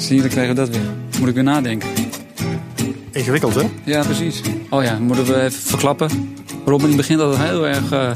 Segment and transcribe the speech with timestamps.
[0.00, 0.86] Zie je, dan krijgen we dat weer.
[1.18, 1.88] Moet ik weer nadenken.
[3.10, 3.62] Ingewikkeld, hè?
[3.84, 4.40] Ja, precies.
[4.70, 6.36] Oh ja, moeten we even verklappen.
[6.64, 8.10] Robin begint altijd heel erg uh,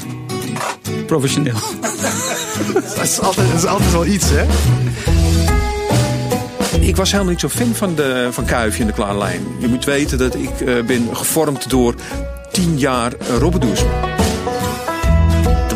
[1.07, 1.55] professioneel.
[2.97, 4.45] dat, is altijd, dat is altijd wel iets, hè?
[6.81, 9.41] Ik was helemaal niet zo fan van, de, van Kuifje en de Klaarlijn.
[9.59, 11.95] Je moet weten dat ik uh, ben gevormd door
[12.53, 13.83] tien jaar uh, Robbedoes.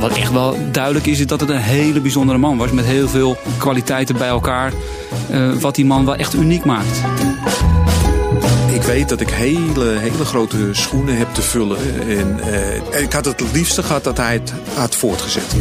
[0.01, 2.71] Wat echt wel duidelijk is, is dat het een hele bijzondere man was.
[2.71, 4.73] Met heel veel kwaliteiten bij elkaar.
[5.31, 7.03] Uh, wat die man wel echt uniek maakt.
[8.73, 11.79] Ik weet dat ik hele, hele grote schoenen heb te vullen.
[12.09, 12.41] En
[12.93, 15.57] uh, ik had het het liefste gehad dat hij het had voortgezet.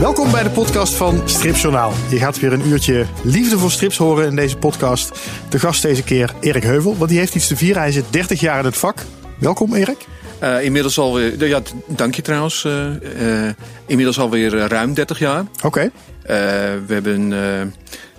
[0.00, 1.92] Welkom bij de podcast van Stripjournaal.
[2.10, 5.18] Je gaat weer een uurtje liefde voor strips horen in deze podcast.
[5.48, 7.82] De gast deze keer Erik Heuvel, want die heeft iets te vieren.
[7.82, 9.04] Hij zit 30 jaar in het vak.
[9.38, 10.06] Welkom Erik.
[10.42, 12.64] Uh, inmiddels alweer, ja, dank je trouwens.
[12.64, 12.86] Uh,
[13.20, 13.50] uh,
[13.86, 15.40] inmiddels alweer ruim 30 jaar.
[15.40, 15.66] Oké.
[15.66, 15.90] Okay.
[16.28, 17.32] We hebben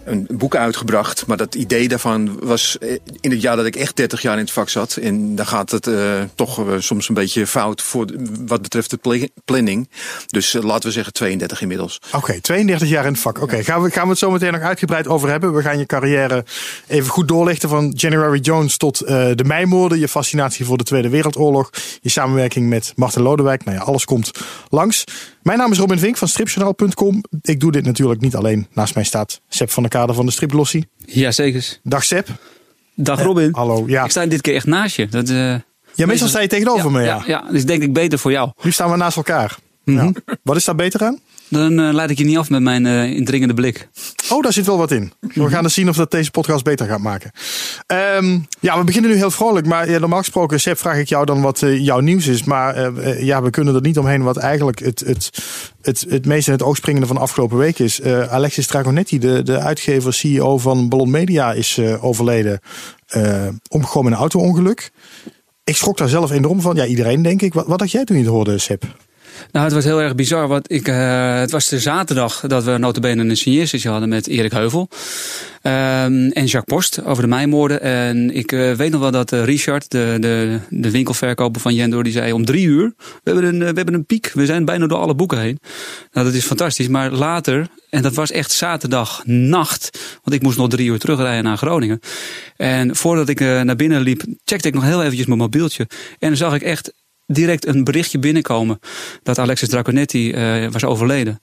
[0.09, 1.25] een boek uitgebracht.
[1.25, 2.77] Maar dat idee daarvan was
[3.19, 4.95] in het jaar dat ik echt 30 jaar in het vak zat.
[4.95, 8.05] En dan gaat het uh, toch uh, soms een beetje fout voor
[8.45, 9.89] wat betreft de planning.
[10.27, 11.99] Dus uh, laten we zeggen 32 inmiddels.
[12.07, 13.35] Oké, okay, 32 jaar in het vak.
[13.35, 15.53] Oké, okay, gaan, we, gaan we het zo meteen nog uitgebreid over hebben.
[15.53, 16.45] We gaan je carrière
[16.87, 19.99] even goed doorlichten van January Jones tot de Meimoorden.
[19.99, 21.69] Je fascinatie voor de Tweede Wereldoorlog.
[22.01, 23.63] Je samenwerking met Martin Lodewijk.
[23.65, 24.31] Nou ja, alles komt
[24.69, 25.03] langs.
[25.49, 27.23] Mijn naam is Robin Vink van stripjournaal.com.
[27.41, 28.67] Ik doe dit natuurlijk niet alleen.
[28.73, 30.87] Naast mij staat Seb van der Kade van de Striplossie.
[31.05, 31.79] Ja, zeker.
[31.83, 32.27] Dag Seb.
[32.95, 33.47] Dag Robin.
[33.47, 33.83] Eh, hallo.
[33.87, 34.03] Ja.
[34.03, 35.07] Ik sta dit keer echt naast je.
[35.07, 35.55] Dat, uh,
[35.95, 37.01] ja, meestal sta je tegenover ja, me.
[37.01, 37.23] Ja.
[37.25, 38.51] ja, dus denk ik beter voor jou.
[38.61, 39.57] Nu staan we naast elkaar.
[39.83, 40.15] Mm -hmm.
[40.25, 40.35] ja.
[40.43, 41.19] Wat is daar beter aan?
[41.49, 43.89] Dan uh, leid ik je niet af met mijn uh, indringende blik.
[44.29, 45.11] Oh, daar zit wel wat in.
[45.19, 47.31] We gaan eens zien of dat deze podcast beter gaat maken.
[48.17, 49.65] Um, ja, we beginnen nu heel vrolijk.
[49.65, 52.43] Maar ja, normaal gesproken, Seb, vraag ik jou dan wat uh, jouw nieuws is.
[52.43, 55.29] Maar ja, we kunnen er niet omheen wat eigenlijk het, het,
[55.81, 58.03] het, het meest in het oog springende van de afgelopen week is.
[58.03, 62.59] Alexis Dragonetti, de, de uitgever, CEO van Ballon Media, is overleden.
[63.69, 64.91] omgekomen in een auto-ongeluk.
[65.63, 66.75] Ik schrok daar zelf enorm van.
[66.75, 67.53] Ja, iedereen denk ik.
[67.53, 68.83] Wat, wat had jij toen je het hoorde, Seb?
[69.51, 70.47] Nou, het was heel erg bizar.
[70.47, 74.51] Want ik, uh, het was de zaterdag dat we notabene een signeersessie hadden met Erik
[74.51, 74.89] Heuvel.
[75.63, 77.81] Um, en Jacques Post over de mijnmoorden.
[77.81, 82.03] En ik uh, weet nog wel dat uh, Richard, de, de, de winkelverkoper van Jendor,
[82.03, 84.31] die zei om drie uur, we hebben, een, we hebben een piek.
[84.33, 85.59] We zijn bijna door alle boeken heen.
[86.11, 86.87] Nou, dat is fantastisch.
[86.87, 91.43] Maar later, en dat was echt zaterdag nacht, want ik moest nog drie uur terugrijden
[91.43, 91.99] naar Groningen.
[92.55, 95.87] En voordat ik naar binnen liep, checkte ik nog heel eventjes mijn mobieltje.
[96.19, 96.93] En dan zag ik echt
[97.31, 98.79] direct een berichtje binnenkomen
[99.23, 101.41] dat Alexis Draconetti uh, was overleden.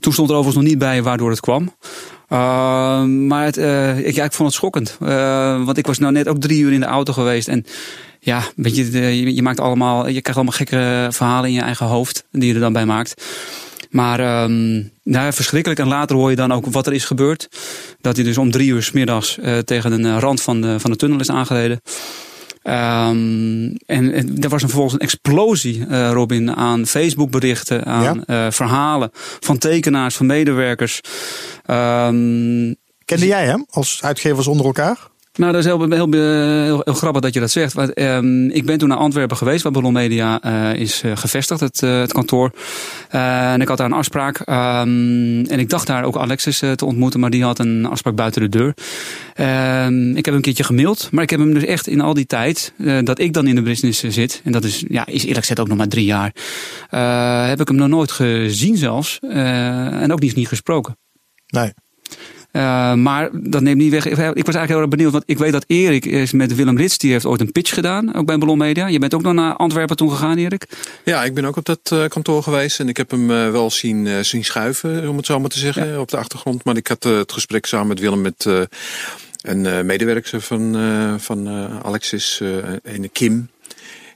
[0.00, 1.62] Toen stond er overigens nog niet bij waardoor het kwam.
[1.62, 4.96] Uh, maar uh, ik, vond het schokkend.
[5.64, 7.48] want ik was nou net ook drie uur in de auto geweest.
[7.48, 7.64] En
[8.20, 12.48] ja, weet je, maakt allemaal, je krijgt allemaal gekke verhalen in je eigen hoofd die
[12.48, 13.24] je er dan bij maakt.
[13.90, 14.90] Maar um,
[15.30, 15.80] verschrikkelijk.
[15.80, 17.48] En later hoor je dan ook wat er is gebeurd.
[18.00, 20.96] Dat hij dus om drie uur s middags tegen een rand van de, van de
[20.96, 21.80] tunnel is aangereden.
[22.68, 28.24] Um, en, en er was een, vervolgens een explosie, uh, Robin, aan Facebook berichten, aan
[28.26, 28.46] ja?
[28.46, 31.00] uh, verhalen van tekenaars, van medewerkers.
[31.70, 34.98] Um, Kende jij hem als uitgevers onder elkaar?
[35.38, 36.12] Nou, dat is heel,
[36.84, 37.72] heel, grappig dat je dat zegt.
[37.72, 41.60] Want, um, ik ben toen naar Antwerpen geweest, waar Ballon Media uh, is uh, gevestigd,
[41.60, 42.52] het, uh, het kantoor.
[43.08, 44.38] en ik had daar een afspraak.
[44.38, 48.40] Um, en ik dacht daar ook Alexis te ontmoeten, maar die had een afspraak buiten
[48.40, 48.74] de deur.
[49.86, 52.14] Um, ik heb hem een keertje gemaild, maar ik heb hem dus echt in al
[52.14, 52.72] die tijd
[53.02, 55.68] dat ik dan in de business zit, en dat is, ja, is eerlijk gezegd ook
[55.68, 56.32] nog maar drie jaar,
[57.48, 59.18] heb ik hem nog nooit gezien zelfs.
[59.18, 60.96] en ook niet, niet gesproken.
[61.48, 61.72] Nee.
[62.52, 64.06] Uh, maar dat neemt niet weg.
[64.06, 66.98] Ik was eigenlijk heel erg benieuwd, want ik weet dat Erik is met Willem Rits,
[66.98, 68.86] die heeft ooit een pitch gedaan, ook bij Ballon Media.
[68.86, 70.66] Je bent ook nog naar Antwerpen toen gegaan, Erik?
[71.04, 73.70] Ja, ik ben ook op dat uh, kantoor geweest en ik heb hem uh, wel
[73.70, 76.00] zien, zien schuiven, om het zo maar te zeggen, ja.
[76.00, 76.64] op de achtergrond.
[76.64, 78.46] Maar ik had het gesprek samen met Willem met
[79.42, 80.76] een medewerker van,
[81.20, 81.48] van
[81.82, 82.40] Alexis,
[82.82, 83.48] een Kim.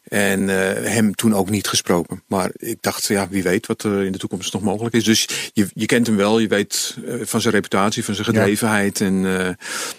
[0.03, 2.23] En uh, hem toen ook niet gesproken.
[2.27, 5.05] Maar ik dacht, ja, wie weet wat er in de toekomst nog mogelijk is.
[5.05, 8.99] Dus je, je kent hem wel, je weet uh, van zijn reputatie, van zijn gedrevenheid.
[8.99, 9.07] Ja.
[9.07, 9.57] En uh, een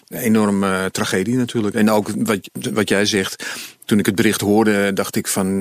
[0.08, 1.76] enorme tragedie natuurlijk.
[1.76, 3.46] En ook wat, wat jij zegt,
[3.86, 5.60] toen ik het bericht hoorde, dacht ik van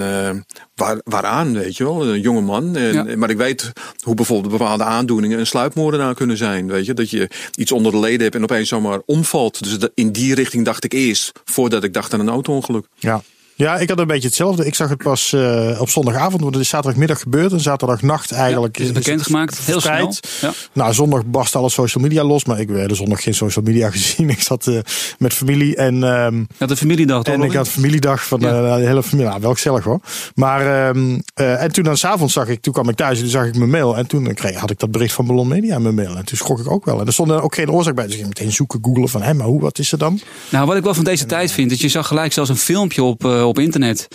[0.75, 2.77] waar, waaraan, weet je wel, een jonge man.
[2.77, 3.17] En, ja.
[3.17, 6.67] Maar ik weet hoe bijvoorbeeld bepaalde aandoeningen een sluipmoordenaar kunnen zijn.
[6.67, 9.65] Weet je, dat je iets onder de leden hebt en opeens zomaar omvalt.
[9.65, 12.87] Dus in die richting dacht ik eerst, voordat ik dacht aan een auto-ongeluk.
[12.99, 13.23] Ja.
[13.55, 14.67] Ja, ik had een beetje hetzelfde.
[14.67, 17.53] Ik zag het pas uh, op zondagavond, want het is zaterdagmiddag gebeurd.
[17.53, 19.59] En zaterdagnacht eigenlijk ja, is het bekendgemaakt.
[19.59, 20.15] Heel snel.
[20.41, 20.53] Ja.
[20.73, 22.45] Nou, zondag barst alle social media los.
[22.45, 24.31] Maar ik heb zondag geen social media gezien.
[24.43, 24.79] Ik zat uh,
[25.19, 26.03] met familie en...
[26.03, 27.35] Um, had een familiedag toch?
[27.35, 28.77] En ik had familiedag van ja.
[28.77, 29.31] de hele familie.
[29.31, 30.01] Nou, wel gezellig hoor.
[30.35, 33.33] Maar, um, uh, en toen aan s'avonds zag ik, toen kwam ik thuis en toen
[33.33, 33.97] zag ik mijn mail.
[33.97, 36.17] En toen kreeg, had ik dat bericht van Ballon Media in mijn mail.
[36.17, 37.01] En toen schrok ik ook wel.
[37.01, 38.05] En er stond ook geen oorzaak bij.
[38.05, 40.21] Dus ik ging meteen zoeken, googlen van, hé, maar hoe, wat is er dan?
[40.49, 43.03] Nou, wat ik wel van deze tijd vind, is je zag gelijk zelfs een filmpje
[43.03, 44.09] op, op internet.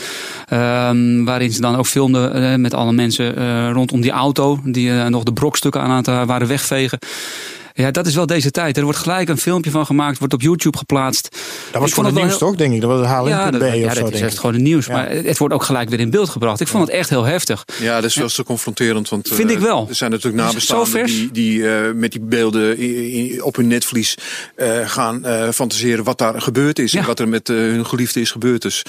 [0.53, 4.59] Um, waarin ze dan ook filmden uh, met alle mensen uh, rondom die auto.
[4.63, 6.99] Die nog de brokstukken aan het waren wegvegen.
[7.77, 8.77] Ja, dat is wel deze tijd.
[8.77, 11.37] Er wordt gelijk een filmpje van gemaakt, wordt op YouTube geplaatst.
[11.71, 12.81] Dat was voor het nieuws toch, denk ik?
[12.81, 14.87] Dat was HLN.be ja, dat, ja, of zo, dat is echt gewoon het nieuws.
[14.87, 16.59] Maar het wordt ook gelijk weer in beeld gebracht.
[16.59, 17.65] Ik vond het echt heel heftig.
[17.79, 19.09] Ja, dat is wel zo confronterend.
[19.09, 19.85] Want, Vind ik wel.
[19.89, 24.17] Er zijn natuurlijk nabestaanden die, die uh, met die beelden op hun netvlies
[24.57, 26.93] uh, gaan uh, fantaseren wat daar gebeurd is.
[26.93, 28.61] En wat er met hun geliefde is gebeurd.
[28.61, 28.83] Dus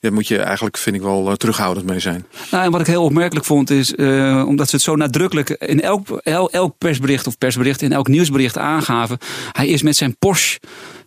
[0.00, 2.26] daar moet je eigenlijk, vind ik wel, terughoudend mee zijn.
[2.50, 3.94] Nou, en wat ik heel opmerkelijk vond is,
[4.46, 8.32] omdat ze het zo nadrukkelijk in elk, elk, elk persbericht of persbericht, in elk nieuws
[8.34, 9.18] bericht aangaven.
[9.52, 10.60] Hij is met zijn Porsche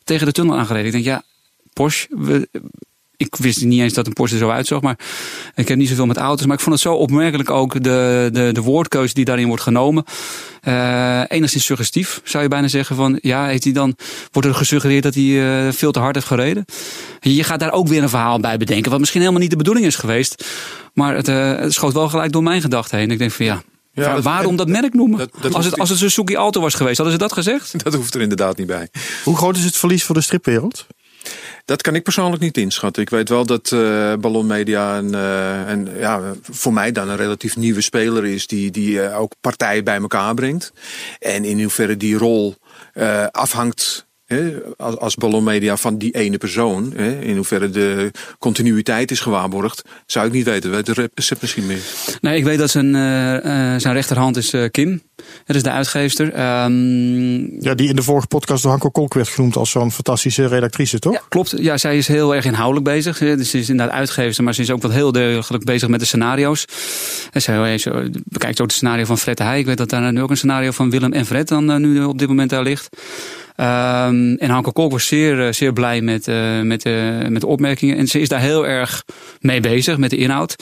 [0.03, 0.85] tegen de tunnel aangereden.
[0.85, 1.24] Ik denk, ja,
[1.74, 2.47] Porsche.
[3.18, 5.00] Ik wist niet eens dat een Porsche er zo uitzag, maar
[5.56, 6.45] ik heb niet zoveel met auto's.
[6.45, 10.03] Maar ik vond het zo opmerkelijk ook de, de, de woordkeuze die daarin wordt genomen.
[10.63, 12.95] Uh, enigszins suggestief, zou je bijna zeggen.
[12.95, 13.95] Van ja, heeft hij dan,
[14.31, 16.65] wordt er gesuggereerd dat hij uh, veel te hard heeft gereden?
[17.19, 19.85] Je gaat daar ook weer een verhaal bij bedenken, wat misschien helemaal niet de bedoeling
[19.85, 20.45] is geweest.
[20.94, 23.12] Maar het, uh, het schoot wel gelijk door mijn gedachten heen.
[23.12, 23.62] Ik denk van ja,
[24.03, 25.17] ja, waarom dat merk noemen?
[25.17, 27.73] Dat, dat als, het, als het Suzuki Auto was geweest, hadden ze dat gezegd?
[27.83, 28.89] Dat hoeft er inderdaad niet bij.
[29.23, 30.88] Hoe groot is het verlies voor de stripwereld?
[31.65, 33.01] Dat kan ik persoonlijk niet inschatten.
[33.01, 37.15] Ik weet wel dat uh, Ballon Media een, uh, en ja, voor mij dan een
[37.15, 40.73] relatief nieuwe speler is die, die uh, ook partijen bij elkaar brengt.
[41.19, 42.55] En in hoeverre die rol
[43.31, 44.06] afhangt
[44.77, 50.31] als, als ballonmedia van die ene persoon, in hoeverre de continuïteit is gewaarborgd, zou ik
[50.31, 50.71] niet weten.
[50.71, 51.81] Weet de recept misschien meer?
[52.21, 52.94] Nee, ik weet dat zijn, uh,
[53.77, 55.01] zijn rechterhand is uh, Kim.
[55.45, 56.25] Dat is de uitgeefster.
[56.63, 60.47] Um, ja, die in de vorige podcast door Hanko Kolk werd genoemd als zo'n fantastische
[60.47, 61.13] redactrice, toch?
[61.13, 61.53] Ja, klopt.
[61.57, 63.18] Ja, zij is heel erg inhoudelijk bezig.
[63.18, 66.06] Dus ze is inderdaad uitgeefster, maar ze is ook wel heel degelijk bezig met de
[66.06, 66.65] scenario's.
[67.31, 67.79] En zij
[68.24, 69.59] bekijkt ook het scenario van Fred de Heij.
[69.59, 72.19] Ik weet dat daar nu ook een scenario van Willem en Fred dan nu op
[72.19, 72.89] dit moment daar ligt.
[73.59, 77.48] Um, en Hanke Kolk was zeer, eh, zeer blij met, uh, met, uh, met de
[77.48, 77.98] opmerkingen.
[77.98, 79.04] En ze is daar heel erg
[79.39, 80.56] mee bezig, met de inhoud.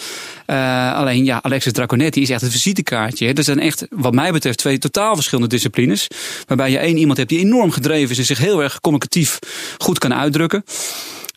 [0.96, 3.34] Alleen ja, Alexis Draconetti is echt een visitekaartje.
[3.34, 6.08] Er zijn echt, wat mij betreft, twee totaal verschillende disciplines.
[6.48, 9.40] Waarbij je één iemand hebt die enorm gedreven is en zich heel erg communicatief
[9.78, 10.64] goed kan uitdrukken.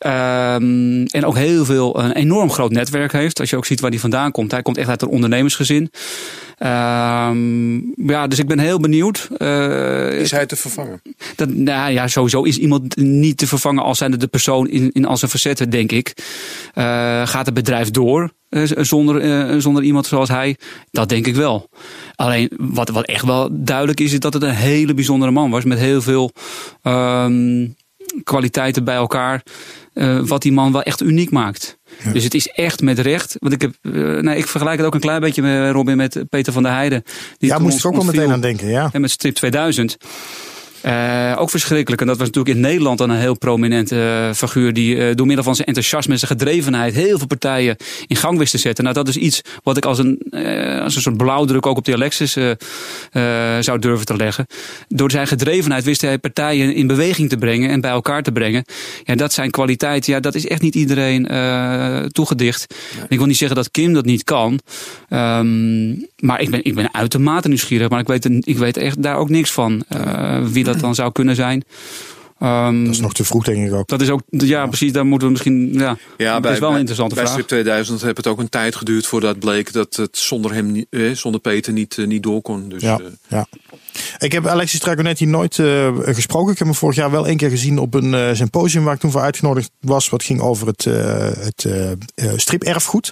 [0.07, 3.41] Um, en ook heel veel, een enorm groot netwerk heeft.
[3.41, 4.51] Als je ook ziet waar hij vandaan komt.
[4.51, 5.91] Hij komt echt uit een ondernemersgezin.
[6.59, 9.29] Um, ja, dus ik ben heel benieuwd.
[9.39, 11.03] Uh, is hij te vervangen?
[11.37, 15.05] Dat, nou ja, sowieso is iemand niet te vervangen als zijnde de persoon in, in
[15.05, 16.13] al zijn facetten, denk ik.
[16.75, 16.85] Uh,
[17.27, 20.57] gaat het bedrijf door uh, zonder, zonder iemand zoals hij?
[20.91, 21.69] Dat denk ik wel.
[22.15, 25.65] Alleen wat, wat echt wel duidelijk is, is dat het een hele bijzondere man was.
[25.65, 26.33] Met heel veel
[26.83, 27.77] um,
[28.23, 29.43] kwaliteiten bij elkaar.
[29.99, 31.79] Uh, wat die man wel echt uniek maakt.
[32.05, 32.13] Ja.
[32.13, 33.37] Dus het is echt met recht.
[33.39, 36.25] Want ik, heb, uh, nou, ik vergelijk het ook een klein beetje met Robin met
[36.29, 37.03] Peter van der Heijden.
[37.39, 38.69] Die ja, moest ik ook wel meteen aan denken.
[38.69, 38.89] Ja.
[38.93, 39.97] En met Strip 2000.
[40.85, 42.01] Uh, ook verschrikkelijk.
[42.01, 44.73] En dat was natuurlijk in Nederland dan een heel prominente uh, figuur.
[44.73, 47.77] Die uh, door middel van zijn enthousiasme en zijn gedrevenheid heel veel partijen
[48.07, 48.85] in gang wist te zetten.
[48.85, 50.23] Nou, dat is iets wat ik als een,
[50.83, 52.33] als een soort blauwdruk ook op de Alexis
[53.61, 54.47] zou durven te leggen.
[54.89, 58.65] Door zijn gedrevenheid wist hij partijen in beweging te brengen en bij elkaar te brengen.
[59.05, 60.13] Ja, dat zijn kwaliteiten.
[60.13, 61.27] Ja, dat is echt niet iedereen
[62.13, 62.75] toegedicht.
[62.97, 63.07] Nee.
[63.09, 64.61] Ik wil niet zeggen dat Kim dat niet kan.
[65.11, 67.89] Um, maar ik ben, ik ben uitermate nieuwsgierig.
[67.89, 69.85] Maar ik weet, ik weet echt daar ook niks van.
[70.53, 71.65] wie dat dan zou kunnen zijn.
[72.43, 73.89] Um, dat is nog te vroeg, denk ik ook.
[73.89, 74.93] Dat is ook, ja, precies.
[74.93, 75.73] Daar moeten we misschien.
[75.73, 77.37] Ja, ja bij, is wel een interessante bij vraag.
[77.37, 80.85] Bij Strip 2000 heb het ook een tijd geduurd voordat bleek dat het zonder hem,
[80.91, 82.69] eh, zonder Peter niet, eh, niet door kon.
[82.69, 83.47] Dus, ja, uh, ja.
[84.19, 86.53] Ik heb Alexis Dragonetti nooit uh, gesproken.
[86.53, 89.01] Ik heb hem vorig jaar wel één keer gezien op een uh, symposium waar ik
[89.01, 90.09] toen voor uitgenodigd was.
[90.09, 91.67] Wat ging over het, uh, het
[92.37, 93.11] striperfgoed.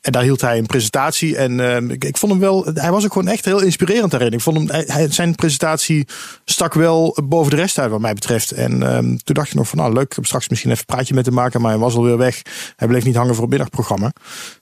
[0.00, 1.36] En daar hield hij een presentatie.
[1.36, 2.64] En uh, ik, ik, vond hem wel.
[2.74, 4.32] Hij was ook gewoon echt heel inspirerend daarin.
[4.32, 4.84] Ik vond hem.
[4.86, 6.06] Hij, zijn presentatie
[6.44, 8.50] stak wel boven de rest uit, wat mij betreft.
[8.50, 9.78] En um, toen dacht je nog van.
[9.78, 10.16] Nou, leuk.
[10.16, 11.60] Ik straks misschien even een praatje met hem maken.
[11.60, 12.42] Maar hij was alweer weg.
[12.76, 14.12] Hij bleef niet hangen voor het middagprogramma.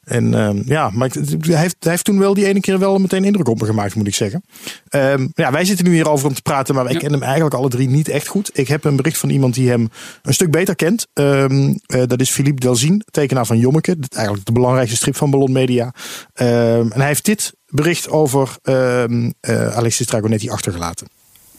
[0.04, 3.24] En um, ja, maar hij heeft, hij heeft toen wel die ene keer wel meteen
[3.24, 4.42] indruk op me gemaakt, moet ik zeggen.
[4.90, 6.74] Um, ja, wij zitten nu hier over om te praten.
[6.74, 6.98] Maar wij ja.
[6.98, 8.50] kennen hem eigenlijk alle drie niet echt goed.
[8.52, 9.88] Ik heb een bericht van iemand die hem
[10.22, 11.06] een stuk beter kent.
[11.14, 11.46] Uh,
[11.86, 13.96] dat is Philippe Delzien, tekenaar van Jommeke.
[14.08, 15.84] Eigenlijk de belangrijkste strip van Ballon Media.
[15.84, 21.08] Um, en hij heeft dit bericht over um, uh, Alexis Dragonetti achtergelaten.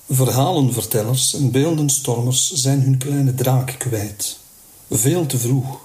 [0.09, 4.39] Verhalenvertellers en beeldenstormers zijn hun kleine draak kwijt.
[4.89, 5.79] Veel te vroeg.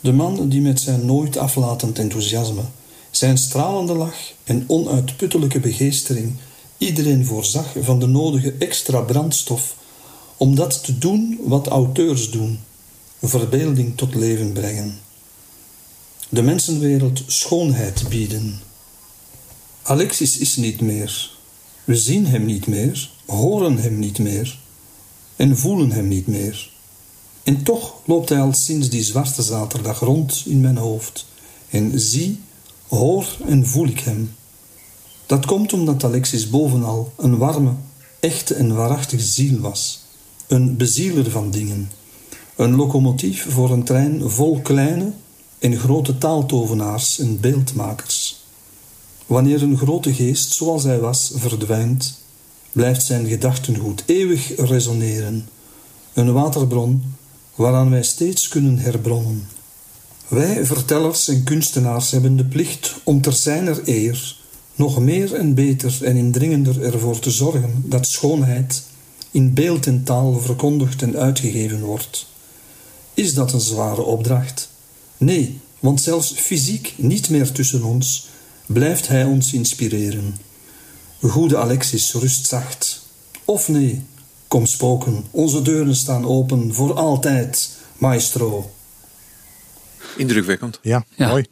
[0.00, 2.62] De man die met zijn nooit aflatend enthousiasme,
[3.10, 6.36] zijn stralende lach en onuitputtelijke begeestering
[6.78, 9.74] iedereen voorzag van de nodige extra brandstof
[10.36, 12.60] om dat te doen wat auteurs doen:
[13.22, 14.98] verbeelding tot leven brengen.
[16.28, 18.60] De mensenwereld schoonheid bieden.
[19.82, 21.30] Alexis is niet meer.
[21.84, 24.58] We zien hem niet meer, horen hem niet meer
[25.36, 26.70] en voelen hem niet meer.
[27.42, 31.26] En toch loopt hij al sinds die zwarte zaterdag rond in mijn hoofd.
[31.70, 32.40] En zie,
[32.88, 34.34] hoor en voel ik hem.
[35.26, 37.72] Dat komt omdat Alexis bovenal een warme,
[38.20, 40.04] echte en waarachtige ziel was.
[40.46, 41.90] Een bezieler van dingen.
[42.56, 45.12] Een locomotief voor een trein vol kleine
[45.58, 48.44] en grote taaltovenaars en beeldmakers.
[49.26, 52.18] Wanneer een grote geest zoals hij was verdwijnt,
[52.72, 55.48] blijft zijn gedachtengoed eeuwig resoneren.
[56.12, 57.14] Een waterbron
[57.54, 59.48] waaraan wij steeds kunnen herbronnen.
[60.28, 64.36] Wij, vertellers en kunstenaars, hebben de plicht om ter zijner eer
[64.74, 68.82] nog meer en beter en indringender ervoor te zorgen dat schoonheid
[69.30, 72.26] in beeld en taal verkondigd en uitgegeven wordt.
[73.14, 74.70] Is dat een zware opdracht?
[75.18, 78.28] Nee, want zelfs fysiek niet meer tussen ons
[78.66, 80.36] blijft hij ons inspireren.
[81.20, 83.02] Goede Alexis rust zacht.
[83.44, 84.02] Of nee,
[84.48, 88.70] kom spoken, onze deuren staan open voor altijd, maestro.
[90.16, 90.78] Indrukwekkend.
[90.82, 91.28] Ja, Ja.
[91.28, 91.46] mooi.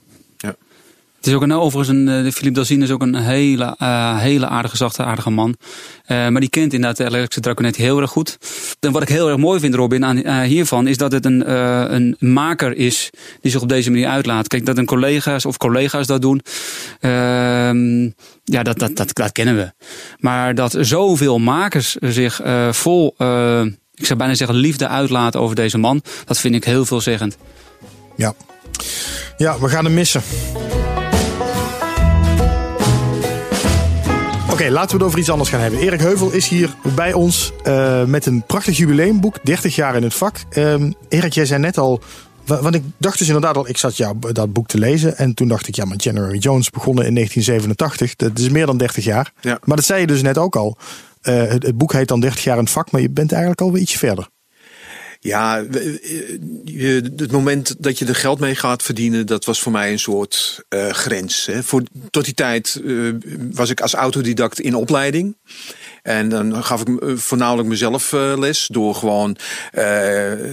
[1.25, 4.49] Het is ook een, overigens, een, eh, Philippe Dalzin is ook een hele, eh, hele
[4.49, 5.57] aardige, zachte, aardige man.
[6.05, 8.39] Eh, maar die kent inderdaad de elektrische draconet heel erg goed.
[8.81, 11.55] En wat ik heel erg mooi vind, Robin, aan, hiervan, is dat het een,
[11.95, 14.49] een maker is die zich op deze manier uitlaat.
[14.49, 16.41] Kijk, dat een collega's of collega's dat doen,
[17.01, 18.05] ehm,
[18.45, 19.73] ja, dat, dat, dat, dat kennen we.
[20.19, 22.41] Maar dat zoveel makers zich
[22.71, 23.15] vol,
[23.95, 27.37] ik zou bijna zeggen, liefde uitlaten over deze man, dat vind ik heel veelzeggend.
[28.17, 28.35] Ja.
[29.37, 30.23] ja, we gaan hem missen.
[34.55, 35.81] Oké, laten we het over iets anders gaan hebben.
[35.81, 39.37] Erik Heuvel is hier bij ons eh, met een prachtig jubileumboek.
[39.43, 40.37] 30 jaar in het vak.
[40.51, 42.01] Ehm, Erik, jij zei net al...
[42.47, 45.17] wa- Want ik dacht dus inderdaad al, ik zat jou dat boek te lezen.
[45.17, 48.17] En toen dacht ik, ja, maar January Jones begonnen in 1987.
[48.17, 49.33] Dat is meer dan 30 jaar.
[49.41, 49.59] Ja.
[49.65, 50.77] Maar dat zei je dus net ook al.
[51.21, 53.61] Eh, het, het boek heet dan 30 jaar in het vak, maar je bent eigenlijk
[53.61, 54.29] alweer ietsje verder.
[55.25, 55.99] Ja, eh,
[56.65, 59.99] je- het moment dat je er geld mee gaat verdienen, dat was voor mij een
[59.99, 61.47] soort eh, grens.
[61.47, 61.63] Hè.
[61.63, 62.95] Voor, tot die tijd eh,
[63.53, 65.37] was ik als autodidact in opleiding.
[66.03, 69.37] En dan gaf ik eh, voornamelijk mezelf eh, les door gewoon
[69.73, 69.83] eh,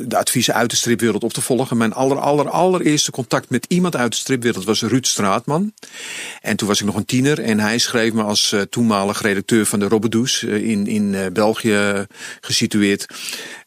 [0.06, 1.78] de adviezen uit de stripwereld op te volgen.
[1.78, 5.74] Mijn aller, aller, allereerste contact met iemand uit de stripwereld was Ruud Straatman.
[6.42, 9.66] En toen was ik nog een tiener en hij schreef me als eh, toenmalig redacteur
[9.66, 12.06] van de Robbedoes eh, in, in eh, België
[12.42, 13.06] gesitueerd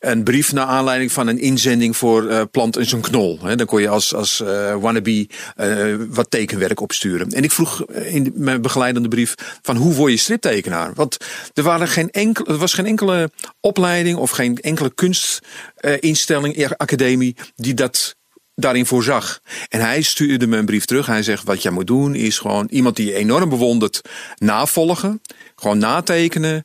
[0.01, 3.39] een brief naar aanleiding van een inzending voor eh, Plant en zijn knol.
[3.43, 7.29] Hè, dan kon je als, als eh, wannabe eh, wat tekenwerk opsturen.
[7.31, 10.95] En ik vroeg in mijn begeleidende brief van hoe word je striptekenaar?
[10.95, 11.17] Want
[11.55, 17.75] er, waren geen enkel, er was geen enkele opleiding of geen enkele kunstinstelling, academie die
[17.75, 18.17] dat
[18.55, 19.41] daarin voorzag.
[19.69, 21.07] En hij stuurde me een brief terug.
[21.07, 24.01] Hij zegt, wat jij moet doen is gewoon iemand die je enorm bewondert
[24.39, 25.21] navolgen.
[25.65, 26.65] Gewoon natekenen.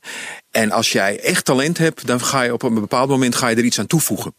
[0.51, 3.55] En als jij echt talent hebt, dan ga je op een bepaald moment ga je
[3.55, 4.33] er iets aan toevoegen.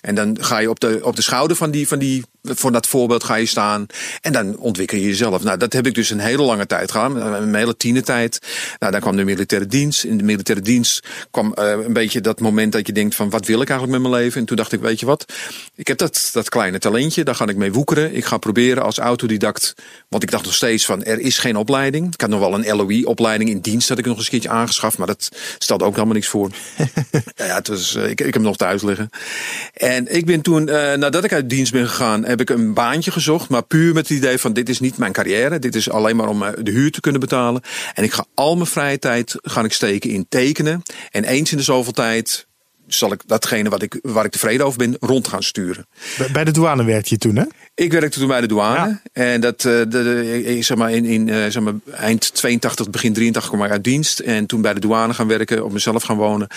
[0.00, 2.86] En dan ga je op de, op de schouder van, die, van, die, van dat
[2.86, 3.86] voorbeeld ga je staan.
[4.20, 5.42] En dan ontwikkel je jezelf.
[5.42, 7.16] Nou, dat heb ik dus een hele lange tijd gedaan.
[7.16, 8.38] Een hele tienertijd.
[8.78, 10.04] Nou, dan kwam de militaire dienst.
[10.04, 13.30] In de militaire dienst kwam uh, een beetje dat moment dat je denkt van...
[13.30, 14.40] wat wil ik eigenlijk met mijn leven?
[14.40, 15.32] En toen dacht ik, weet je wat?
[15.74, 17.24] Ik heb dat, dat kleine talentje.
[17.24, 18.14] Daar ga ik mee woekeren.
[18.14, 19.74] Ik ga proberen als autodidact...
[20.08, 22.14] want ik dacht nog steeds van, er is geen opleiding.
[22.14, 23.88] Ik had nog wel een LOE-opleiding in dienst.
[23.88, 24.98] Dat ik nog eens een keertje aangeschaft.
[24.98, 25.28] Maar dat
[25.58, 26.50] stelde ook helemaal niks voor.
[27.36, 29.10] ja, het was, uh, ik, ik heb hem nog thuis liggen.
[29.74, 33.10] En ik ben toen, uh, nadat ik uit dienst ben gegaan, heb ik een baantje
[33.10, 33.48] gezocht.
[33.48, 35.58] Maar puur met het idee van dit is niet mijn carrière.
[35.58, 37.62] Dit is alleen maar om uh, de huur te kunnen betalen.
[37.94, 40.82] En ik ga al mijn vrije tijd ga ik steken in tekenen.
[41.10, 42.48] En eens in de zoveel tijd
[42.86, 45.86] zal ik datgene wat ik, waar ik tevreden over ben, rond gaan sturen.
[46.32, 47.44] Bij de douane werkte je toen, hè?
[47.80, 48.88] Ik werkte toen bij de douane.
[48.88, 49.00] Ja.
[49.12, 53.52] En dat, uh, de, de, zeg maar, in, in zeg maar, eind 82, begin 83
[53.52, 54.18] kwam ik uit dienst.
[54.18, 56.48] En toen bij de douane gaan werken, op mezelf gaan wonen.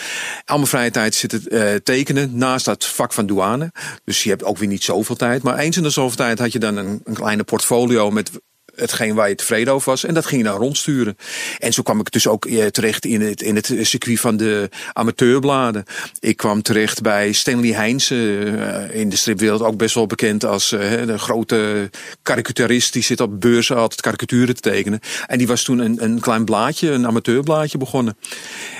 [0.45, 3.71] Al mijn vrije tijd zitten uh, tekenen naast dat vak van douane.
[4.03, 5.43] Dus je hebt ook weer niet zoveel tijd.
[5.43, 8.31] Maar eens in de zoveel tijd had je dan een, een kleine portfolio met
[8.75, 10.03] hetgeen waar je tevreden over was.
[10.03, 11.17] En dat ging je dan rondsturen.
[11.59, 15.83] En zo kwam ik dus ook terecht in het, in het circuit van de amateurbladen.
[16.19, 20.71] Ik kwam terecht bij Stanley Heinze, uh, in de stripwereld ook best wel bekend als
[20.71, 21.89] uh, de grote
[22.23, 22.93] karikaturist.
[22.93, 24.99] Die zit op beurzen altijd karikaturen te tekenen.
[25.27, 28.17] En die was toen een, een klein blaadje, een amateurblaadje begonnen.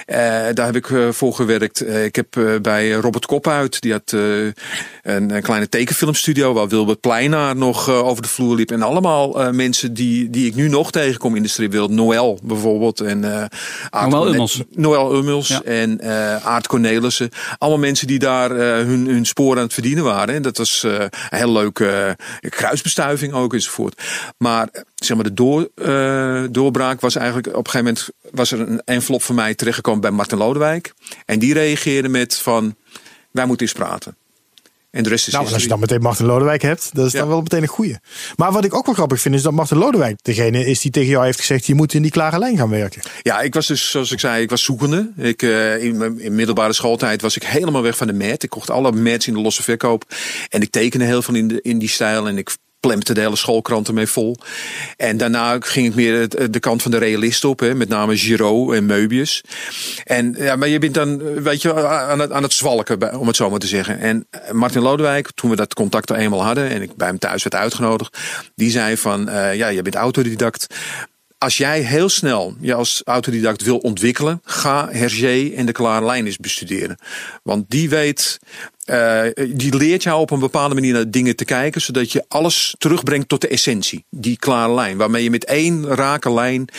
[0.06, 1.88] Daar heb ik voor gewerkt.
[1.88, 4.16] ik heb bij Robert Kophuit, die had
[5.04, 8.72] een, een kleine tekenfilmstudio waar Wilbert Pleinaar nog uh, over de vloer liep.
[8.72, 11.92] En allemaal uh, mensen die, die ik nu nog tegenkom in de stripwereld.
[11.92, 13.00] Noël bijvoorbeeld.
[13.00, 13.46] En, uh,
[14.08, 14.62] Noël Ummels.
[14.72, 15.62] Noël Ummels ja.
[15.62, 16.02] en
[16.44, 17.30] Aart Cornelissen.
[17.58, 18.50] Allemaal mensen die daar
[18.86, 20.36] hun, hun sporen aan het verdienen waren.
[20.36, 22.18] En dat was een heel leuke
[22.50, 24.02] kruisbestuiving ook enzovoort.
[24.38, 25.70] Maar zeg maar de door,
[26.52, 30.12] doorbraak was eigenlijk op een gegeven moment was er een envelop van mij terechtgekomen bij
[30.12, 30.94] Martin Lodewijk.
[31.26, 32.76] En die reageerde met van
[33.32, 34.16] wij moeten eens praten.
[34.94, 37.20] En de rest is nou, als je dan meteen Martin Lodewijk hebt, dat is ja.
[37.20, 37.98] dan wel meteen een goeie.
[38.36, 41.10] Maar wat ik ook wel grappig vind, is dat Martin Lodewijk degene is die tegen
[41.10, 43.02] jou heeft gezegd: je moet in die klare lijn gaan werken.
[43.22, 45.12] Ja, ik was dus, zoals ik zei, ik was zoekende.
[45.18, 48.44] Ik, uh, in mijn in middelbare schooltijd was ik helemaal weg van de mat.
[48.44, 50.16] Ik kocht alle mats in de losse verkoop.
[50.50, 52.28] En ik tekende heel veel in, de, in die stijl.
[52.28, 52.50] En ik
[52.88, 54.38] plempte de hele schoolkranten mee vol.
[54.98, 58.74] En daarna ging ik meer de kant van de realist op, hè, met name Giraud
[58.74, 59.42] en Möbius.
[60.04, 63.36] En ja, maar je bent dan, weet je, aan het, aan het zwalken, om het
[63.36, 64.00] zo maar te zeggen.
[64.00, 67.44] En Martin Lodewijk, toen we dat contact er eenmaal hadden en ik bij hem thuis
[67.44, 68.18] werd uitgenodigd,
[68.56, 70.68] die zei van, uh, ja, je bent autodidact
[71.44, 76.26] als jij heel snel je als autodidact wil ontwikkelen, ga Hergé en de Klare Lijn
[76.26, 76.98] eens bestuderen.
[77.44, 78.40] Want die weet,
[79.50, 83.30] die leert jou op een bepaalde manier naar dingen te kijken, zodat je alles terugbrengt
[83.30, 84.06] tot de essentie.
[84.10, 86.70] Die klare lijn, waarmee je met één rake lijn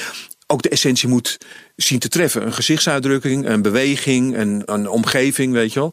[0.47, 1.39] ook de essentie moet
[1.77, 2.47] zien te treffen.
[2.47, 5.93] Een gezichtsuitdrukking, een beweging, een, een omgeving, weet je wel.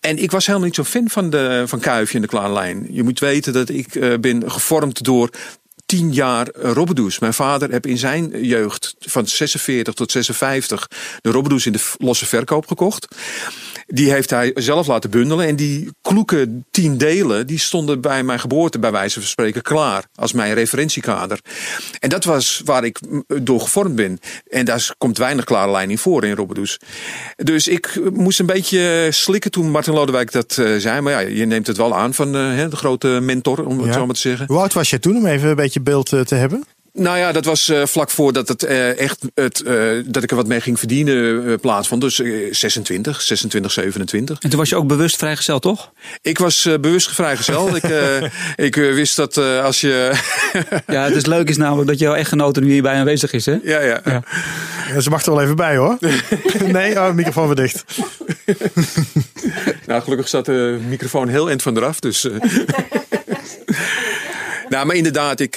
[0.00, 2.86] En ik was helemaal niet zo fan van, de, van Kuifje en de klare lijn.
[2.90, 5.30] Je moet weten dat ik uh, ben gevormd door
[5.86, 7.18] tien jaar Robbedoes.
[7.18, 10.88] Mijn vader heb in zijn jeugd van 46 tot 56
[11.20, 13.08] de Robbedoes in de losse verkoop gekocht.
[13.92, 15.46] Die heeft hij zelf laten bundelen.
[15.46, 20.04] En die kloeke tien delen, die stonden bij mijn geboorte bij wijze van spreken klaar.
[20.14, 21.40] Als mijn referentiekader.
[21.98, 22.98] En dat was waar ik
[23.42, 24.18] door gevormd ben.
[24.48, 26.78] En daar komt weinig klare lijn in voor in Robbedoes.
[27.36, 31.00] Dus ik moest een beetje slikken toen Martin Lodewijk dat uh, zei.
[31.00, 33.92] Maar ja, je neemt het wel aan van uh, de grote mentor, om het ja.
[33.92, 34.46] zo maar te zeggen.
[34.46, 36.64] Hoe oud was je toen, om even een beetje beeld uh, te hebben?
[37.00, 40.36] Nou ja, dat was uh, vlak voordat het uh, echt het, uh, dat ik er
[40.36, 42.00] wat mee ging verdienen plaatsvond.
[42.00, 42.14] Dus
[42.50, 44.38] 26, 26, 27.
[44.40, 45.92] En toen was je ook bewust vrijgezel, toch?
[46.22, 47.76] Ik was bewust vrijgezel.
[47.76, 47.84] ik
[48.56, 50.12] ik wist dat als je.
[50.86, 53.58] ja, het is leuk is namelijk dat jouw echtgenote nu hierbij aanwezig is, hè?
[53.62, 54.00] Ja, ja.
[54.04, 54.22] ja.
[54.94, 55.98] ja ze mag er wel even bij, hoor.
[56.72, 57.84] nee, oh, microfoon weer dicht.
[59.86, 62.28] nou, gelukkig zat de microfoon heel eind van eraf, dus.
[64.68, 65.50] nou, maar inderdaad, ik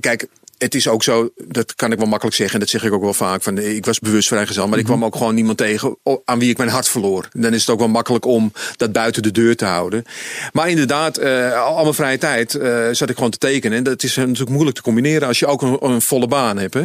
[0.00, 0.26] kijk
[0.58, 2.54] het is ook zo, dat kan ik wel makkelijk zeggen.
[2.54, 3.42] En dat zeg ik ook wel vaak.
[3.42, 4.68] Van, ik was bewust vrijgezel.
[4.68, 7.28] Maar ik kwam ook gewoon niemand tegen aan wie ik mijn hart verloor.
[7.32, 10.04] Dan is het ook wel makkelijk om dat buiten de deur te houden.
[10.52, 13.78] Maar inderdaad, uh, al mijn vrije tijd uh, zat ik gewoon te tekenen.
[13.78, 16.74] En dat is natuurlijk moeilijk te combineren als je ook een, een volle baan hebt.
[16.74, 16.84] Hè?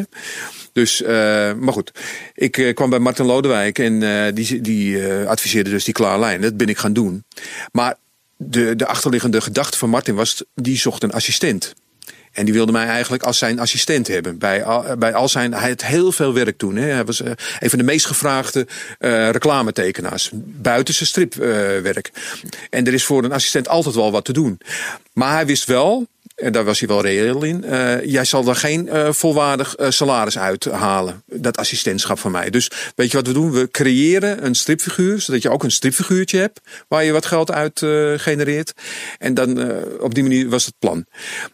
[0.73, 1.07] Dus, uh,
[1.53, 1.91] maar goed.
[2.33, 6.41] Ik uh, kwam bij Martin Lodewijk en uh, die, die adviseerde dus die klare lijn.
[6.41, 7.23] Dat ben ik gaan doen.
[7.71, 7.95] Maar
[8.37, 11.73] de, de achterliggende gedachte van Martin was, die zocht een assistent.
[12.31, 14.37] En die wilde mij eigenlijk als zijn assistent hebben.
[14.37, 16.75] Bij al, bij al zijn, hij had heel veel werk doen.
[16.75, 16.87] Hè.
[16.87, 18.67] Hij was uh, een van de meest gevraagde
[18.99, 20.29] uh, reclametekenaars.
[20.33, 22.11] Buiten zijn stripwerk.
[22.69, 24.59] En er is voor een assistent altijd wel wat te doen.
[25.13, 26.07] Maar hij wist wel,
[26.49, 27.63] daar was hij wel reëel in.
[27.65, 31.23] Uh, jij zal daar geen uh, volwaardig uh, salaris uithalen.
[31.25, 32.49] Dat assistentschap van mij.
[32.49, 33.51] Dus weet je wat we doen?
[33.51, 35.21] We creëren een stripfiguur.
[35.21, 36.59] Zodat je ook een stripfiguurtje hebt.
[36.87, 37.79] Waar je wat geld uit
[38.15, 38.73] genereert.
[39.17, 41.05] En dan op die manier was het plan.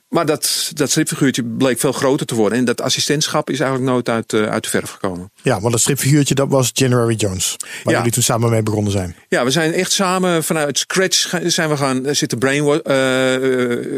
[0.09, 2.57] Maar dat, dat stripfiguurtje bleek veel groter te worden.
[2.57, 5.31] En dat assistentschap is eigenlijk nooit uit, uit de verf gekomen.
[5.41, 7.55] Ja, want dat stripfiguurtje dat was January Jones.
[7.83, 7.97] Waar ja.
[7.97, 9.15] jullie toen samen mee begonnen zijn.
[9.29, 12.81] Ja, we zijn echt samen vanuit scratch zijn we gaan zitten brain,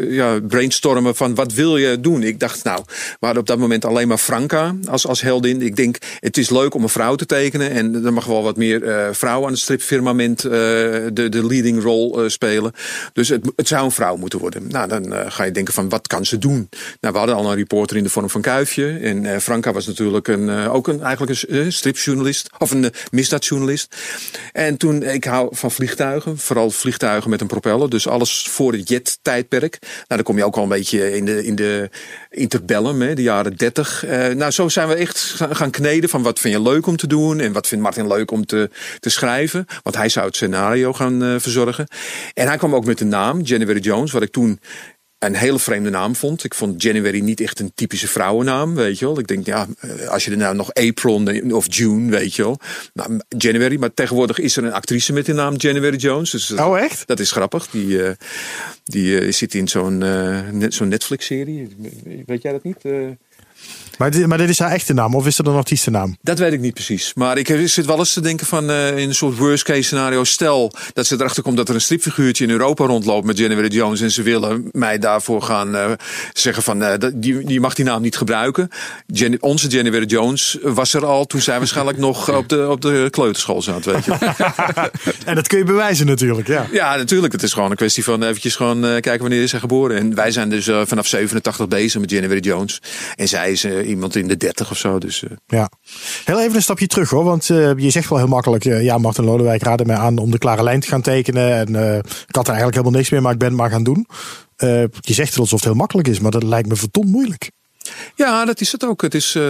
[0.08, 0.79] ja, brainstormen
[1.14, 2.22] van wat wil je doen.
[2.22, 5.62] Ik dacht nou, we hadden op dat moment alleen maar Franka als, als heldin.
[5.62, 7.70] Ik denk het is leuk om een vrouw te tekenen.
[7.70, 12.28] En er mag wel wat meer uh, vrouwen aan het stripfirmament de, de leading role
[12.28, 12.72] spelen.
[13.12, 14.68] Dus het, het zou een vrouw moeten worden.
[14.68, 16.68] Nou, dan ga je denken van wat kan ze doen?
[17.00, 18.98] Nou, we hadden al een reporter in de vorm van Kuifje.
[18.98, 22.50] En Franka was natuurlijk een, ook een, eigenlijk een stripjournalist.
[22.58, 23.96] Of een misdaadjournalist.
[24.52, 26.38] En toen, ik hou van vliegtuigen.
[26.38, 27.90] Vooral vliegtuigen met een propeller.
[27.90, 29.78] Dus alles voor het jet-tijdperk.
[29.80, 31.90] Nou, dan kom je ook al beetje in de, in de
[32.30, 34.04] interbellum, hè, de jaren dertig.
[34.34, 37.40] nou, zo zijn we echt gaan kneden van wat vind je leuk om te doen.
[37.40, 39.66] En wat vindt Martin leuk om te, te schrijven.
[39.82, 41.86] Want hij zou het scenario gaan verzorgen.
[42.34, 44.12] En hij kwam ook met de naam, January Jones.
[44.12, 44.60] Wat ik toen
[45.20, 46.44] een hele vreemde naam vond.
[46.44, 49.18] Ik vond January niet echt een typische vrouwennaam, weet je wel.
[49.18, 52.58] Ik denk, ja, eh, als je er nou nog April of June, weet je wel.
[52.94, 56.30] Nou, January, maar tegenwoordig is er een actrice met de naam January Jones.
[56.30, 57.06] Dus oh, echt?
[57.06, 57.70] Dat is grappig.
[57.70, 58.10] Die, uh,
[58.84, 61.76] die uh, zit in zo'n uh, net, zo'n Netflix-serie.
[62.26, 62.82] Weet jij dat niet?
[64.00, 66.16] Maar dit, maar dit is haar echte naam of is er een artiestennaam?
[66.22, 67.12] Dat weet ik niet precies.
[67.14, 70.24] Maar ik zit wel eens te denken van uh, in een soort worst case scenario.
[70.24, 74.00] Stel dat ze erachter komt dat er een stripfiguurtje in Europa rondloopt met Jennifer Jones.
[74.00, 75.90] En ze willen mij daarvoor gaan uh,
[76.32, 78.68] zeggen van uh, die, die mag die naam niet gebruiken.
[79.40, 83.62] Onze Jennifer Jones was er al toen zij waarschijnlijk nog op de, op de kleuterschool
[83.62, 83.84] zat.
[83.84, 84.12] Weet je.
[85.24, 86.48] en dat kun je bewijzen natuurlijk.
[86.48, 87.32] Ja, ja natuurlijk.
[87.32, 89.96] Het is gewoon een kwestie van eventjes gewoon kijken wanneer is hij geboren.
[89.96, 92.80] En wij zijn dus vanaf 87 bezig met Jennifer Jones.
[93.16, 94.98] En zij is iemand in de 30 of zo.
[94.98, 95.30] Dus, uh.
[95.46, 95.70] Ja,
[96.24, 97.24] heel even een stapje terug hoor.
[97.24, 100.30] Want uh, je zegt wel heel makkelijk: uh, ja, Martin Lodewijk raadde mij aan om
[100.30, 101.52] de klare lijn te gaan tekenen.
[101.54, 101.68] En
[102.04, 104.06] ik had er eigenlijk helemaal niks meer, maar ik ben maar gaan doen.
[104.56, 107.50] je zegt het alsof het heel makkelijk is, maar dat lijkt me verdomd moeilijk.
[108.14, 109.02] Ja, dat is het ook.
[109.02, 109.42] Het, is, uh,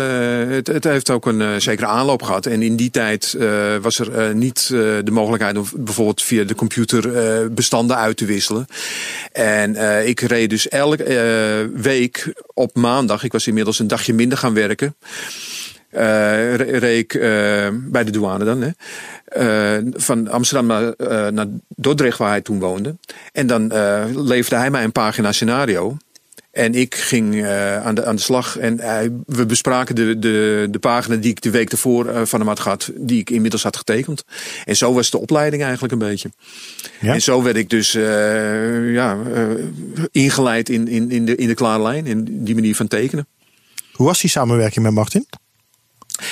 [0.49, 2.47] het, heeft ook een uh, zekere aanloop gehad.
[2.47, 7.55] En in die tijd uh, was er niet de mogelijkheid om bijvoorbeeld via de computer
[7.55, 8.67] bestanden uit te wisselen.
[9.33, 9.77] En
[10.07, 14.97] ik reed dus elke week op maandag, ik was inmiddels een dagje minder gaan werken.
[16.57, 17.21] reed ik
[17.91, 19.81] bij de douane dan, hè.
[19.93, 20.95] van Amsterdam naar,
[21.33, 22.97] naar Dordrecht, waar hij toen woonde.
[23.33, 23.67] En dan
[24.27, 25.97] leverde hij mij een pagina scenario.
[26.51, 30.67] En ik ging uh, aan, de, aan de slag en uh, we bespraken de, de,
[30.71, 33.63] de pagina die ik de week ervoor uh, van hem had gehad, die ik inmiddels
[33.63, 34.25] had getekend.
[34.65, 36.31] En zo was de opleiding eigenlijk een beetje.
[37.01, 37.15] Ja?
[37.15, 39.19] En zo werd ik dus ja,
[40.11, 43.27] ingeleid in, in, in, de, in de klare lijn, in die manier van tekenen.
[43.93, 45.27] Hoe was die samenwerking met Martin?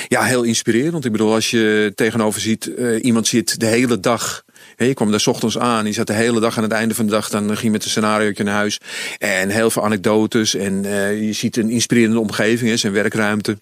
[0.08, 1.04] Ja, heel inspirerend.
[1.04, 4.44] Ik bedoel, als je tegenover ziet, iemand zit de hele dag
[4.86, 7.10] je kwam daar ochtends aan, je zat de hele dag aan het einde van de
[7.10, 8.80] dag, dan ging je met een scenario naar huis.
[9.18, 13.58] En heel veel anekdotes en uh, je ziet een inspirerende omgeving, zijn werkruimte.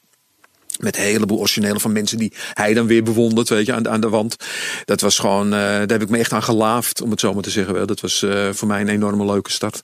[0.78, 4.00] Met een heleboel originele van mensen die hij dan weer bewondert, weet je, aan, aan
[4.00, 4.36] de wand.
[4.84, 7.42] Dat was gewoon, uh, daar heb ik me echt aan gelaafd, om het zo maar
[7.42, 7.74] te zeggen.
[7.74, 7.86] Wel.
[7.86, 9.82] Dat was uh, voor mij een enorme leuke start.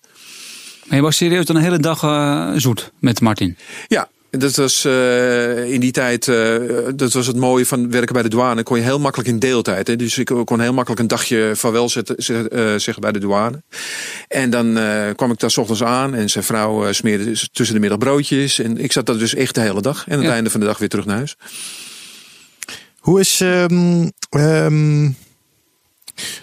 [0.85, 1.99] Maar je was serieus dan een hele dag
[2.61, 3.57] zoet met Martin?
[3.87, 6.57] Ja, dat was uh, in die tijd, uh,
[6.95, 8.63] dat was het mooie van werken bij de douane.
[8.63, 9.87] Kon je heel makkelijk in deeltijd.
[9.87, 9.97] Hè?
[9.97, 13.63] Dus ik kon heel makkelijk een dagje vaarwel zetten, uh, zeggen bij de douane.
[14.29, 14.79] En dan
[15.17, 18.59] kwam ik daar s ochtends aan en zijn vrouw smeerde tussen de middag broodjes.
[18.59, 20.05] En ik zat daar dus echt de hele dag.
[20.07, 21.37] En aan het einde van de dag weer terug naar huis.
[22.99, 23.41] Hoe is...
[23.41, 25.17] Um, um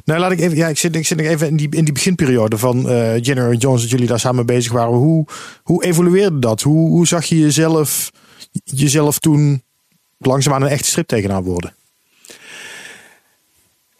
[0.05, 0.57] nou, laat ik even.
[0.57, 3.81] Ja, ik zit, ik zit even in die, in die beginperiode van uh, Jenner Jones,
[3.81, 4.93] dat jullie daar samen bezig waren.
[4.93, 5.25] Hoe,
[5.63, 6.61] hoe evolueerde dat?
[6.61, 8.11] Hoe, hoe zag je jezelf,
[8.63, 9.63] jezelf toen
[10.17, 11.73] langzaamaan een echte strip worden?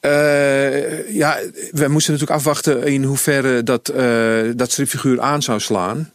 [0.02, 1.40] Uh, ja,
[1.72, 6.14] we moesten natuurlijk afwachten in hoeverre dat, uh, dat stripfiguur aan zou slaan.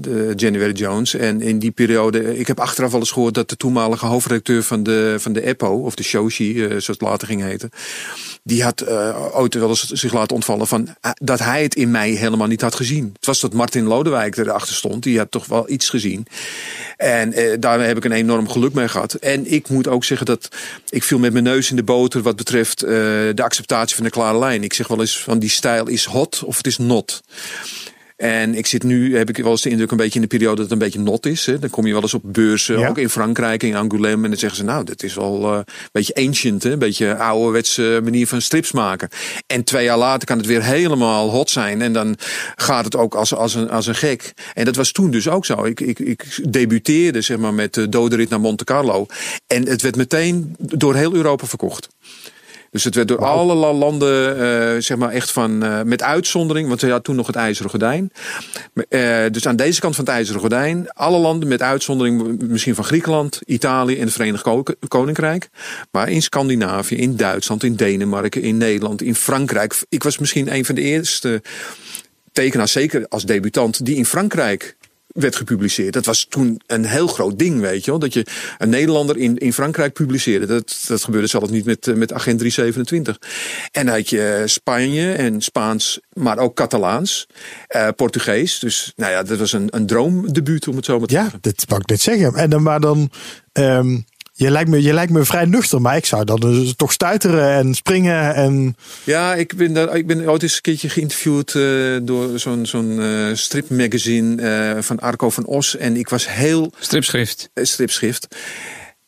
[0.00, 1.14] De January Jones.
[1.14, 4.82] En in die periode, ik heb achteraf wel eens gehoord dat de toenmalige hoofdredacteur van
[4.82, 7.70] de, van de EPO, of de Shoshi, uh, zoals het later ging heten
[8.42, 11.90] die had uh, ooit wel eens zich laten ontvallen van uh, dat hij het in
[11.90, 13.10] mij helemaal niet had gezien.
[13.12, 15.02] Het was dat Martin Lodewijk erachter stond.
[15.02, 16.26] Die had toch wel iets gezien.
[16.96, 19.14] En daar heb ik een enorm geluk mee gehad.
[19.14, 20.48] En ik moet ook zeggen dat
[20.88, 24.38] ik viel met mijn neus in de boter wat betreft de acceptatie van de klare
[24.38, 24.62] lijn.
[24.62, 27.22] Ik zeg wel eens van die stijl is hot of het is not.
[28.20, 30.54] En ik zit nu, heb ik wel eens de indruk, een beetje in de periode
[30.54, 31.46] dat het een beetje not is.
[31.46, 31.58] Hè.
[31.58, 34.22] Dan kom je wel eens op beurzen, ook in Frankrijk, in Angoulême.
[34.22, 36.70] En dan zeggen ze, nou, dit is wel uh, een beetje ancient, hè.
[36.70, 39.08] een beetje ouderwetse manier van strips maken.
[39.46, 41.82] En twee jaar later kan het weer helemaal hot zijn.
[41.82, 42.16] En dan
[42.56, 44.32] gaat het ook als, als, een, als een gek.
[44.54, 45.64] En dat was toen dus ook zo.
[45.64, 49.06] Ik, ik, ik debuteerde zeg maar, met de dode rit naar Monte Carlo.
[49.46, 51.88] En het werd meteen door heel Europa verkocht.
[52.70, 56.80] Dus het werd door alle landen, uh, zeg maar echt van, uh, met uitzondering, want
[56.80, 58.12] ze had toen nog het IJzeren Gordijn.
[58.88, 62.84] Uh, dus aan deze kant van het IJzeren Gordijn, alle landen met uitzondering misschien van
[62.84, 64.46] Griekenland, Italië en het Verenigd
[64.88, 65.48] Koninkrijk.
[65.90, 69.84] Maar in Scandinavië, in Duitsland, in Denemarken, in Nederland, in Frankrijk.
[69.88, 71.42] Ik was misschien een van de eerste
[72.32, 74.76] tekenaars, zeker als debutant, die in Frankrijk
[75.12, 75.92] werd gepubliceerd.
[75.92, 78.00] Dat was toen een heel groot ding, weet je wel.
[78.00, 78.26] Dat je
[78.58, 80.46] een Nederlander in, in Frankrijk publiceerde.
[80.46, 83.18] Dat, dat gebeurde zelfs niet met, met Agent 327.
[83.72, 87.26] En dan had je Spanje en Spaans, maar ook Catalaans,
[87.76, 88.58] uh, Portugees.
[88.58, 91.38] Dus nou ja, dat was een, een droomdebuut om het zo maar te ja, zeggen.
[91.42, 92.34] Ja, dat wou ik net zeggen.
[92.34, 93.10] En dan maar dan...
[93.52, 94.04] Um
[94.40, 97.50] je lijkt, me, je lijkt me vrij nuchter, maar ik zou dan dus toch stuiteren
[97.50, 98.34] en springen.
[98.34, 98.76] En...
[99.04, 102.98] Ja, ik ben, daar, ik ben ooit eens een keertje geïnterviewd uh, door zo'n zo'n
[102.98, 104.42] uh, stripmagazine
[104.76, 105.76] uh, van Arco van Os.
[105.76, 106.72] En ik was heel...
[106.78, 107.50] Stripschrift.
[107.54, 108.28] stripschrift.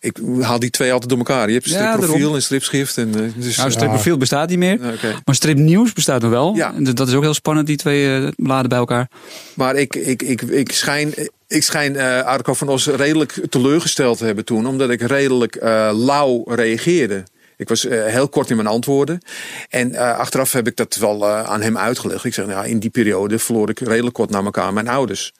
[0.02, 1.48] Ik haal die twee altijd door elkaar.
[1.48, 2.96] Je hebt stripprofiel ja, en stripschrift.
[2.96, 4.74] En, dus, nou, stripprofiel bestaat niet meer.
[4.74, 5.14] Okay.
[5.24, 6.54] Maar stripnieuws bestaat nog wel.
[6.54, 6.72] Ja.
[6.78, 9.08] Dat is ook heel spannend, die twee bladen bij elkaar.
[9.54, 11.14] Maar ik, ik, ik, ik schijn
[11.46, 15.90] ik schijn uh, Arco van Os redelijk teleurgesteld te hebben toen, omdat ik redelijk uh,
[15.94, 17.24] lauw reageerde.
[17.56, 19.20] Ik was uh, heel kort in mijn antwoorden.
[19.68, 22.24] En achteraf heb ik dat wel aan hem uitgelegd.
[22.24, 25.32] Ik zeg, nou, in die periode verloor ik redelijk kort na elkaar mijn ouders.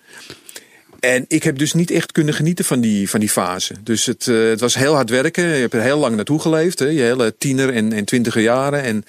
[1.02, 3.74] En ik heb dus niet echt kunnen genieten van die, van die fase.
[3.82, 5.44] Dus het, uh, het was heel hard werken.
[5.44, 6.78] Je hebt er heel lang naartoe geleefd.
[6.78, 6.86] Hè?
[6.86, 8.82] Je hele tiener en, en twintiger jaren.
[8.82, 9.04] En,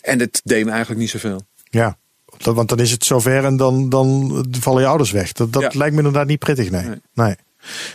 [0.00, 1.42] en het deed me eigenlijk niet zoveel.
[1.70, 1.96] Ja,
[2.42, 5.32] want dan is het zover en dan, dan vallen je ouders weg.
[5.32, 5.70] Dat, dat Ja.
[5.72, 6.82] lijkt me inderdaad niet prettig, nee.
[6.84, 6.96] Nee.
[7.14, 7.34] nee.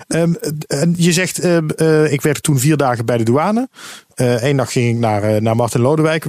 [0.08, 0.34] Ehm,
[0.68, 3.70] en je zegt, ehm, eh, ik werkte toen vier dagen bij de douane.
[4.16, 6.26] Eén dag ging ik naar, eh, naar Martin Lodewijk.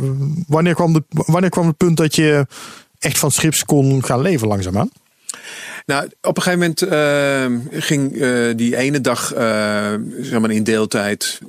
[0.46, 2.46] Wanneer kwam, de, wanneer kwam het punt dat je
[2.98, 4.90] echt van strips kon gaan leven langzaamaan?
[5.86, 10.64] Nou, op een gegeven moment eh, ging eh, die ene dag eh, zeg maar in
[10.64, 11.40] deeltijd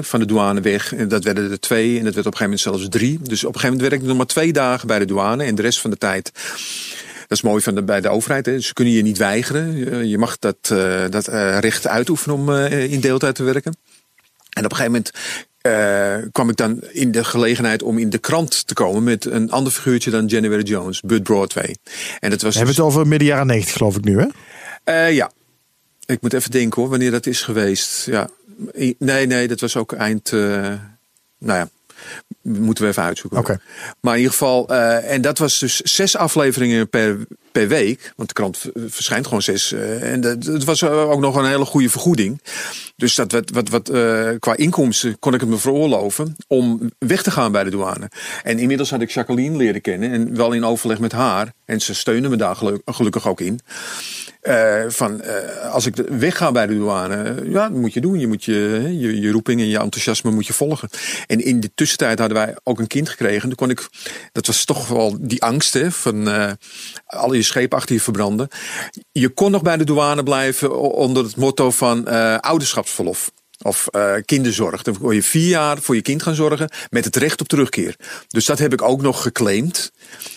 [0.00, 0.94] van de douane weg.
[0.94, 3.18] En dat werden er twee en dat werd op een gegeven moment zelfs drie.
[3.22, 5.44] Dus op een gegeven moment werkte ik nog maar twee dagen bij de douane.
[5.44, 6.32] En de rest van de tijd,
[7.20, 8.46] dat is mooi van de, bij de overheid.
[8.46, 10.08] Hè, ze kunnen je niet weigeren.
[10.08, 10.56] Je- mag dat,
[11.10, 11.26] dat
[11.60, 13.76] recht uitoefenen om in deeltijd te werken.
[14.50, 15.10] En op een gegeven moment
[15.64, 19.50] eh, kwam ik dan in de gelegenheid om in de krant te komen met een
[19.50, 21.76] ander figuurtje dan January Jones, Bud Broadway.
[22.20, 24.26] En dat was We hebben het over midden jaren 90 geloof ik nu, hè?
[24.84, 25.30] eh, ja.
[26.06, 28.06] Ik moet even denken hoor, wanneer dat is geweest.
[28.06, 28.28] Ja.
[28.98, 30.32] Nee, nee, dat was ook eind.
[30.32, 30.38] eh,
[31.38, 31.68] nou ja,
[32.42, 33.38] moeten we even uitzoeken.
[33.38, 33.58] Oké.
[34.00, 37.18] Maar in ieder geval, eh, en dat was dus zes afleveringen per,
[37.52, 38.12] per week.
[38.16, 39.72] Want de krant verschijnt gewoon zes.
[39.72, 42.42] eh, en dat- het was ook nog een hele goede vergoeding.
[42.96, 47.22] Dus dat wat, wat, wat, eh, qua inkomsten kon ik het me veroorloven om weg
[47.22, 48.10] te gaan bij de douane.
[48.42, 50.10] En inmiddels had ik Jacqueline leren kennen.
[50.12, 51.52] En wel in overleg met haar.
[51.64, 53.60] En ze steunde me daar geluk- gelukkig ook in.
[54.44, 58.18] Eh, van eh, als ik wegga bij de douane, ja, dat moet je doen.
[58.18, 60.88] Je moet je, je, je roeping en je enthousiasme moet je volgen.
[61.26, 63.40] En in de tussentijd hadden wij ook een kind gekregen.
[63.40, 63.88] Toen kon ik,
[64.32, 66.52] dat was toch wel die angst hè, van eh
[67.06, 68.48] al je schepen achter je verbranden.
[69.12, 72.06] Je kon nog bij de douane blijven onder het motto van
[72.40, 73.30] ouderschapsverlof.
[73.62, 74.82] Of eh, kinderzorg.
[74.82, 77.96] Dan kon je vier jaar voor je kind gaan zorgen met het recht op terugkeer.
[78.28, 79.92] Dus dat heb ik ook nog geclaimd.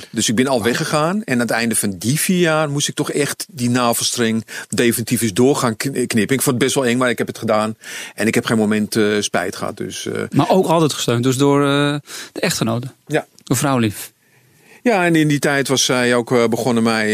[0.10, 1.24] Dus ik ben al weggegaan.
[1.24, 5.22] En aan het einde van die vier jaar moest ik toch echt die navelstreng definitief
[5.22, 6.36] eens door gaan kn- knippen.
[6.36, 7.76] Ik vond het best wel eng, maar ik heb het gedaan.
[8.16, 9.78] En ik heb geen moment eh, spijt gehad.
[9.78, 11.60] Dus eh, Maar ook altijd gesteund, dus door
[12.32, 13.26] de echtgenoten, ja.
[13.44, 14.12] door vrouwlief.
[14.84, 17.08] Ja, en in die tijd was zij ook begonnen mij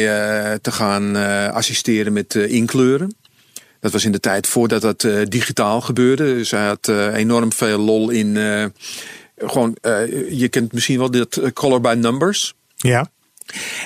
[0.62, 1.16] te gaan
[1.54, 3.16] assisteren met inkleuren.
[3.84, 6.43] Dat was in de tijd voordat dat eh, digitaal gebeurde.
[6.43, 8.38] Zij had eh, enorm veel lol in.
[8.38, 8.65] eh,
[9.38, 9.93] gewoon, eh,
[10.39, 12.54] je kent misschien wel dit color by numbers.
[12.76, 13.08] Ja.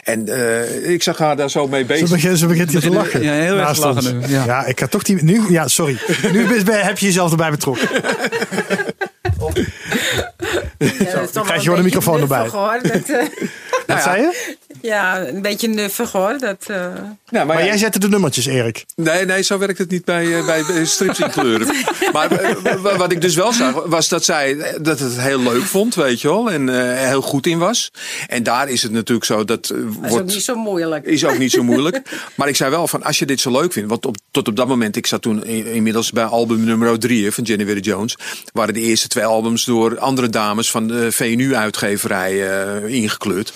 [0.04, 2.10] En eh, ik zag haar daar zo mee Ze bezig.
[2.10, 3.24] begint, ze begint hier te lachen.
[3.24, 4.46] Ja, heel erg lachen nu, ja.
[4.46, 4.66] Ja.
[4.66, 5.24] ik ga toch die.
[5.24, 5.98] Nu, ja, sorry.
[6.32, 7.88] Nu heb je jezelf erbij betrokken.
[10.78, 12.42] Krijg je wel de een microfoon erbij.
[12.42, 12.80] nuffig, Hoor.
[12.84, 13.26] Dat, eh,
[13.88, 14.56] Wat zei je?
[14.82, 16.38] ja, een beetje nuffig hoor.
[16.38, 16.96] Dat, eh, Nou,
[17.30, 18.86] maar Maar ja, jij zette de nummertjes, Erik.
[18.96, 21.68] Nee, nee, zo werkt het niet bij, eh, bij strips in kleuren.
[22.14, 22.30] maar
[22.82, 26.22] wa- wat ik dus wel zag, was dat zij dat het heel leuk vond, weet
[26.22, 26.52] je wel.
[26.52, 27.92] En eh, heel goed in was.
[28.28, 29.72] En daar is het natuurlijk zo, dat dat is
[30.04, 30.26] ook wordt...
[30.34, 31.06] niet zo moeilijk.
[31.06, 32.02] Is ook niet zo moeilijk.
[32.36, 33.90] Maar ik zei wel van, als je dit zo leuk vindt.
[33.90, 37.32] Want op, tot op dat moment, ik zat toen in- inmiddels bij album nummer 3
[37.32, 38.16] van January Jones.
[38.54, 43.54] Waren de eerste twee albums door andere dames van de VNU-uitgeverij eh, ingekleurd.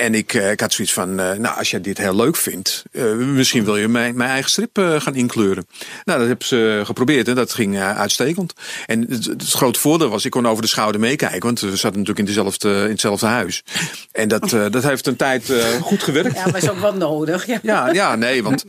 [0.00, 2.84] En ik, eh, ik had zoiets van, eh, nou, als je dit heel leuk vindt,
[2.92, 5.66] eh, misschien wil je mijn, mijn eigen strip gaan inkleuren.
[6.04, 8.52] Nou, dat hebben ze geprobeerd en dat ging uitstekend.
[8.86, 11.90] En het, het grote voordeel was, ik kon over de schouder meekijken, want we zaten
[11.98, 13.64] natuurlijk in, dezelfde, in hetzelfde huis.
[14.12, 16.34] En dat, dat heeft een tijd goed gewerkt.
[16.34, 17.46] Ja, maar is ook wel nodig.
[17.46, 17.58] Ja.
[17.62, 18.64] Ja, ja, nee, want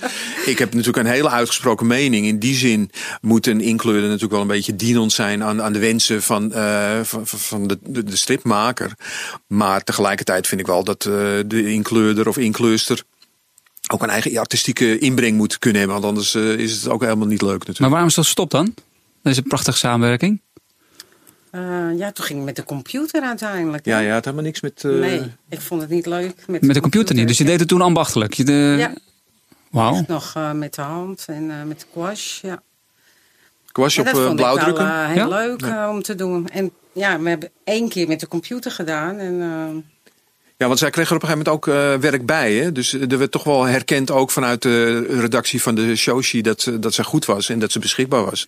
[0.45, 2.25] ik heb natuurlijk een hele uitgesproken mening.
[2.25, 2.91] In die zin
[3.21, 6.51] moet een inkleurer natuurlijk wel een beetje dienend zijn aan, aan de wensen van,
[7.03, 8.91] van, van- de, de, de stripmaker.
[9.47, 11.09] Maar tegelijkertijd vind ik wel dat
[11.47, 13.03] de inkleurder of inkleurster
[13.91, 16.01] ook een eigen artistieke inbreng moet kunnen hebben.
[16.01, 17.79] Want anders eh, is het ook helemaal niet leuk natuurlijk.
[17.79, 18.73] Maar waarom is dat stop dan?
[19.23, 20.41] Deze prachtige samenwerking.
[21.51, 21.61] Eh,
[21.97, 23.85] ja, toen ging ik met de computer uiteindelijk.
[23.85, 24.83] ja, je had helemaal niks met...
[24.83, 26.33] eh, Nee, ik vond het niet leuk.
[26.47, 28.33] Met, Met de computer niet, dus je deed het toen ambachtelijk.
[28.33, 28.75] Je de...
[28.77, 28.93] Ja.
[29.71, 30.03] Wauw.
[30.07, 32.61] Nog eh, met de hand en eh, met de gouache, ja.
[33.71, 34.85] kwastje op dat eh, vond ik wel blauwdrukken.
[34.93, 35.27] eh, heel Ja?
[35.27, 36.47] leuk eh, om te doen.
[36.47, 39.17] En ja, we hebben één keer met de computer gedaan.
[39.17, 39.90] En, eh,
[40.61, 42.53] Ja, want zij kreeg er op een gegeven moment ook eh, werk bij.
[42.53, 42.71] Hè?
[42.71, 46.79] Dus er werd toch wel herkend ook vanuit de redactie van de Shoshi dat, ze-
[46.79, 48.47] dat zij goed was en dat ze beschikbaar was.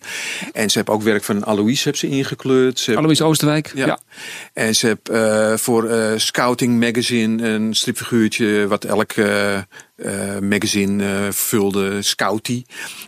[0.54, 2.80] En ze heeft ook werk van Alois heb ze ingekleurd.
[2.80, 3.72] Ze Alois Oosterwijk.
[3.76, 3.86] ja.
[3.86, 4.00] Ja.
[4.54, 9.12] En ze heeft eh, voor eh, Scouting Magazine een stripfiguurtje wat elk
[9.96, 12.64] eh, eh, magazine eh, vulde, Scouty,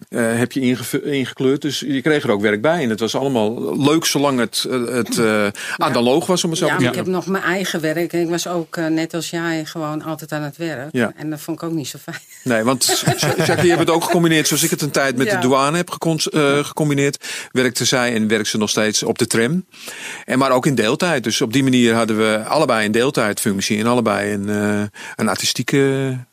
[0.10, 1.62] eh, heb je inge- ingekleurd.
[1.62, 2.84] Dus je kreeg er ook werk bij.
[2.84, 6.72] En het was allemaal leuk zolang het, het eh, analoog was, om het zo ja,
[6.76, 7.14] te maar ik zeggen.
[7.14, 8.14] heb nog mijn eigen werk.
[8.14, 10.90] En ik was ook net als jij gewoon altijd aan het werk.
[10.92, 11.12] Ja.
[11.16, 12.18] En dat vond ik ook niet zo fijn.
[12.44, 13.04] Nee, want
[13.46, 15.36] Jackie, je hebt het ook gecombineerd zoals ik het een tijd met Ja.
[15.36, 16.20] de douane heb gecon-
[16.66, 17.26] gecombineerd.
[17.52, 19.66] Werkte zij en werkt ze nog steeds op de tram.
[20.26, 21.24] En maar ook in deeltijd.
[21.24, 24.82] Dus op die manier hadden we allebei een deeltijdfunctie en allebei een, eh,
[25.16, 25.78] een artistieke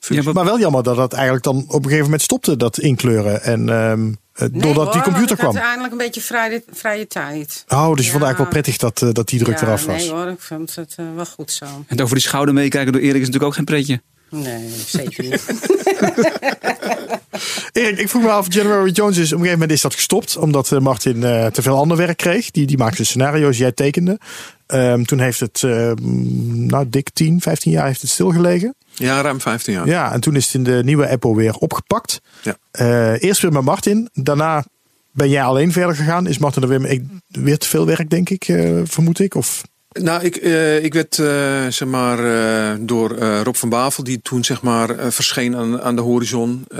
[0.01, 0.42] functie.
[0.43, 3.43] Maar wel jammer dat dat eigenlijk dan op een gegeven moment stopte, dat inkleuren.
[3.43, 5.55] En ehm, eh, Nee, doordat hoor, die computer kwam.
[5.55, 7.65] had eindelijk een beetje vrije, vrije tijd.
[7.69, 9.97] Oh, dus je vond eigenlijk wel prettig dat, eh, dat die druk ja, eraf was.
[9.97, 11.65] Nee hoor, ik vond het eh, wel goed zo.
[11.87, 14.01] En over die schouder meekijken door Erik is natuurlijk ook geen pretje.
[14.31, 15.43] Nee, zeker niet.
[17.73, 20.37] Erik, ik vroeg me af, January Jones is op een gegeven moment is dat gestopt.
[20.37, 22.51] Omdat eh, Martin eh, te veel ander werk kreeg.
[22.51, 24.19] Die, die maakte scenario's, jij tekende.
[24.73, 25.93] Ehm, toen heeft het, eh,
[26.47, 28.75] nou dik 10, 15 jaar heeft het stilgelegen.
[28.95, 29.87] Ja, ruim 15 jaar.
[29.87, 32.21] Ja, en toen is het in de nieuwe Apple weer opgepakt.
[32.43, 32.57] Ja.
[32.71, 34.09] Eh, eerst weer met Martin.
[34.13, 34.65] Daarna
[35.13, 36.27] ben jij alleen verder gegaan.
[36.27, 39.35] Is Martin er weer, weer te veel werk, denk ik, eh, vermoed ik?
[39.35, 39.63] Of
[40.01, 41.15] Nou, ik, eh, ik werd
[41.75, 42.17] zeg maar,
[42.87, 46.65] door Rob van Bavel, die toen zeg maar, verscheen aan, aan de horizon.
[46.69, 46.79] eh,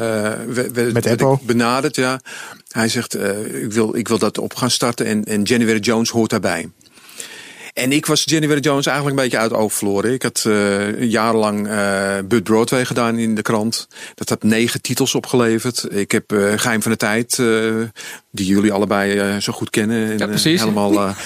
[0.49, 1.33] we- we- werd Apple.
[1.33, 2.21] ik benaderd, ja.
[2.69, 3.15] Hij zegt,
[3.63, 6.69] ik, wil, ik wil dat op gaan starten en, en January Jones hoort daarbij.
[7.73, 10.13] En ik was January Jones eigenlijk een beetje uit oog verloren.
[10.13, 13.89] Ik had eh, jarenlang eh Bud Broadway gedaan in de krant.
[14.15, 15.87] Dat had negen titels opgeleverd.
[15.91, 17.47] Ik heb eh Geheim van de Tijd, eh,
[18.31, 20.11] die jullie allebei eh, zo goed kennen.
[20.11, 20.61] En, Ja, precies.
[20.61, 21.09] helemaal eh,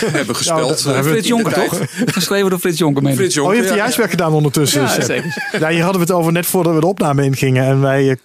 [0.00, 1.78] hebben hebben we Frits de Jonker, toch?
[2.14, 3.14] Geschreven door Frits Jonker, meen.
[3.14, 3.84] Frits Oh, Jonker, je hebt die ja.
[3.84, 4.82] huiswerk gedaan ondertussen.
[4.82, 5.48] Ja, zeker.
[5.60, 7.64] Ja, hier hadden we het over net voordat we de opname ingingen.
[7.64, 8.16] En wij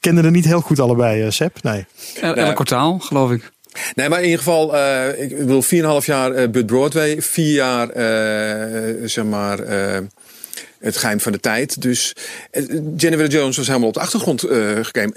[0.00, 1.62] kenden er niet heel goed allebei, eh, Seb.
[1.62, 1.86] Nee.
[2.20, 3.50] El- Elk kwartaal, geloof ik.
[3.94, 7.90] Nee, maar in ieder geval, eh ik wil 4,5 jaar eh Bud Broadway, 4 jaar,
[7.90, 9.58] eh, zeg maar,
[10.78, 11.82] het geheim van de tijd.
[11.82, 12.12] Dus
[12.96, 14.40] Jennifer Jones was helemaal op de achtergrond
[14.82, 15.14] gekomen,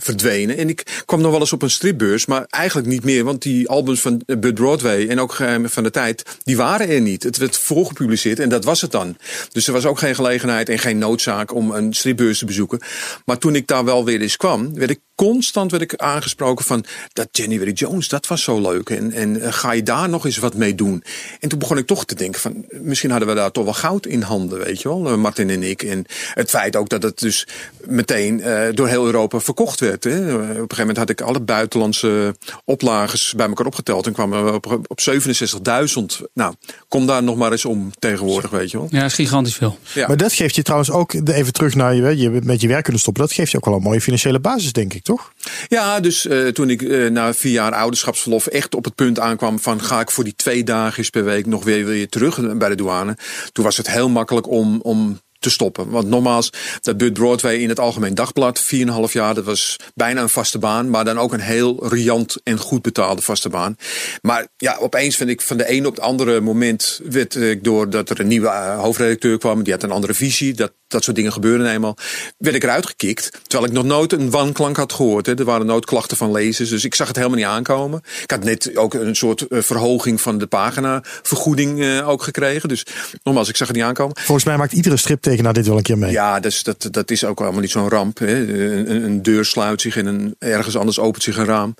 [0.00, 0.56] verdwenen.
[0.56, 3.24] En ik kwam nog wel eens op een stripbeurs, maar eigenlijk niet meer.
[3.24, 6.88] Want die albums van eh, Bud Broadway en ook Geheim van de Tijd, die waren
[6.88, 7.22] er niet.
[7.22, 9.16] Het werd voorgepubliceerd en dat was het dan.
[9.52, 12.80] Dus er was ook geen gelegenheid en geen noodzaak om een stripbeurs te bezoeken.
[13.24, 16.84] Maar toen ik daar wel weer eens kwam, werd ik constant werd ik aangesproken van
[17.12, 18.90] dat January Jones, dat was zo leuk.
[18.90, 21.02] En, en eh, ga je daar nog eens wat mee doen?
[21.40, 24.06] En toen begon ik toch te denken van misschien hadden we daar toch wel goud
[24.06, 25.82] in handen, weet je wel, eh, Martin en ik.
[25.82, 27.46] En het feit ook dat het dus
[27.84, 29.87] meteen eh, door heel Europa verkocht werd.
[30.04, 30.34] Hè.
[30.34, 34.52] Op een gegeven moment had ik alle buitenlandse oplages bij elkaar opgeteld en kwamen we
[34.52, 36.24] op, op 67.000.
[36.34, 36.54] Nou,
[36.88, 38.86] kom daar nog maar eens om tegenwoordig, weet je wel.
[38.90, 39.78] Ja, dat is gigantisch veel.
[39.94, 40.06] Ja.
[40.08, 42.82] Maar dat geeft je trouwens ook, de- even terug naar je, je met je werk
[42.82, 43.22] kunnen stoppen.
[43.22, 45.32] Dat geeft je ook wel een mooie financiële basis, denk ik, toch?
[45.68, 49.58] Ja, dus eh, toen ik eh, na vier jaar ouderschapsverlof echt op het punt aankwam
[49.58, 52.74] van ga ik voor die twee dagen per week nog weer, weer terug bij de
[52.74, 53.16] douane.
[53.52, 55.90] Toen was het heel makkelijk om, om te stoppen.
[55.90, 60.28] Want nogmaals, dat Bud Broadway in het Algemeen Dagblad, 4,5 jaar, dat was bijna een
[60.28, 60.90] vaste baan.
[60.90, 63.76] Maar dan ook een heel riant en goed betaalde vaste baan.
[64.22, 67.90] Maar ja, opeens vind ik van de ene op het andere moment werd ik door
[67.90, 69.62] dat er een nieuwe eh, hoofdredacteur kwam.
[69.62, 70.54] Die had een andere visie.
[70.54, 71.96] Dat, dat soort dingen gebeuren eenmaal.
[72.38, 73.30] Werd ik eruit gekikt.
[73.46, 75.26] Terwijl ik nog nooit een wanklank had gehoord.
[75.26, 75.34] Hè.
[75.38, 76.68] Er waren nooit klachten van lezers.
[76.68, 78.00] Dus ik zag het helemaal niet aankomen.
[78.22, 82.68] Ik had net ook een soort eh, verhoging van de paginavergoeding eh, ook gekregen.
[82.68, 82.86] Dus
[83.22, 84.16] nogmaals, ik zag het niet aankomen.
[84.20, 86.10] Volgens mij maakt iedere striptekenaar dit wel een keer mee.
[86.12, 88.18] Ja, dus dat, dat is ook allemaal niet zo'n ramp.
[88.18, 88.26] Hè.
[88.36, 91.74] Een, een- een deur sluit zich en een, ergens anders opent zich een raam.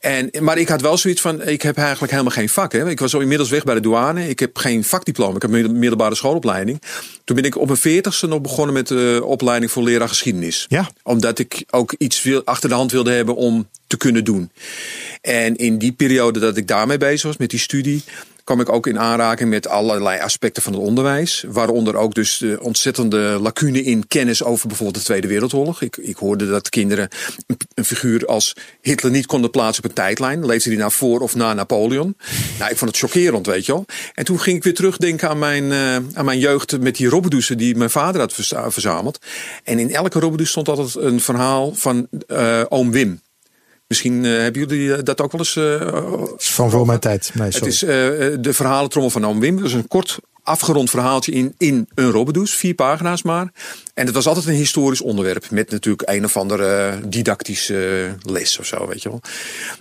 [0.00, 2.72] En, maar ik had wel zoiets van, ik heb eigenlijk helemaal geen vak.
[2.72, 2.88] Hè.
[2.90, 4.28] Ik was al inmiddels weg bij de douane.
[4.28, 5.36] Ik heb geen vakdiploma.
[5.36, 6.82] Ik heb een middelbare schoolopleiding.
[7.24, 10.66] Toen ben ik op mijn veertigste nog begonnen met de opleiding voor leraar geschiedenis.
[10.68, 10.90] Ja.
[11.02, 14.50] Omdat ik ook iets achter de hand wilde hebben om te kunnen doen.
[15.20, 18.02] En in die periode dat ik daarmee bezig was, met die studie,
[18.44, 21.44] kwam ik ook in aanraking met allerlei aspecten van het onderwijs.
[21.48, 25.82] Waaronder ook dus de ontzettende lacune in kennis over bijvoorbeeld de Tweede Wereldoorlog.
[25.82, 27.08] Ik, ik hoorde dat kinderen
[27.74, 30.46] een, figuur als Hitler niet konden plaatsen op een tijdlijn.
[30.46, 32.16] Leefde die nou voor of na Napoleon?
[32.58, 33.84] Nou, ik vond het chockerend, weet je wel.
[34.14, 37.58] En toen ging ik weer terugdenken aan mijn, eh, aan mijn jeugd met die robbedoesen
[37.58, 39.18] die mijn vader had verza- verzameld.
[39.64, 43.20] En in elke robbedoes stond altijd een verhaal van eh, oom Wim.
[43.92, 47.30] Misschien eh, hebben jullie eh, dat ook wel eens eh, is van voor mijn tijd.
[47.34, 47.68] Nee, het sorry.
[47.68, 47.88] is eh,
[48.40, 49.56] de verhalentrommel van Oom Wim.
[49.56, 52.54] Dat is een kort afgerond verhaaltje in, in een Robbedoes.
[52.54, 53.52] Vier pagina's maar.
[53.94, 55.50] En het was altijd een historisch onderwerp.
[55.50, 59.20] Met natuurlijk een of andere didactische les of zo, weet je wel.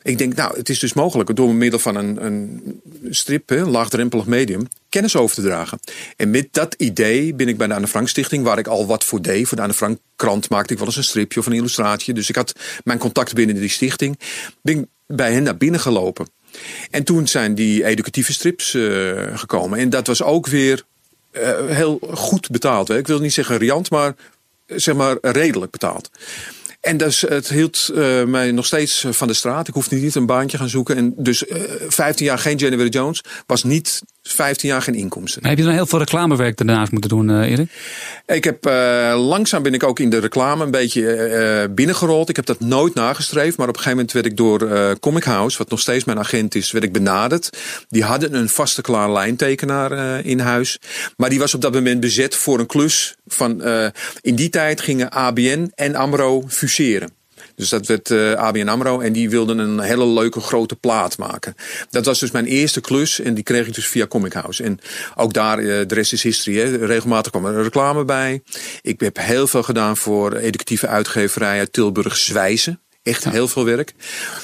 [0.04, 4.26] Ik denk, nou, het is dus mogelijk door middel van een, een strip, een laagdrempelig
[4.26, 5.80] medium, kennis over te dragen.
[6.16, 9.04] En met dat idee ben ik bij de Anne Frank Stichting, waar ik al wat
[9.04, 9.48] voor deed.
[9.48, 12.14] Voor de Anne Frank krant maakte ik wel eens een stripje of een illustratie.
[12.14, 14.20] Dus ik had mijn contact binnen die stichting.
[14.62, 16.28] Ben bij hen naar binnen gelopen.
[16.92, 19.80] En toen zijn die educatieve strips eh, gekomen.
[19.80, 20.84] En dat was ook weer
[21.32, 22.88] eh, heel goed betaald.
[22.88, 22.98] Hè.
[22.98, 24.16] Ik wil niet zeggen riant, maar
[24.66, 26.10] zeg maar redelijk betaald.
[26.82, 29.68] En dus, het hield eh, mij nog steeds van de straat.
[29.68, 30.98] Ik hoefde niet een baantje gaan zoeken.
[30.98, 35.42] En dus eh 15 jaar geen January Jones was niet 15 jaar geen inkomsten.
[35.42, 37.72] Maar heb je dan heel veel reclamewerk daarnaast moeten doen, uh, Erik?
[38.26, 41.02] Ik heb uh, langzaam ben ik ook in de reclame een beetje
[41.68, 42.30] uh, binnengerold.
[42.30, 43.58] Ik heb dat nooit nagestreefd.
[43.58, 46.56] Maar op een gegeven moment werd ik door Comic House, wat nog steeds mijn agent
[46.56, 47.58] is, werd ik benaderd.
[47.90, 50.80] Die hadden een vaste klaar lijntekenaar in huis.
[51.18, 53.64] Maar die was op dat moment bezet voor een klus van
[54.22, 57.21] in die tijd gingen ABN en AMRO fuseren.
[57.62, 61.18] Dus dat werd uh, eh, ABN AMRO en die wilden een hele leuke grote plaat
[61.18, 61.56] maken.
[61.90, 64.64] Dat was dus mijn eerste klus en die kreeg ik dus via Comic House.
[64.64, 64.80] En
[65.16, 66.58] ook daar, uh, de rest is history.
[66.58, 66.86] Hè.
[66.86, 68.42] Regelmatig kwam er reclame bij.
[68.82, 72.80] Ik heb heel veel gedaan voor educatieve uitgeverijen Tilburg Zwijzen.
[73.04, 73.94] Echt heel veel werk.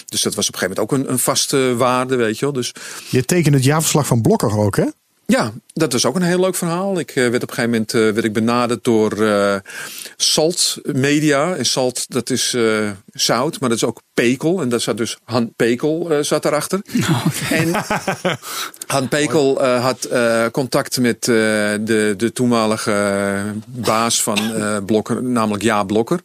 [0.06, 2.54] Dus dat was op een gegeven moment ook een, een vaste waarde, weet je wel.
[2.54, 2.74] Dus...
[3.10, 4.86] Je tekent het jaarverslag van Blokker ook, hè?
[5.30, 7.00] Ja, dat was ook een heel leuk verhaal.
[7.00, 9.56] Ik uh, werd op een gegeven moment uh, werd ik benaderd door uh,
[10.16, 11.56] Salt Media.
[11.56, 12.56] En Salt, dat is
[13.12, 14.62] zout, maar dat is ook pekel.
[14.62, 16.82] En daar zat dus Han Pekel zat daarachter.
[17.10, 17.72] Oh, En
[18.88, 20.08] Han Pekel had
[20.52, 24.40] contact met de, de toenmalige baas van
[24.86, 26.20] Blokker, namelijk Ja Blokker.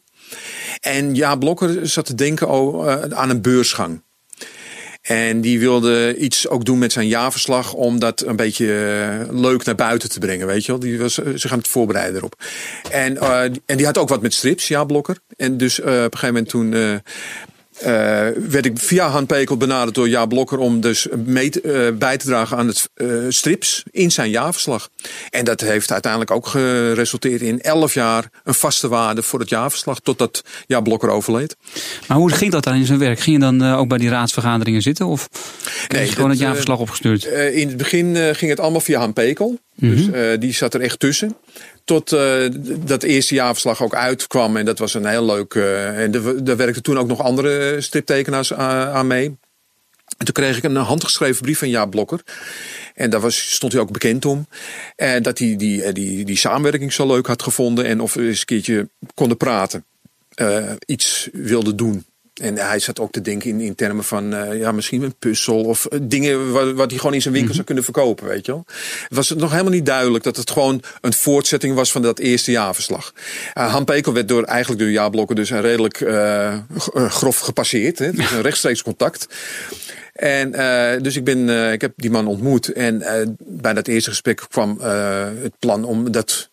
[0.79, 2.47] En Ja Blokker zat te denken
[3.15, 4.01] aan een beursgang.
[5.03, 8.65] En die wilde iets ook doen met zijn jaarverslag om dat een beetje
[9.29, 10.81] eh, leuk naar buiten te brengen, weet je wel.
[10.81, 12.35] Die was uh, zich aan het voorbereiden erop.
[12.91, 15.17] En, uh, en die had ook wat met strips, ja, Blokker.
[15.37, 17.01] En dus op een gegeven moment toen
[17.81, 17.87] uh,
[18.49, 21.61] werd ik via Han Pekel benaderd door Ja Blokker om dus mee te,
[21.91, 24.89] uh, bij te dragen aan het uh, strips in zijn jaarverslag.
[25.29, 29.99] En dat heeft uiteindelijk ook geresulteerd in 11 jaar een vaste waarde voor het jaarverslag
[29.99, 31.55] totdat Ja Blokker overleed.
[32.07, 33.19] Maar hoe ging dat dan in zijn werk?
[33.19, 35.29] Ging je dan ook bij die raadsvergaderingen zitten of
[35.87, 37.23] je gewoon het jaarverslag opgestuurd?
[37.53, 39.59] in het begin ging het allemaal via Han Pekel.
[39.75, 41.35] Dus uh, die zat er echt tussen.
[41.83, 42.49] Tot uh,
[42.85, 44.57] dat eerste jaarverslag ook uitkwam.
[44.57, 45.53] En dat was een heel leuk.
[45.53, 46.11] Uh, en
[46.43, 49.25] daar werkten toen ook nog andere striptekenaars aan mee.
[50.17, 52.21] En toen kreeg ik een handgeschreven brief van Jaap Blokker.
[52.93, 54.47] En daar was, stond hij ook bekend om.
[54.95, 57.85] En dat hij die, die, die samenwerking zo leuk had gevonden.
[57.85, 59.85] En of we eens een keertje konden praten.
[60.85, 62.05] iets wilde doen.
[62.41, 65.63] En hij zat ook te denken in, in termen van uh, ja, misschien een puzzel
[65.63, 68.45] of uh, dingen wat, wat hij gewoon in zijn winkel mm zou kunnen verkopen, weet
[68.45, 68.65] je wel.
[69.07, 72.51] Het was nog helemaal niet duidelijk dat het gewoon een voortzetting was van dat eerste
[72.51, 73.13] jaarverslag.
[73.57, 75.97] Uh, Han Pekel werd door, eigenlijk door jaarblokken dus redelijk
[76.93, 77.99] grof gepasseerd.
[77.99, 78.11] Hè?
[78.11, 79.27] Dus een rechtstreeks contact.
[80.13, 80.51] En
[81.01, 82.71] dus ik, ben, ik heb die man ontmoet.
[82.71, 83.03] En
[83.39, 86.49] bij dat eerste gesprek kwam het plan om dat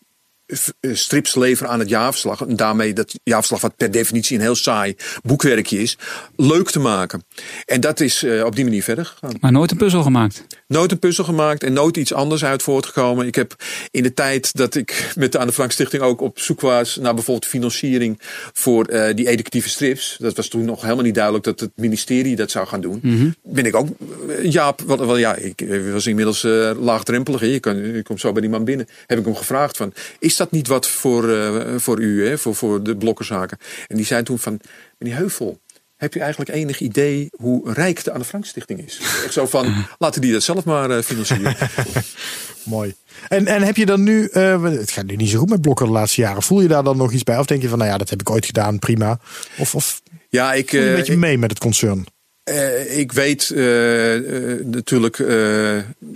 [0.81, 2.41] strips leveren aan het jaarverslag.
[2.41, 5.97] En daarmee dat jaarverslag, wat per definitie een heel saai boekwerkje is,
[6.35, 7.23] leuk te maken.
[7.65, 9.37] En dat is uh, op die manier verder gegaan.
[9.39, 10.45] Maar nooit een puzzel gemaakt?
[10.67, 13.27] Nooit een puzzel gemaakt en nooit iets anders uit voortgekomen.
[13.27, 13.55] Ik heb
[13.91, 17.13] in de tijd dat ik met de Anne Frank Stichting ook op zoek was naar
[17.13, 18.19] bijvoorbeeld financiering
[18.53, 20.15] voor uh, die educatieve strips.
[20.19, 22.99] Dat was toen nog helemaal niet duidelijk dat het ministerie dat zou gaan doen.
[23.01, 23.35] Mm -hmm.
[23.43, 23.87] Ben ik ook,
[24.43, 27.41] Jaap, wel, wel, ja, ik was inmiddels uh, laagdrempelig.
[27.41, 28.87] Je, kan, je komt zo bij die man binnen.
[29.07, 32.55] Heb ik hem gevraagd van, is dat niet wat voor, uh, voor u, hè, voor,
[32.55, 33.57] voor de blokkenzaken?
[33.87, 34.59] En die zei toen van,
[34.97, 35.59] meneer Heuvel,
[36.01, 38.99] heb je eigenlijk enig idee hoe rijk de Anne Frank Stichting is?
[39.23, 41.55] Echt zo van, laten die dat zelf maar uh, financieren.
[42.63, 42.95] Mooi.
[43.27, 45.85] En, en heb je dan nu, uh, het gaat nu niet zo goed met blokken
[45.85, 46.41] de laatste jaren.
[46.41, 47.37] Voel je daar dan nog iets bij?
[47.37, 49.19] Of denk je van, nou ja, dat heb ik ooit gedaan, prima.
[49.57, 52.05] Of, of ja, ik, uh, een beetje mee met het concern?
[52.51, 55.17] Uh, ik weet uh, uh, natuurlijk,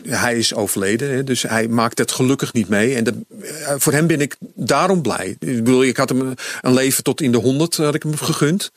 [0.07, 2.95] hij is overleden, hè, dus hij maakt het gelukkig niet mee.
[2.95, 3.25] En
[3.77, 5.35] voor hem ben ik daarom blij.
[5.39, 8.71] Ik bedoel, ik had hem een leven tot in de honderd had ik hem gegund.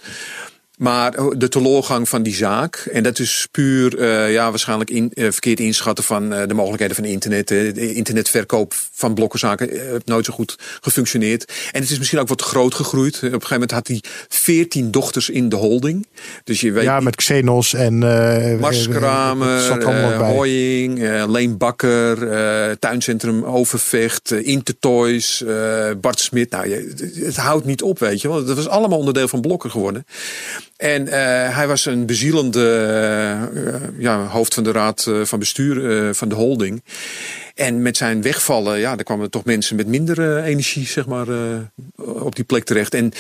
[0.79, 5.11] Maar oh, de teleurgang van die zaak, en dat is puur uh, ja, waarschijnlijk in,
[5.15, 7.49] uh, verkeerd inschatten van uh, de mogelijkheden van internet.
[7.49, 11.53] De internetverkoop van blokkenzaken heeft nooit zo goed gefunctioneerd.
[11.73, 13.15] En het is misschien ook wat groot gegroeid.
[13.15, 16.07] Op een gegeven moment had hij veertien dochters in de holding.
[16.45, 17.99] Dus je weet, ja, met Xenos en
[18.61, 25.45] Mars Kramer, Hoying, Leen Bakker, Tuincentrum Overvecht, Intertoys,
[26.01, 26.51] Bart Smit.
[26.51, 28.45] Nou, je, het houdt niet op, weet je wel.
[28.45, 30.05] Dat was allemaal onderdeel van blokken geworden.
[30.79, 31.13] En uh,
[31.57, 36.35] hij was een bezielende uh, ja, hoofd van de raad uh, van bestuur van de
[36.35, 36.83] holding.
[37.55, 41.27] En met zijn wegvallen, ja, er kwamen toch mensen met minder energie, zeg maar,
[41.97, 42.95] op die plek terecht.
[42.95, 43.13] En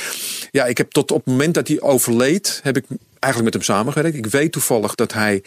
[0.50, 2.84] ja, ik heb tot op het moment dat hij overleed, heb ik
[3.18, 4.16] eigenlijk met hem samengewerkt.
[4.16, 5.42] Ik weet toevallig dat hij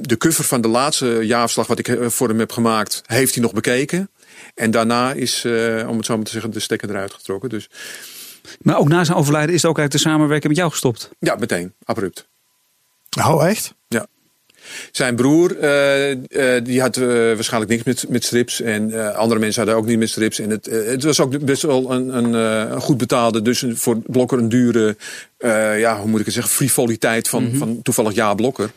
[0.00, 3.52] de cover van de laatste jaarverslag wat ik voor hem heb gemaakt, heeft hij nog
[3.52, 4.10] bekeken.
[4.54, 5.44] En daarna is,
[5.86, 7.48] om het zo maar te zeggen, de stekker eruit getrokken.
[7.48, 7.68] Dus
[8.60, 11.10] maar ook na zijn overlijden is het ook uit de samenwerking met jou gestopt?
[11.18, 11.72] Ja, meteen.
[11.84, 12.28] Abrupt.
[13.18, 13.74] Oh, echt?
[13.88, 14.06] Ja.
[14.92, 18.60] Zijn broer, uh, uh, die had uh, waarschijnlijk niks met, met strips.
[18.60, 20.38] En andere mensen hadden ook niet met strips.
[20.38, 24.38] En het, het was ook best wel een, een, een goed betaalde, dus voor Blokker
[24.38, 24.96] een dure,
[25.78, 27.58] ja, hoe moet ik het zeggen, frivoliteit van, mm -hmm.
[27.58, 28.70] van toevallig Ja Blokker.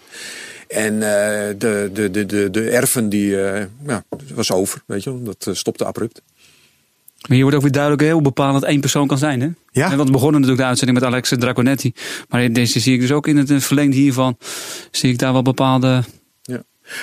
[0.73, 4.03] En eh, de, de, de, de, de erven die eh, ja,
[4.33, 5.23] was over, weet je wel.
[5.23, 6.21] Dat eh, stopte abrupt.
[7.27, 9.41] Maar hier wordt ook weer duidelijk hoe bepalend één persoon kan zijn.
[9.41, 9.47] Hè?
[9.71, 9.91] Ja.
[9.91, 11.93] En want we begonnen natuurlijk de uitzending met Alex Draconetti.
[12.29, 14.37] Maar in deze zie ik dus ook in het eh, verlengde hiervan.
[14.91, 16.03] Zie ik daar wel bepaalde.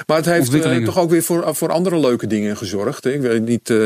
[0.07, 0.85] Maar het heeft eh, Ontwikkelingen.
[0.85, 3.05] toch ook weer voor, voor andere leuke dingen gezorgd.
[3.05, 3.13] hè.
[3.13, 3.77] Ik weet niet eh,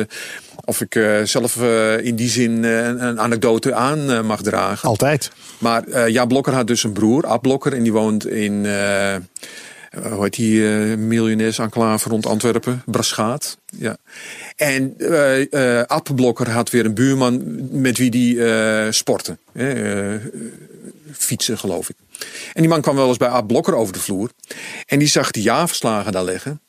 [0.65, 4.89] of ik eh, zelf eh, in die zin eh, een, anekdote aan eh, mag dragen.
[4.89, 5.31] Altijd.
[5.59, 9.15] Maar eh Jaap Blokker had dus een broer, Ab Blokker, en die woont in, eh
[10.03, 13.59] hoe heet die, eh miljonairsenclave rond Antwerpen, Braschaat.
[13.79, 13.97] Ja.
[14.57, 17.43] En eh eh Blokker had weer een buurman
[17.81, 19.39] met wie die eh sportte.
[19.53, 20.15] eh,
[21.13, 21.97] fietsen, geloof ik.
[22.53, 24.31] En die man kwam wel eens bij Ab over de vloer.
[24.87, 26.61] En die zag die jaarverslagen daar liggen.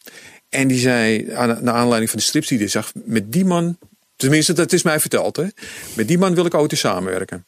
[0.50, 3.78] En die zei, aan, naar aanleiding van de strips die hij zag, met die man,
[4.16, 5.46] tenminste dat is mij verteld, hè,
[5.94, 7.46] met die man wil ik ooit samenwerken.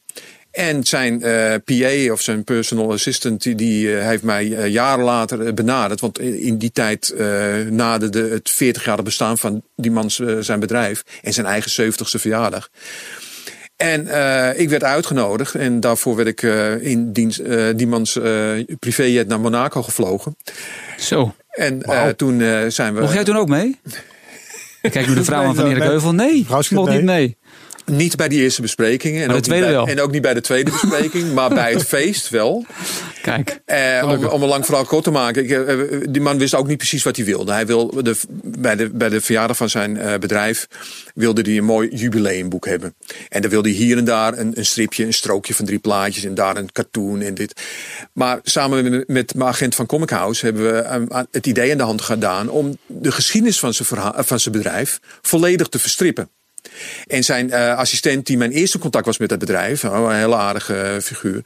[0.58, 5.04] En zijn eh, PA of zijn personal assistant, die, die eh, heeft mij eh, jaren
[5.06, 6.00] later benaderd.
[6.00, 11.04] Want in die tijd eh naderde het 40-jarig bestaan van die man zijn bedrijf.
[11.22, 12.70] En zijn eigen 70ste verjaardag.
[13.78, 18.52] En eh, ik werd uitgenodigd en daarvoor werd ik eh, in dienst, eh Diemans eh
[18.80, 20.36] privéjet naar Monaco gevlogen.
[21.00, 21.36] Zo.
[21.50, 22.40] En eh, toen
[22.72, 23.80] zijn we Mocht jij toen ook mee?
[24.92, 25.88] Kijk nu de vrouw aan van Erik nee.
[25.88, 26.14] Heuvel.
[26.14, 27.38] Nee, Vrouw niet mee.
[27.92, 29.24] Niet bij die eerste besprekingen.
[29.24, 32.30] En, ook niet bij, en ook niet bij de tweede bespreking, maar bij het feest
[32.30, 32.66] wel.
[33.22, 33.60] Kijk.
[33.66, 35.44] Eh, om, om een lang verhaal kort te maken.
[35.44, 37.52] Ik, eh, eh, die man wist ook niet precies wat hij wilde.
[37.52, 40.68] Hij wil de, bij, de, bij de verjaardag van zijn eh, bedrijf
[41.16, 42.96] wilde hij een mooi jubileumboek hebben.
[43.30, 46.24] En dan wilde hij hier en daar een, een stripje, een strookje van drie plaatjes
[46.24, 47.62] en daar een cartoon en dit.
[48.14, 51.78] Maar samen met, met mijn agent van Comic House hebben we aan- het idee in
[51.78, 56.30] de hand gedaan om de geschiedenis van zijn, verhaal, van zijn bedrijf volledig te verstrippen.
[57.08, 60.36] En zijn eh, assistent, die mijn eerste contact was met het bedrijf, oh, een hele
[60.36, 61.42] aardige eh, figuur,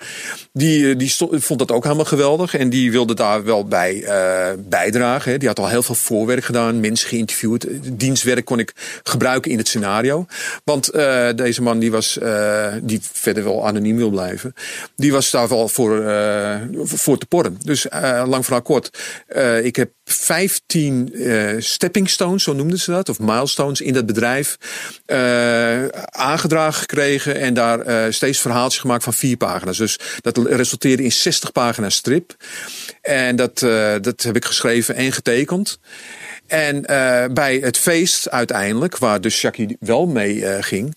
[0.54, 2.56] die, eh, die vond dat ook helemaal geweldig.
[2.56, 4.06] En die wilde daar wel bij
[4.70, 5.40] bijdragen.
[5.40, 7.68] Die had al heel veel voorwerk gedaan, mensen geïnterviewd.
[8.00, 10.26] Dienstwerk kon ik gebruiken in het scenario.
[10.64, 10.92] Want
[11.36, 12.20] deze man, die was,
[12.82, 14.54] die verder wel anoniem wil blijven,
[14.96, 16.04] die was daar wel voor,
[16.84, 17.58] voor te porren.
[17.64, 17.86] Dus
[18.26, 18.90] lang verhaal kort,
[19.64, 24.58] ik heb 15 eh, stepping stones, zo noemden ze dat, of milestones in dat bedrijf
[25.12, 29.78] eh, aangedragen gekregen en daar eh, steeds verhaaltjes gemaakt van vier pagina's.
[29.78, 32.36] Dus dat resulteerde in 60 pagina's strip.
[33.02, 35.80] En dat, eh, dat heb ik geschreven en getekend.
[36.48, 36.82] En
[37.34, 40.96] bij het feest uiteindelijk, waar dus Jackie wel mee ging.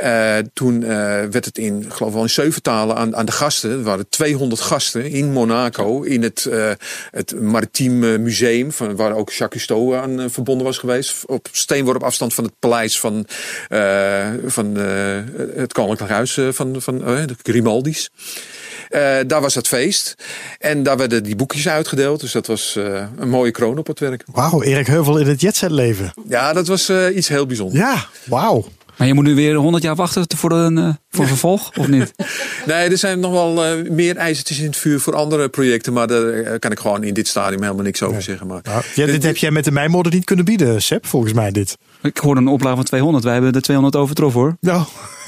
[0.00, 0.88] Eh, toen eh,
[1.30, 3.70] werd het in, ik geloof wel in zeven talen aan, aan de gasten.
[3.70, 6.02] Er waren 200 gasten in Monaco.
[6.02, 6.70] In het, eh,
[7.10, 8.72] het Maritiem Museum.
[8.72, 11.24] Van, waar ook Jacques Cousteau aan verbonden was geweest.
[11.26, 13.26] Op steenworp afstand van het paleis van,
[14.46, 14.74] van
[15.54, 18.10] het Koninklijk Huis van, van de Grimaldi's.
[19.26, 20.14] Daar was het feest.
[20.58, 22.20] En daar werden die boekjes uitgedeeld.
[22.20, 22.78] Dus dat was
[23.16, 24.24] een mooie kroon op het werk.
[24.32, 26.12] Wauw, Erik Heuvel in het jetset leven.
[26.28, 27.80] Ja, dat was iets heel bijzonders.
[27.80, 28.64] Ja, wauw.
[29.00, 31.88] Maar je moet nu weer 100 jaar wachten voor een, eh, voor een vervolg, of
[31.88, 32.12] niet?
[32.66, 35.92] Nee, er zijn nog wel eh, meer ijzertjes in het vuur voor andere projecten.
[35.92, 38.46] Maar daar eh, kan ik gewoon in dit stadium helemaal niks over zeggen.
[38.46, 38.62] Maar
[38.94, 41.76] ja, dit heb jij met de mijnmode niet kunnen bieden, Seb, volgens mij dit.
[42.02, 43.24] Ik hoorde een oplage van 200.
[43.24, 44.56] Wij hebben de 200 overtroffen hoor.
[44.60, 44.84] Nou,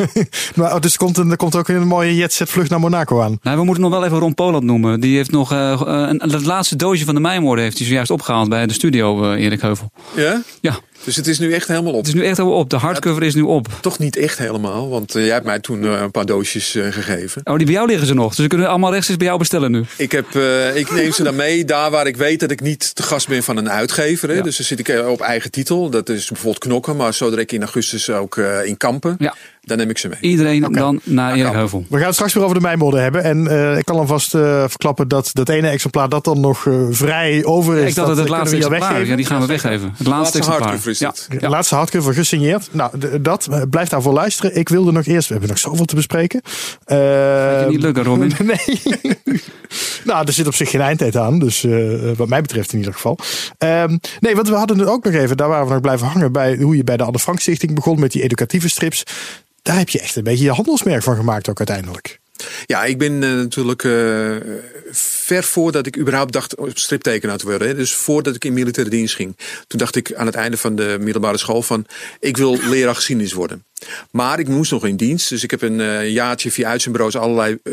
[0.56, 3.20] maar, oh, dus er komt, een, er komt ook een mooie jetset vlucht naar Monaco
[3.20, 3.38] aan.
[3.42, 5.00] Nou, we moeten nog wel even Ron Poland noemen.
[5.00, 8.48] Die heeft nog eh, een, het laatste doosje van de mijnmoorden heeft hij zojuist opgehaald
[8.48, 9.90] bij de studio, eh, Erik Heuvel.
[10.16, 10.42] ja?
[10.60, 11.98] Ja, Dus het is nu echt helemaal op.
[11.98, 12.70] het is nu echt helemaal op.
[12.70, 13.66] De hardcover is nu op.
[13.80, 17.40] Toch niet echt helemaal, want jij hebt mij toen eh, een paar doosjes eh, gegeven.
[17.44, 18.28] Oh, die bij jou liggen ze nog.
[18.28, 19.84] Dus we kunnen allemaal rechtstreeks bij jou bestellen nu.
[19.96, 22.94] Ik, heb, eh, ik neem ze dan mee daar waar ik weet dat ik niet
[22.94, 24.28] te gast ben van een uitgever.
[24.28, 24.34] Hè.
[24.34, 24.42] Ja.
[24.42, 25.90] Dus dan zit ik op eigen titel.
[25.90, 29.16] Dat is bijvoorbeeld Knokken, maar zodra ik in augustus ook eh, in Kampen.
[29.64, 30.18] Dan neem ik ze mee.
[30.20, 31.54] Iedereen dan naar Erik kan.
[31.54, 31.84] Heuvel.
[31.88, 33.22] We gaan het straks weer over de mijmode hebben.
[33.24, 36.74] En eh, ik kan alvast eh, verklappen dat dat ene exemplaar dat dan nog eh,
[36.90, 37.88] vrij over is.
[37.88, 39.08] Ik dacht dat het eh, laatste exemplaar is.
[39.08, 39.94] Ja, die gaan we weggeven.
[39.96, 40.62] Het laatste Laatste exemplaar.
[40.68, 41.08] hardcover is ja.
[41.08, 41.26] het.
[41.30, 41.48] De Ja.
[41.48, 42.68] laatste hardcover gesigneerd.
[42.72, 42.90] Nou,
[43.20, 43.48] dat.
[43.70, 44.56] Blijf daarvoor luisteren.
[44.56, 45.26] Ik wilde nog eerst...
[45.26, 46.40] We hebben nog zoveel te bespreken.
[46.84, 48.32] Eh, je niet lukken, Robin.
[48.52, 48.82] nee.
[50.04, 51.38] nou, er zit op zich geen eindtijd aan.
[51.38, 51.72] Dus eh,
[52.16, 53.18] wat mij betreft in ieder geval.
[53.58, 55.36] Ehm, nee, want we hadden het ook nog even...
[55.36, 58.00] Daar waren we nog blijven hangen bij hoe je bij de Anne Frank Stichting begon
[58.00, 59.02] met die educatieve strips.
[59.62, 62.20] Daar heb je echt een beetje je handelsmerk van gemaakt ook uiteindelijk.
[62.66, 64.36] Ja, ik ben eh, natuurlijk eh,
[64.90, 67.76] ver voordat ik überhaupt dacht om striptekenaar te worden.
[67.76, 69.36] Dus voordat ik in militaire dienst ging.
[69.66, 71.86] Toen dacht ik aan het einde van de middelbare school van...
[72.20, 73.64] ik wil leraar geschiedenis worden.
[74.10, 75.28] Maar ik moest nog in dienst.
[75.28, 77.72] Dus ik heb een eh, jaartje via uitzendbureaus allerlei eh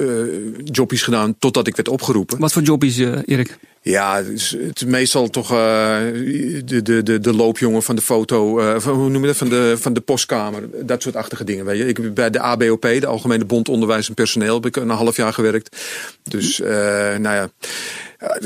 [0.64, 1.36] jobbies gedaan...
[1.40, 2.40] totdat ik werd opgeroepen.
[2.40, 3.58] Wat voor jobbies, eh, Erik?
[3.82, 8.62] Ja, het is, het is meestal toch de, de, de, de loopjongen van de foto,
[8.80, 10.86] van, hoe noem je dat, van de, van de postkamer.
[10.86, 11.88] Dat soort achtige dingen, weet je.
[11.88, 15.16] Ik heb bij de ABOP, de Algemene Bond Onderwijs en Personeel, heb ik een half
[15.16, 15.78] jaar gewerkt.
[16.24, 17.50] Dus, nou ja,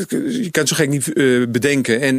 [0.09, 1.13] je kan het zo gek niet
[1.51, 2.01] bedenken.
[2.01, 2.15] En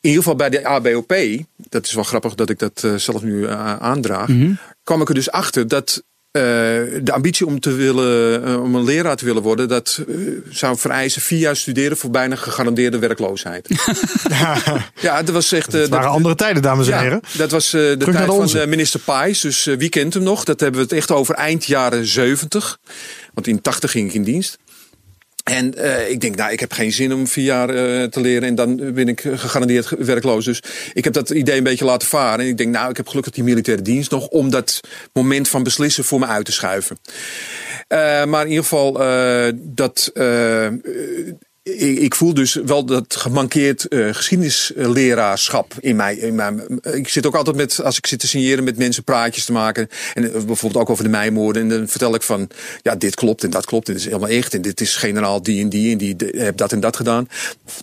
[0.00, 1.14] in ieder geval bij de ABOP,
[1.56, 4.28] dat is wel grappig dat ik dat zelf nu uh, aandraag,
[4.86, 6.42] kwam ik er dus achter dat uh,
[7.02, 10.78] de ambitie om, te willen, uh, om een leraar te willen worden, dat uh, zou
[10.78, 13.68] vereisen vier jaar studeren voor bijna gegarandeerde werkloosheid.
[15.00, 15.72] ja, dat was echt.
[15.72, 17.20] Het waren dat, andere tijden, dames en ja, heren.
[17.32, 19.40] Dat was de Terug tijd van minister Pais.
[19.40, 20.44] Dus wie kent hem nog?
[20.44, 22.78] Dat hebben we het echt over eind jaren 70.
[23.34, 24.58] Want in 80 ging ik in dienst.
[25.50, 28.48] En uh, ik denk, nou, ik heb geen zin om vier jaar uh, te leren
[28.48, 30.44] en dan ben ik gegarandeerd werkloos.
[30.44, 32.40] Dus ik heb dat idee een beetje laten varen.
[32.40, 34.80] En ik denk, nou, ik heb gelukkig die militaire dienst nog om dat
[35.12, 36.98] moment van beslissen voor me uit te schuiven.
[37.88, 38.92] Uh, maar in ieder geval,
[39.54, 40.12] dat
[41.66, 46.54] ik, ik, voel dus wel dat gemankeerd uh, geschiedenisleraarschap in mij, in mij.
[46.82, 49.88] Ik zit ook altijd met, als ik zit te signeren met mensen, praatjes te maken.
[50.14, 51.62] En uh, bijvoorbeeld ook over de mijmoorden.
[51.62, 52.48] En dan vertel ik van,
[52.82, 53.86] ja, dit klopt en dat klopt.
[53.86, 54.54] En dit is helemaal echt.
[54.54, 57.28] En dit is generaal die en die en die heeft dat en dat gedaan.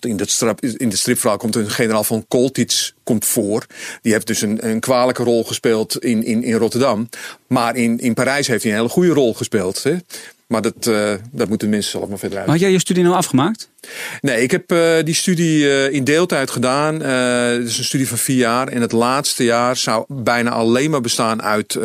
[0.00, 3.66] In, dat strip, in de stripverhaal komt een generaal van Koltits komt voor.
[4.02, 7.08] Die heeft dus een, een kwalijke rol gespeeld in, in, in Rotterdam.
[7.46, 9.82] Maar in, in Parijs heeft hij een hele goede rol gespeeld.
[9.82, 9.96] Hè?
[10.54, 12.46] Maar dat, uh, dat moeten mensen zelf maar verder uit.
[12.46, 13.70] Maar had jij je studie nou afgemaakt?
[14.20, 17.00] Nee, ik heb uh, die studie uh, in deeltijd gedaan.
[17.00, 18.68] het is een studie van vier jaar.
[18.68, 21.76] En het laatste jaar zou bijna alleen maar bestaan uit,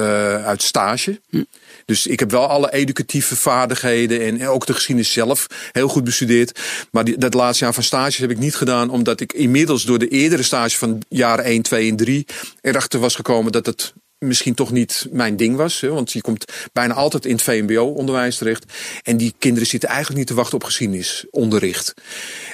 [0.45, 1.19] uit stage.
[1.29, 1.43] Hm.
[1.85, 6.59] Dus ik heb wel alle educatieve vaardigheden en ook de geschiedenis zelf heel goed bestudeerd.
[6.91, 9.99] Maar die, dat laatste jaar van stages heb ik niet gedaan, omdat ik inmiddels door
[9.99, 12.25] de eerdere stage van jaren 1, 2 en 3
[12.61, 15.81] erachter was gekomen dat het misschien toch niet mijn ding was.
[15.81, 18.65] Hè, want je komt bijna altijd in het VMBO-onderwijs terecht.
[19.03, 21.93] En die kinderen zitten eigenlijk niet te wachten op geschiedenisonderricht.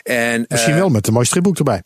[0.03, 1.81] En, misschien uh, wel met een mooi stripboek erbij.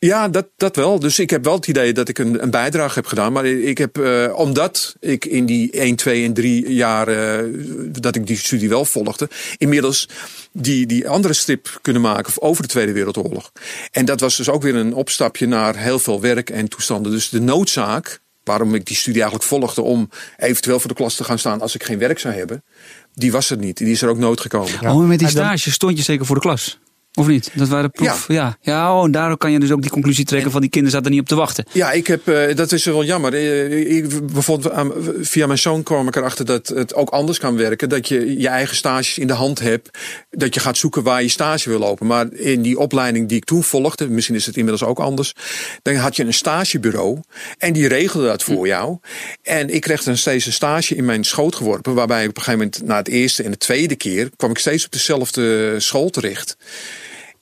[0.00, 0.98] Ja, dat, dat wel.
[0.98, 3.32] Dus ik heb wel het idee dat ik een, een bijdrage heb gedaan.
[3.32, 7.54] Maar ik heb, uh, omdat ik in die 1, 2 en 3 jaar uh,
[8.00, 10.08] dat ik die studie wel volgde, inmiddels
[10.52, 13.52] die, die andere strip kunnen maken over de Tweede Wereldoorlog.
[13.90, 17.12] En dat was dus ook weer een opstapje naar heel veel werk en toestanden.
[17.12, 21.24] Dus de noodzaak waarom ik die studie eigenlijk volgde om eventueel voor de klas te
[21.24, 22.62] gaan staan als ik geen werk zou hebben,
[23.14, 23.76] die was er niet.
[23.76, 24.72] Die is er ook nooit gekomen.
[24.80, 24.94] Ja.
[24.94, 26.78] Oh, met die stage stond je zeker voor de klas?
[27.14, 27.50] Of niet?
[27.54, 28.28] Dat waren proef.
[28.28, 28.34] Ja.
[28.34, 28.56] ja.
[28.60, 31.10] Ja, oh, en daardoor kan je dus ook die conclusie trekken van die kinderen zaten
[31.10, 31.64] er niet op te wachten.
[31.72, 33.34] Ja, ik heb, uh, dat is wel jammer.
[33.34, 34.86] Uh, ik, bijvoorbeeld uh,
[35.20, 37.88] via mijn zoon kwam ik erachter dat het ook anders kan werken.
[37.88, 39.98] Dat je je eigen stages in de hand hebt.
[40.30, 42.06] Dat je gaat zoeken waar je stage wil lopen.
[42.06, 45.34] Maar in die opleiding die ik toen volgde, misschien is het inmiddels ook anders.
[45.82, 47.20] Dan had je een stagebureau
[47.58, 48.98] en die regelde dat voor jou.
[49.42, 51.94] En ik kreeg dan steeds een stage in mijn schoot geworpen.
[51.94, 54.58] Waarbij ik op een gegeven moment na het eerste en de tweede keer kwam ik
[54.58, 56.56] steeds op dezelfde school terecht.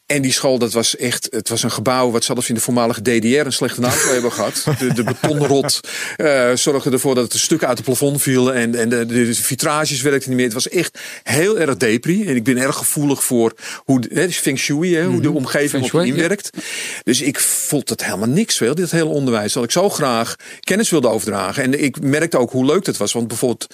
[0.07, 3.03] En die school, dat was echt, het was een gebouw wat zelfs in de voormalige
[3.03, 4.65] DDR een slechte naam zou hebben gehad.
[4.79, 5.81] De, de betonrot
[6.17, 9.27] uh, zorgde ervoor dat het een stuk uit het plafond viel en, en de, de,
[9.27, 10.47] de vitrages werkten niet meer.
[10.47, 12.27] Het was echt heel erg depri.
[12.27, 13.53] En ik ben erg gevoelig voor
[13.85, 15.37] hoe, hè, feng shui, hè, hoe de mhm.
[15.37, 16.51] omgeving op je inwerkt.
[17.03, 19.53] Dus ik vond het helemaal niks veel, dit hele onderwijs.
[19.53, 21.63] Dat ik zo graag kennis wilde overdragen.
[21.63, 23.13] En ik merkte ook hoe leuk dat was.
[23.13, 23.67] Want bijvoorbeeld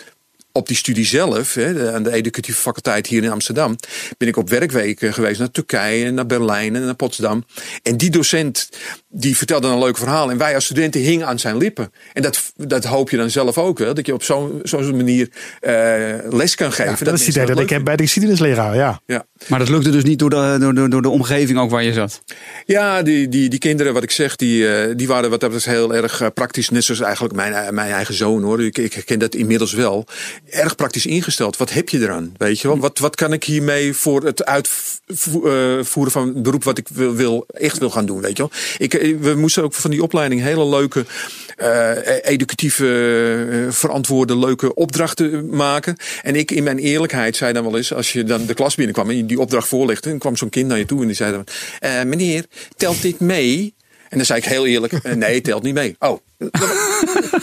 [0.53, 3.77] op die studie zelf, hè, aan de educatieve faculteit hier in Amsterdam,
[4.19, 7.45] ben ik op werkweken geweest naar Turkije, naar Berlijn en naar Potsdam.
[7.83, 8.69] En die docent
[9.09, 10.31] die vertelde een leuk verhaal.
[10.31, 11.93] En wij als studenten hingen aan zijn lippen.
[12.13, 13.95] En dat, dat hoop je dan zelf ook wel.
[13.95, 15.29] Dat je op zo'n zo'n manier
[15.61, 15.73] uh,
[16.31, 16.97] les kan geven.
[16.99, 19.01] Ja, dat, is het idee dat ik heb bij de geschiedenisleraar, ja.
[19.07, 19.27] ja.
[19.49, 22.23] Maar dat lukte dus niet door de, door, door de omgeving ook waar je zat?
[22.67, 25.77] Ja, die, die, die kinderen, wat ik zeg, die, uh, die waren wat dat betreft
[25.77, 26.69] heel erg uh, praktisch.
[26.69, 28.65] Net zoals eigenlijk mijn, mijn eigen zoon hoor.
[28.65, 30.07] Ik, ik herken dat inmiddels wel.
[30.51, 31.57] Erg praktisch ingesteld.
[31.57, 32.35] Wat heb je eraan?
[32.37, 32.79] Weet je wel?
[32.79, 37.79] Wat, wat kan ik hiermee voor het uitvoeren van het beroep wat ik wil, echt
[37.79, 38.21] wil gaan doen?
[38.21, 38.51] Weet je wel?
[38.79, 41.05] Ik, we moesten ook van die opleiding hele leuke
[41.59, 41.91] uh,
[42.23, 45.97] educatieve, verantwoorde, leuke opdrachten maken.
[46.23, 49.11] En ik in mijn eerlijkheid zei dan wel eens, als je dan de klas binnenkwam
[49.11, 51.45] en die opdracht voorlegde, dan kwam zo'n kind naar je toe en die zei dan,
[52.09, 52.45] meneer,
[52.77, 53.75] telt dit mee?
[54.13, 55.97] En dan zei ik heel eerlijk, nee, telt niet mee.
[55.99, 56.19] Oh,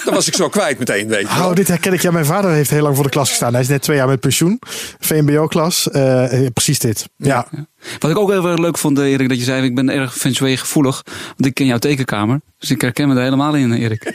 [0.05, 2.01] dan was ik zo kwijt meteen, weet je Oh, dit herken ik.
[2.01, 3.53] Ja, mijn vader heeft heel lang voor de klas gestaan.
[3.53, 4.59] Hij is net twee jaar met pensioen.
[4.99, 5.87] VMBO-klas.
[5.91, 7.09] Uh, precies dit.
[7.15, 7.47] Ja.
[7.51, 7.65] ja.
[7.99, 10.37] Wat ik ook heel erg leuk vond, Erik, dat je zei, ik ben erg feng
[10.37, 11.03] gevoelig.
[11.27, 12.41] Want ik ken jouw tekenkamer.
[12.59, 14.13] Dus ik herken me er helemaal in, Erik.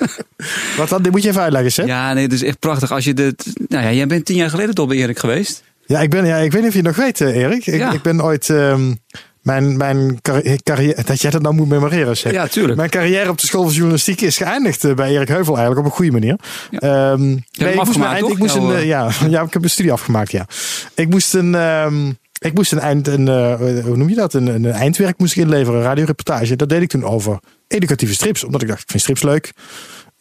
[0.76, 1.02] Wat dan?
[1.02, 1.88] Dit moet je even uitleggen, hè?
[1.88, 2.92] Ja, nee, het is echt prachtig.
[2.92, 5.62] Als je dit, nou ja, jij bent tien jaar geleden toch bij Erik geweest?
[5.86, 7.66] Ja, ik ben, ja, ik weet niet of je het nog weet, Erik.
[7.66, 7.92] Ik, ja.
[7.92, 8.48] ik ben ooit...
[8.48, 8.98] Um,
[9.42, 10.18] mijn, mijn
[10.62, 12.16] carrière, dat jij dat nou moet memoreren.
[12.16, 12.32] Zeg.
[12.32, 12.76] Ja, tuurlijk.
[12.76, 15.92] Mijn carrière op de school van journalistiek is geëindigd eh, bij Erik Heuvel eigenlijk op
[15.92, 16.38] een goede manier.
[16.70, 17.10] Ja.
[17.10, 19.92] Um, nee, ik moest, mijn, ik moest een, uh, ja, ja, ik heb een studie
[19.92, 20.46] afgemaakt, ja.
[20.94, 24.34] Ik moest een, um, ik moest een eind, een, uh, hoe noem je dat?
[24.34, 26.56] Een, een, eindwerk moest ik inleveren, een radioreportage.
[26.56, 27.38] Dat deed ik toen over
[27.68, 28.44] educatieve strips.
[28.44, 29.52] Omdat ik dacht, ik vind strips leuk.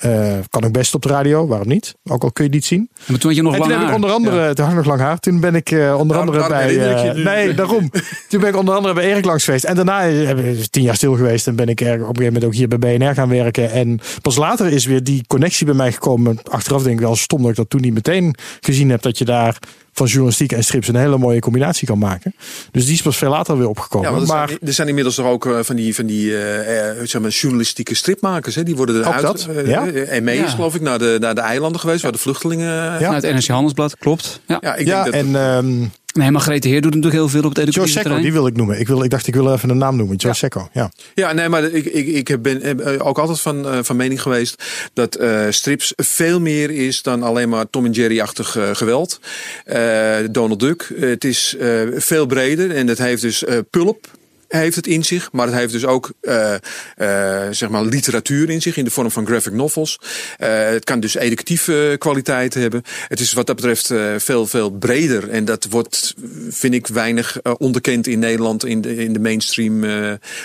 [0.06, 1.96] Uh, kan ook best op de radio, waarom niet?
[2.04, 2.90] Ook al kun je niet zien.
[3.06, 3.88] Maar toen had je nog en lang toen haar.
[3.90, 4.54] heb ik onder andere, Ja.
[4.54, 5.20] toen had ik nog lang haar.
[5.20, 6.78] Toen ben ik uh, onder andere bij.
[7.10, 7.90] eh, nee, daarom.
[8.30, 9.64] toen ben ik onder andere bij Erik langs geweest.
[9.64, 11.48] En daarna heb ik tien jaar stil geweest.
[11.48, 13.72] En ben ik op een gegeven moment ook hier bij BNR gaan werken.
[13.72, 16.40] En pas later is weer die connectie bij mij gekomen.
[16.50, 19.02] Achteraf denk ik wel stom dat ik dat toen niet meteen gezien heb.
[19.02, 19.58] Dat je daar
[19.94, 22.36] van journalistiek en strips een hele mooie combinatie kan maken.
[22.72, 24.12] Dus die is pas veel later weer opgekomen.
[24.12, 26.90] Ja, er, maar zijn, er zijn inmiddels toch ook eh, van die, van die eh,
[26.90, 28.56] eh, zeg maar journalistieke stripmakers.
[28.56, 28.64] Hè?
[28.64, 29.22] Die worden Ook eruit.
[29.22, 29.88] dat, eh, ja.
[29.88, 32.02] eh, en mee is geloof ik naar de, naar de eilanden geweest.
[32.02, 32.68] Waar de vluchtelingen...
[32.74, 33.00] Ja.
[33.00, 34.42] Vanuit NRC Handelsblad, klopt.
[34.48, 34.58] Ja.
[34.62, 35.24] Ja, ik ja, denk dat...
[35.24, 38.24] en ehm Nee, Margrethe Heer doet natuurlijk heel veel op het Joe educatieve Secco, terrein.
[38.24, 38.80] die wil ik noemen.
[38.80, 40.16] Ik, wil, ik dacht, ik wil even een naam noemen.
[40.16, 40.38] Joe Ja.
[40.38, 40.92] Secco, ja.
[41.16, 44.22] Ja, nee, maar ik, ik, ik heb- ben eh, ook altijd van, eh, van mening
[44.22, 49.20] geweest dat eh, strips veel meer is dan alleen maar Tom en Jerry-achtig eh, geweld.
[49.66, 50.82] Eh, Donald Duck.
[50.96, 54.08] Eh, het is eh, veel breder en het heeft dus eh, pulp.
[54.52, 58.62] Heeft het in zich, maar het heeft dus ook eh, eh, zeg maar literatuur in
[58.62, 60.00] zich in de vorm van graphic novels.
[60.38, 62.84] Eh, het kan dus educatieve kwaliteit hebben.
[63.08, 65.30] Het is wat dat betreft veel, veel breder.
[65.30, 66.14] En dat wordt,
[66.50, 69.80] vind ik, weinig onderkend in Nederland in de, in de mainstream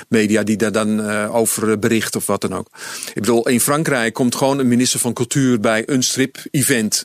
[0.09, 2.69] media die daar dan over bericht of wat dan ook.
[3.09, 7.05] Ik bedoel, in Frankrijk komt gewoon een minister van Cultuur bij een strip-event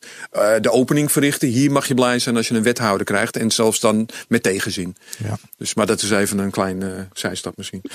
[0.62, 1.47] de opening verrichten.
[1.47, 3.38] Hier mag je blij zijn als je een wethouder krijgt.
[3.38, 4.95] En zelfs dan met tegenzin.
[5.24, 5.38] Ja.
[5.58, 7.82] Dus, maar dat is even een klein zijstap misschien.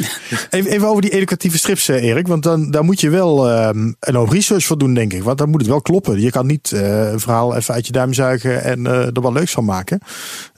[0.50, 2.26] Even, even over die educatieve strips, eh, Erik.
[2.26, 5.22] Want dan, moet je wel ehm, een hoop research voor doen, denk ik.
[5.22, 6.20] Want dan moet het wel kloppen.
[6.20, 9.32] Je kan niet eh, een verhaal even uit je duim zuigen en eh, er wat
[9.32, 10.00] leuks van maken.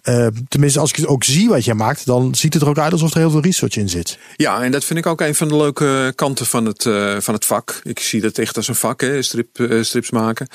[0.09, 2.78] Eh, tenminste, als ik het ook zie wat jij maakt, dan ziet het er ook
[2.78, 4.18] uit alsof er heel veel research in zit.
[4.36, 7.34] Ja, en dat vind ik ook een van de leuke kanten van het, eh, van
[7.34, 7.80] het vak.
[7.82, 10.48] Ik zie dat echt als een vak, hè, strip, eh, strips maken.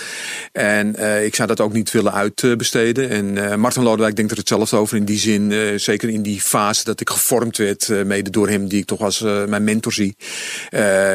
[0.52, 3.10] En eh, ik zou dat ook niet willen uitbesteden.
[3.10, 5.80] En Martin Lodewijk denkt er hetzelfde over in die zin.
[5.80, 9.20] zeker in die fase dat ik gevormd werd, mede door hem, die ik toch als
[9.48, 10.16] mijn mentor zie.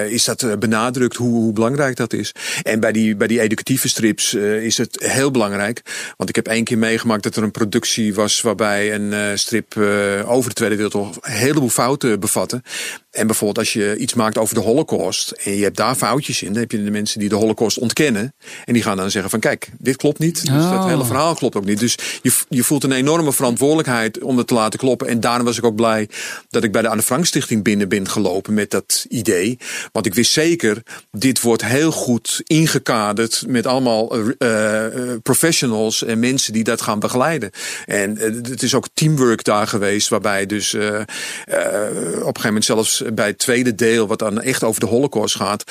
[0.09, 2.32] is dat benadrukt hoe, hoe belangrijk dat is.
[2.62, 5.82] En bij die, bij die educatieve strips is het heel belangrijk.
[6.16, 9.76] Want ik heb één keer meegemaakt dat er een productie was waarbij een eh, strip
[9.76, 12.62] eh, over de Tweede Wereldoorlog een heleboel fouten bevatte.
[13.11, 16.53] En bijvoorbeeld als je iets maakt over de Holocaust en je hebt daar foutjes in,
[16.53, 18.35] dan heb je de mensen die de Holocaust ontkennen.
[18.64, 20.47] En die gaan dan zeggen van kijk, dit klopt niet.
[20.47, 20.70] Dus Oh.
[20.70, 21.79] dat hele verhaal klopt ook niet.
[21.79, 25.07] Dus je, je voelt een enorme verantwoordelijkheid om het te laten kloppen.
[25.09, 26.09] En daarom was ik ook blij
[26.51, 29.59] dat ik bij de Anne Frank Stichting binnen ben gelopen met dat idee.
[29.93, 34.85] Want ik wist zeker, dit wordt heel goed ingekaderd met allemaal eh,
[35.22, 37.51] professionals en mensen die dat gaan begeleiden.
[37.87, 42.45] En eh, het is ook teamwork daar geweest, waarbij dus eh, eh, op een gegeven
[42.45, 45.65] moment zelfs bij het tweede deel, wat dan echt over de Holocaust gaat,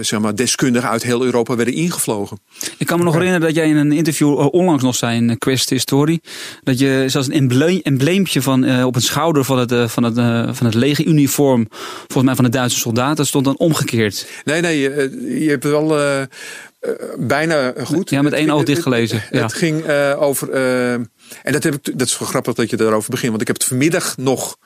[0.00, 2.40] zeg maar deskundigen uit heel Europa werden ingevlogen.
[2.78, 5.70] Ik kan me nog herinneren dat jij in een interview onlangs nog zei in Quest
[5.70, 6.20] History.
[6.62, 10.14] Dat je zelfs een embleem, embleempje van, op een schouder van het, van het,
[10.56, 11.66] van het legeruniform,
[11.98, 14.26] volgens mij van de Duitse soldaten, stond dan omgekeerd.
[14.44, 15.96] Nee, nee, je, je hebt wel
[17.18, 18.10] bijna goed.
[18.10, 19.42] Ja, met één oog dichtgelezen, Het, ja.
[19.42, 20.50] het ging eh, over.
[20.50, 21.08] eh, en
[21.42, 23.28] dat, heb ik, dat is wel grappig dat je daarover begint.
[23.30, 24.56] Want ik heb het vanmiddag nog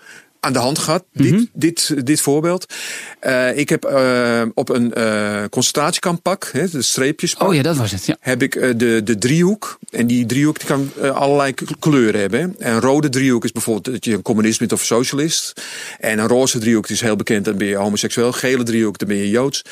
[0.44, 1.04] aan de hand gehad.
[1.12, 1.30] Mhm.
[1.36, 2.74] dit, dit, dit voorbeeld.
[3.20, 7.36] Eh, ik heb eh, op een eh concentratiekampak, hè, de streepjes.
[7.36, 8.06] Oh ja, dat was het.
[8.06, 8.16] Ja.
[8.20, 9.78] heb ik de, de driehoek.
[9.90, 12.40] En die driehoek die kan allerlei kleuren hebben.
[12.40, 12.46] hè.
[12.66, 15.52] En een rode driehoek is bijvoorbeeld dat je een communist bent of socialist.
[15.98, 18.32] En een roze driehoek die is heel bekend, dan ben je homoseksueel.
[18.32, 19.62] Gele driehoek, dan ben je joods.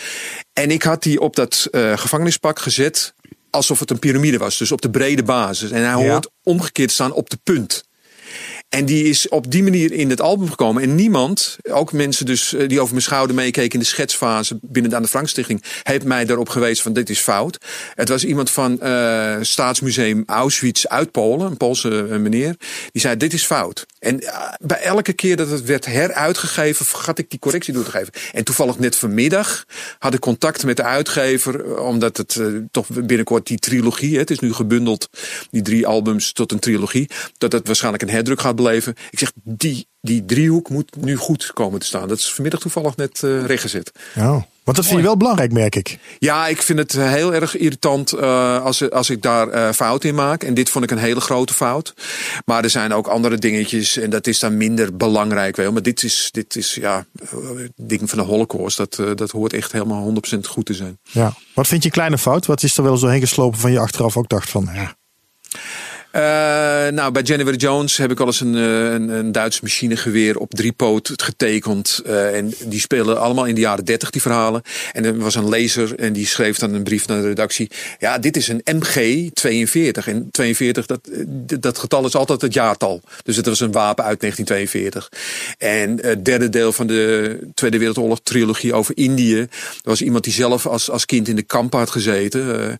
[0.52, 3.14] En ik had die op dat gevangenispak gezet
[3.50, 4.58] alsof het een piramide was.
[4.58, 5.70] Dus op de brede basis.
[5.70, 6.10] En hij Ja.
[6.10, 7.84] hoort omgekeerd staan op de punt.
[8.70, 10.82] En die is op die manier in het album gekomen.
[10.82, 14.90] En niemand, ook mensen dus eh, die over mijn schouder meekeken in de schetsfase binnen
[14.90, 15.30] de Anne Frank
[15.82, 17.58] heeft mij daarop gewezen van dit is fout.
[17.94, 22.54] Het was iemand van eh Staatsmuseum Auschwitz uit Polen, een Poolse eh, meneer,
[22.92, 23.86] die zei dit is fout.
[23.98, 24.24] En
[24.60, 28.12] bij elke keer dat het werd heruitgegeven, vergat ik die correctie door te geven.
[28.32, 29.64] En toevallig net vanmiddag
[29.98, 32.40] had ik contact met de uitgever, omdat het
[32.70, 35.08] toch binnenkort die trilogie, het is nu gebundeld,
[35.50, 38.94] die drie albums tot een trilogie, dat het waarschijnlijk een herdruk gaat beleven.
[39.10, 42.08] Ik zeg, die, die driehoek moet nu goed komen te staan.
[42.08, 43.92] Dat is vanmiddag toevallig net eh rechtgezet.
[44.14, 44.46] Ja.
[44.70, 45.98] Want dat vind je wel belangrijk, merk ik.
[46.18, 50.14] Ja, ik vind het heel erg irritant eh, als, als ik daar eh, fout in
[50.14, 50.42] maak.
[50.42, 51.94] En dit vond ik een hele grote fout.
[52.44, 55.56] Maar er zijn ook andere dingetjes en dat is dan minder belangrijk.
[55.56, 55.72] Wel.
[55.72, 57.38] Maar dit is, dit is ja, eh,
[57.76, 58.76] ding van de holocaust.
[58.76, 60.98] Dat, eh, dat hoort echt helemaal 100% goed te zijn.
[61.02, 61.34] Ja.
[61.54, 62.46] Wat vind je kleine fout?
[62.46, 64.94] Wat is er wel eens doorheen geslopen van je achteraf ook dacht van, ja,
[66.12, 66.22] Uh,
[66.88, 70.72] nou, bij January Jones heb ik al eens een, een, een Duits machinegeweer op drie
[70.72, 72.02] poot getekend.
[72.06, 74.62] Uh, en die spelen allemaal in de jaren dertig, die verhalen.
[74.92, 77.70] En er was een lezer en die schreef dan een brief naar de redactie.
[77.98, 80.08] Ja, dit is een MG 42.
[80.08, 81.08] En 42, dat,
[81.60, 83.00] dat getal is altijd het jaartal.
[83.22, 85.08] Dus het was een wapen uit 1942.
[85.58, 89.38] En het derde deel van de Tweede Wereldoorlog trilogie over Indië.
[89.38, 89.48] Er
[89.82, 92.76] was iemand die zelf als, als kind in de kamp had gezeten.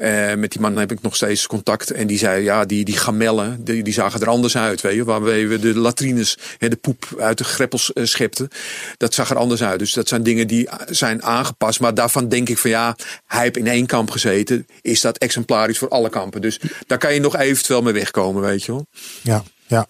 [0.00, 1.90] Uh, met die man heb ik nog steeds contact.
[1.90, 4.80] En die zei, ja, die, die gamellen, die, die zagen er anders uit.
[4.80, 8.48] Weet je, waarbij we de latrines, hè, de poep uit de greppels uh, schepten.
[8.96, 9.78] Dat zag er anders uit.
[9.78, 11.80] Dus dat zijn dingen die zijn aangepast.
[11.80, 12.96] Maar daarvan denk ik van ja,
[13.26, 14.66] hij heeft in één kamp gezeten.
[14.80, 16.40] Is dat exemplarisch voor alle kampen.
[16.40, 18.86] Dus daar kan je nog eventueel mee wegkomen, weet je wel.
[19.22, 19.86] Ja, ja.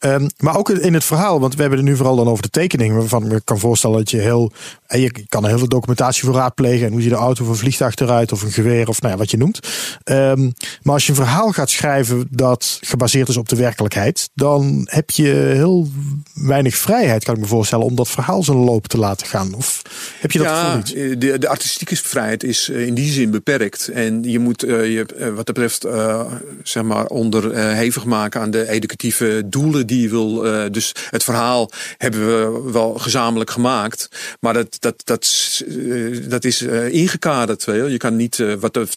[0.00, 2.50] Um, maar ook in het verhaal, want we hebben het nu vooral dan over de
[2.50, 2.94] tekening.
[2.94, 4.52] Waarvan ik kan voorstellen dat je heel.
[4.88, 6.86] Je kan er heel veel documentatie voor raadplegen.
[6.86, 9.18] En hoe ziet de auto of een vliegtuig eruit, of een geweer, of nou ja,
[9.18, 9.60] wat je noemt.
[10.04, 10.52] Um,
[10.82, 15.10] maar als je een verhaal gaat schrijven dat gebaseerd is op de werkelijkheid, dan heb
[15.10, 15.88] je heel
[16.34, 19.54] weinig vrijheid, kan ik me voorstellen, om dat verhaal zijn loop te laten gaan.
[19.54, 19.82] Of
[20.20, 21.20] heb je dat ja, niet?
[21.20, 23.88] De, de artistieke vrijheid is in die zin beperkt.
[23.88, 26.20] En je moet uh, je, wat dat betreft, uh,
[26.62, 30.46] zeg maar, onderhevig maken aan de educatieve doelen die je wil.
[30.46, 34.08] Uh, dus het verhaal hebben we wel gezamenlijk gemaakt.
[34.40, 37.64] Maar dat, dat, dat, uh, dat is uh, ingekaderd.
[37.64, 37.96] Weet je.
[37.96, 38.96] kan niet wat, dat,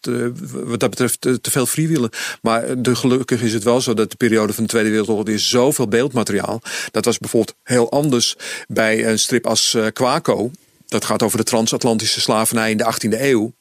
[0.51, 2.10] wat dat betreft te veel free willen.
[2.41, 5.49] Maar de, gelukkig is het wel zo dat de periode van de Tweede Wereldoorlog is
[5.49, 6.62] zoveel beeldmateriaal.
[6.91, 8.36] Dat was bijvoorbeeld heel anders
[8.68, 10.51] bij een strip als Quaco.
[10.88, 13.53] Dat gaat over de transatlantische slavernij in de 18e eeuw.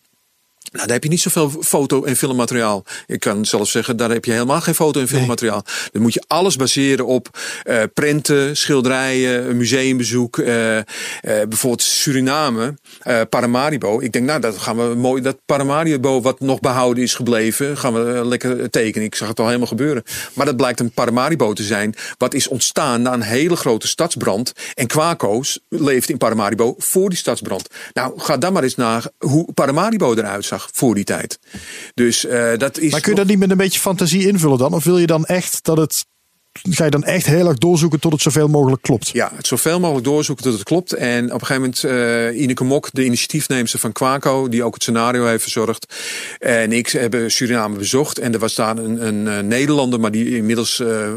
[0.72, 2.84] Nou, daar heb je niet zoveel foto- en filmmateriaal.
[3.06, 5.62] Ik kan zelfs zeggen, daar heb je helemaal geen foto- en filmmateriaal.
[5.64, 5.88] Nee.
[5.92, 10.36] Dan moet je alles baseren op uh, prenten, schilderijen, museumbezoek.
[10.36, 10.82] Uh, uh,
[11.22, 12.74] bijvoorbeeld Suriname,
[13.28, 14.00] Paramaribo.
[14.00, 17.92] Ik denk, nou, dat gaan we mooi, dat Paramaribo wat nog behouden is gebleven, gaan
[17.92, 19.06] we lekker tekenen.
[19.06, 20.02] Ik zag het al helemaal gebeuren.
[20.32, 24.52] Maar dat blijkt een Paramaribo te zijn, wat is ontstaan na een hele grote stadsbrand.
[24.74, 27.68] En Kwako's leeft in Paramaribo voor die stadsbrand.
[27.92, 31.38] Nou, ga dan maar eens naar hoe Paramaribo eruit zag voor die tijd.
[31.94, 32.90] Dus uh, dat is.
[32.90, 34.72] Maar kun je dat niet met een beetje fantasie invullen dan?
[34.72, 36.06] Of wil je dan echt dat het
[36.52, 39.08] ga je dan echt heel erg doorzoeken tot het zoveel mogelijk klopt?
[39.08, 40.92] Ja, het zoveel mogelijk doorzoeken tot het klopt.
[40.92, 44.82] En op een gegeven moment uh, Ineke Mok, de initiatiefneemster van Quaco, die ook het
[44.82, 45.94] scenario heeft verzorgd.
[46.38, 48.18] En ik hebben Suriname bezocht.
[48.18, 51.12] En er was daar een, een, een Nederlander, maar die inmiddels uh,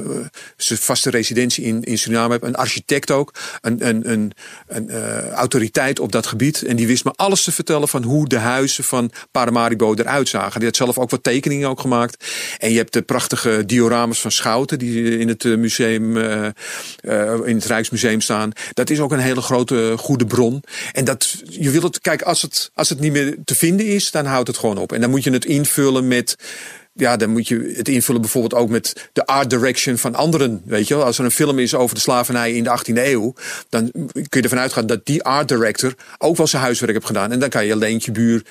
[0.58, 2.44] zijn vaste residentie in, in Suriname heeft.
[2.44, 3.34] Een architect ook.
[3.62, 4.32] Een, een,
[4.68, 4.92] een,
[5.34, 6.64] autoriteit op dat gebied.
[6.64, 10.60] En die wist me alles te vertellen van hoe de huizen van Paramaribo eruit zagen.
[10.60, 12.26] Die had zelf ook wat tekeningen ook gemaakt.
[12.58, 16.48] En je hebt de prachtige dioramas van Schouten, die in het museum, uh,
[17.02, 18.52] uh, in het Rijksmuseum staan.
[18.74, 20.64] Dat is ook een hele grote goede bron.
[20.92, 24.12] En dat, je wilt het, kijk, als het, als het niet meer te vinden is,
[24.12, 24.92] dan houdt het gewoon op.
[24.92, 26.36] En dan moet je het invullen met
[26.94, 30.62] ja, dan moet je het invullen bijvoorbeeld ook met de art direction van anderen.
[30.66, 33.34] Weet je wel, als er een film is over de slavernij in de 18e eeuw,
[33.70, 37.32] dan kun je ervan uitgaan dat die art director ook wel zijn huiswerk heeft gedaan.
[37.32, 38.44] En dan kan je leentje buur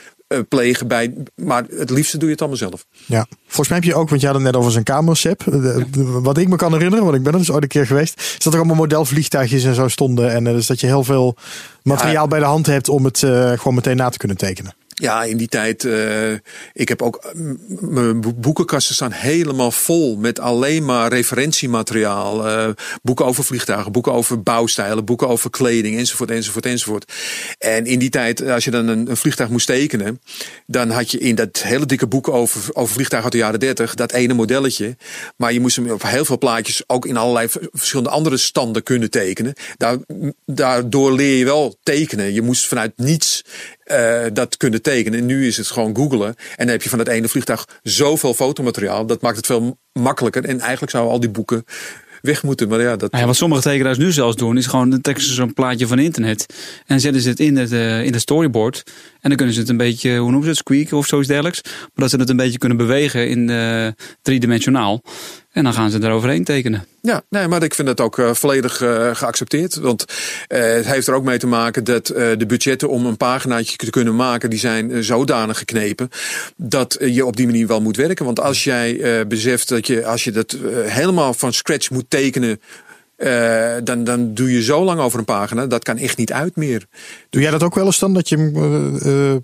[0.48, 2.86] plegen bij, maar het liefste doe je het allemaal zelf.
[3.06, 5.42] Ja, volgens mij heb je ook, want je had het net over zijn kamersep.
[5.44, 5.84] Ja.
[6.20, 8.38] Wat ik me kan herinneren, want ik ben er dus ooit een keer geweest, is
[8.38, 10.32] dat er allemaal modelvliegtuigjes en zo stonden.
[10.32, 11.36] En uh, dus dat je heel veel
[11.82, 12.28] materiaal ja.
[12.28, 14.74] bij de hand hebt om het uh, gewoon meteen na te kunnen tekenen.
[15.00, 15.84] Ja, in die tijd.
[15.84, 16.32] Uh,
[16.72, 17.32] ik heb ook.
[17.80, 22.46] Mijn boekenkasten staan helemaal vol met alleen maar referentiemateriaal.
[22.46, 22.68] Uh,
[23.02, 27.12] boeken over vliegtuigen, boeken over bouwstijlen, boeken over kleding, enzovoort, enzovoort, enzovoort.
[27.58, 30.20] En in die tijd, als je dan een, een vliegtuig moest tekenen,
[30.66, 33.94] dan had je in dat hele dikke boek over, over vliegtuigen uit de jaren 30
[33.94, 34.96] dat ene modelletje.
[35.36, 39.10] Maar je moest hem op heel veel plaatjes ook in allerlei verschillende andere standen kunnen
[39.10, 39.54] tekenen.
[39.76, 39.96] Daar,
[40.46, 42.32] daardoor leer je wel tekenen.
[42.32, 43.42] Je moest vanuit niets
[43.90, 45.18] uh, dat kunnen tekenen.
[45.18, 46.28] En nu is het gewoon googlen.
[46.28, 49.06] En dan heb je van het ene vliegtuig zoveel fotomateriaal.
[49.06, 50.44] Dat maakt het veel makkelijker.
[50.44, 51.64] En eigenlijk zouden al die boeken
[52.20, 52.68] weg moeten.
[52.68, 53.12] Maar ja, dat...
[53.12, 56.46] Nou wat sommige tekenaars nu zelfs doen, is gewoon de teksten zo'n plaatje van internet.
[56.48, 58.82] En dan zetten ze het in het, uh, in het storyboard.
[59.20, 61.60] En dan kunnen ze het een beetje, hoe noemen ze het, squeaken of zoiets dergelijks.
[61.62, 63.88] Maar dat ze het een beetje kunnen bewegen in uh,
[64.22, 65.02] driedimensionaal.
[65.52, 66.84] En dan gaan ze eroverheen tekenen.
[67.00, 69.74] Ja, nee, maar ik vind dat ook uh, volledig uh, geaccepteerd.
[69.74, 70.04] Want
[70.48, 73.90] uh, het heeft er ook mee te maken dat de budgetten om een paginaatje te
[73.90, 76.08] kunnen maken, die zijn zodanig geknepen
[76.56, 78.24] dat je op die manier wel moet werken.
[78.24, 82.60] Want als jij beseft dat je, als je dat helemaal van scratch moet tekenen.
[83.16, 85.66] Uh, dan, dan doe je zo lang over een pagina.
[85.66, 86.86] Dat kan echt niet uit meer.
[87.30, 88.14] Doe jij dat ook wel eens dan?
[88.14, 89.36] Dat je uh, uh,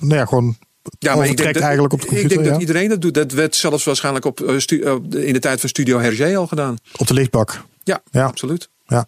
[0.00, 0.56] nou ja, gewoon
[0.98, 2.30] ja, maar ik denk dat, eigenlijk op de computer.
[2.30, 2.52] Ik denk ja?
[2.52, 3.14] dat iedereen dat doet.
[3.14, 6.46] Dat werd zelfs waarschijnlijk op, uh, stu, uh, in de tijd van Studio Hergé al
[6.46, 6.76] gedaan.
[6.96, 7.62] Op de lichtbak.
[7.84, 8.24] Ja, ja.
[8.24, 8.68] absoluut.
[8.86, 9.06] Ja.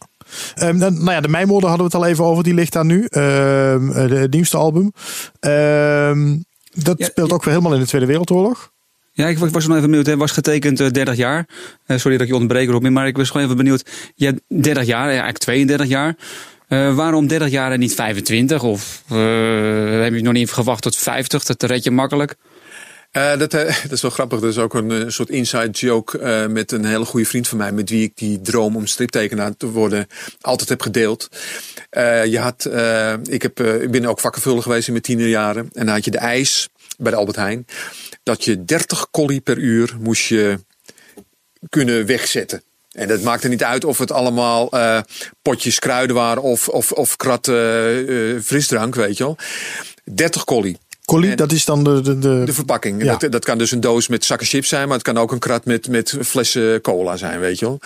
[0.62, 2.44] Um, nou ja, de Mijmoorden hadden we het al even over.
[2.44, 2.96] Die ligt daar nu.
[2.96, 4.92] Um, de, het nieuwste album.
[5.40, 6.44] Um,
[6.74, 8.70] dat ja, speelt ook weer helemaal in de Tweede Wereldoorlog.
[9.14, 10.06] Ja, ik was nog even benieuwd.
[10.06, 11.46] Hij was getekend eh, 30 jaar.
[11.86, 12.92] Eh, sorry dat ik je onderbreek, Robin.
[12.92, 13.90] Maar ik was gewoon even benieuwd.
[14.14, 16.16] Je hebt 30 jaar, ja, eigenlijk 32 jaar.
[16.72, 18.62] Eh, waarom 30 jaar en niet 25?
[18.62, 19.16] Of eh,
[20.02, 21.44] heb je nog niet gewacht tot 50?
[21.44, 22.34] Dat red je makkelijk.
[23.10, 23.54] Eh, dat,
[23.90, 24.40] is wel grappig.
[24.40, 27.72] Dat is ook een soort inside joke met een hele goede vriend van mij.
[27.72, 30.06] Met wie ik die droom om striptekenaar te worden
[30.40, 31.28] altijd heb gedeeld.
[32.24, 32.68] Je had,
[33.28, 35.68] ik, heb, ik ben ook vakkenvuller geweest in mijn tienerjaren.
[35.72, 36.68] En dan had je de ijs
[36.98, 37.66] bij de Albert Heijn.
[38.22, 40.58] Dat je 30 collie per uur moest je
[41.68, 42.62] kunnen wegzetten.
[42.92, 44.98] En dat maakte niet uit of het allemaal eh,
[45.42, 49.36] potjes kruiden waren of, of, of kratten eh, eh, frisdrank, weet je wel.
[50.04, 50.78] 30 collie.
[51.04, 52.00] Collie, En- dat is dan de...
[52.00, 53.02] de, de, De verpakking.
[53.04, 53.16] Ja.
[53.16, 55.38] Dat, dat kan dus een doos met zakken chips zijn, maar het kan ook een
[55.38, 57.80] krat met, met flessen cola zijn, weet je wel.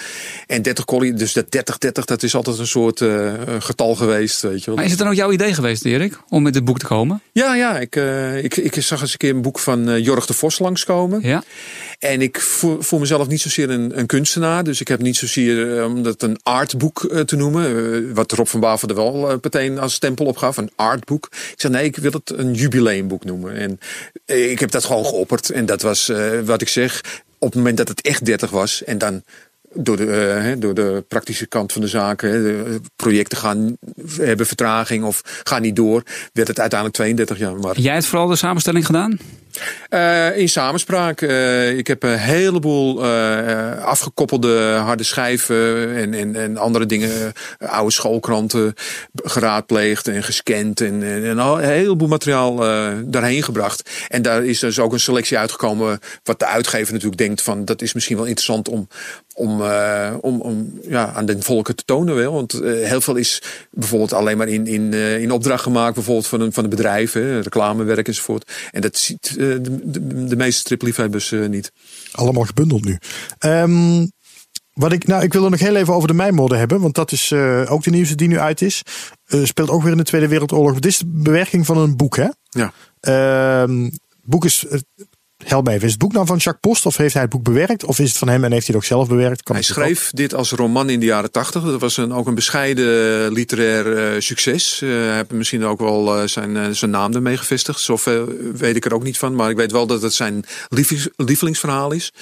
[0.47, 4.41] En 30 collie, dus dat 30, 30, dat is altijd een soort eh, getal geweest,
[4.43, 4.75] weet je wel.
[4.75, 7.23] Maar is het dan ook jouw idee geweest, Erik, om met dit boek te komen?
[7.33, 10.27] Ja, ja, ik, eh, ik, ik zag eens een keer een boek van eh, Jorg
[10.27, 11.21] de Vos langskomen.
[11.23, 11.43] Ja.
[11.99, 14.65] En ik voel, mezelf niet zozeer een, een kunstenaar.
[14.65, 17.95] Dus ik heb niet zozeer eh, om dat een artboek eh, te noemen.
[17.95, 20.57] eh, wat Rob van Bavel er wel meteen als stempel op gaf.
[20.57, 21.29] Een artboek.
[21.33, 23.55] Ik zei nee, ik wil het een jubileumboek noemen.
[23.55, 23.79] En
[24.37, 25.51] ik heb dat gewoon geopperd.
[25.51, 26.13] En dat was
[26.45, 27.01] wat ik zeg.
[27.39, 28.85] Op het moment dat het echt 30 was.
[28.85, 29.23] En dan
[29.77, 32.31] door de, eh, door de praktische kant van de zaken.
[32.33, 33.77] de projecten gaan,
[34.21, 36.03] hebben vertraging of gaan niet door.
[36.33, 37.55] Werd het uiteindelijk 32 jaar.
[37.57, 39.19] Maar Jij hebt vooral de samenstelling gedaan?
[39.89, 41.21] eh, in samenspraak.
[41.21, 47.69] Eh, ik heb een heleboel eh, afgekoppelde harde schijven en, en, en andere dingen, eh,
[47.73, 48.75] oude schoolkranten,
[49.15, 53.91] geraadpleegd en gescand en, en, en al, een heleboel materiaal eh, daarheen gebracht.
[54.09, 57.83] En daar is dus ook een selectie uitgekomen wat de uitgever natuurlijk denkt van dat
[57.83, 58.89] is misschien wel interessant om,
[59.37, 62.33] om, eh, om, om ja, aan de volken te tonen wel.
[62.33, 66.27] Want eh, heel veel is bijvoorbeeld alleen maar in, in, eh, in opdracht gemaakt, bijvoorbeeld
[66.27, 68.53] van een, van een bedrijf, hè, reclamewerk enzovoort.
[68.71, 71.73] En dat ziet de, de, de meeste stripliefhebbers niet.
[72.13, 72.99] Allemaal gebundeld nu.
[73.39, 74.07] Ehm,
[74.73, 76.81] wat ik, nou, ik wil er nog heel even over de mijnmoorden hebben.
[76.81, 77.33] Want dat is
[77.69, 78.83] ook de nieuwste die nu uit is.
[79.27, 80.75] Speelt ook weer in de Tweede Wereldoorlog.
[80.75, 82.29] Dit is de bewerking van een boek, hè?
[82.49, 82.73] Ja.
[83.01, 83.91] Ehm,
[84.23, 84.67] boek is.
[85.47, 85.85] Uh, help me even.
[85.85, 86.87] Is het boek nou van Jacques Post?
[86.87, 87.85] Of heeft hij het boek bewerkt?
[87.85, 89.43] Of is het van hem en heeft hij het ook zelf bewerkt?
[89.43, 91.63] Kan Hij schreef dit als roman in de jaren tachtig.
[91.63, 94.83] Dat was een, ook een bescheiden literair eh, succes.
[94.83, 97.81] Eh, hij heeft misschien ook wel eh, zijn, zijn naam ermee gevestigd.
[97.81, 99.35] Zoveel weet ik er ook niet van.
[99.35, 100.45] Maar ik weet wel dat het zijn
[101.17, 102.13] lievelingsverhaal is.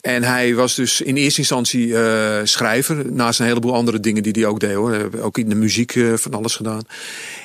[0.00, 1.94] En hij was dus in eerste instantie
[2.42, 3.12] schrijver.
[3.12, 4.74] Naast een heleboel andere dingen die hij ook deed.
[4.74, 5.10] Hoor.
[5.20, 6.82] Ook in de muziek van alles gedaan.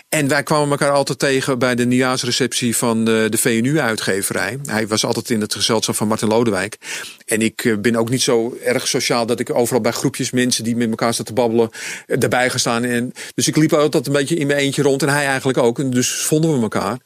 [0.10, 4.60] En wij kwamen elkaar altijd tegen bij de nieuwjaarsreceptie van de, de VNU-uitgeverij.
[4.66, 6.78] Hij was altijd in het gezelschap van Martin Lodewijk.
[7.26, 10.64] En ik eh, ben ook niet zo erg sociaal dat ik overal bij groepjes mensen
[10.64, 11.70] die met elkaar zaten te babbelen,
[12.06, 12.84] eh, daarbij ga staan.
[12.84, 15.80] En, dus ik liep altijd een beetje in mijn eentje rond en hij eigenlijk ook.
[15.80, 16.98] En dus vonden we elkaar.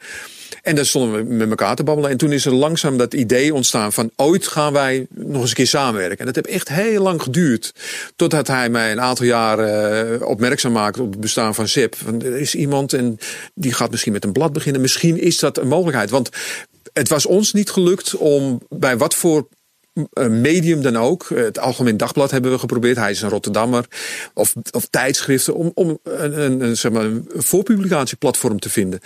[0.62, 2.12] En dan stonden we met elkaar te babbelen.
[2.12, 5.56] En toen is er langzaam dat idee ontstaan van ooit gaan wij nog eens een
[5.56, 6.18] keer samenwerken.
[6.18, 7.74] En dat heeft echt heel lang geduurd.
[8.16, 11.96] Totdat hij mij een aantal jaren eh, opmerkzaam maakte op het bestaan van ZIP.
[11.96, 13.18] Van, er is iemand en
[13.54, 14.82] die gaat misschien met een blad beginnen.
[14.82, 16.10] Misschien is dat een mogelijkheid.
[16.10, 16.30] Want
[16.94, 19.48] het was ons niet gelukt om bij wat voor
[20.30, 21.24] medium dan ook.
[21.30, 22.98] Eh, Het Algemeen Dagblad hebben we geprobeerd.
[22.98, 23.86] Hij is een Rotterdammer.
[24.34, 25.56] Of, of tijdschriften.
[25.56, 29.00] Om, om een, een, een, zeg maar, een voorpublicatieplatform te vinden.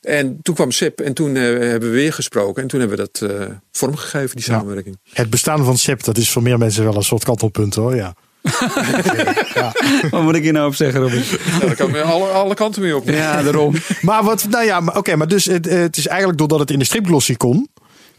[0.00, 2.62] En toen kwam SEP en toen eh, hebben we weer gesproken.
[2.62, 4.58] En toen hebben we dat eh, vormgegeven, die Ja.
[4.58, 4.98] samenwerking.
[5.12, 7.94] Het bestaan van SEP, dat is voor meer mensen wel een soort kantelpunt hoor.
[9.54, 9.72] Ja.
[10.10, 11.22] Wat moet ik hier nou op zeggen, Robin?
[11.50, 13.08] Ja, daar kan alle, alle kanten mee op.
[13.08, 13.74] Ja, daarom.
[14.00, 16.78] Maar wat, nou ja, maar oké, maar dus het, het is eigenlijk doordat het in
[16.78, 17.68] de stripglossie kon,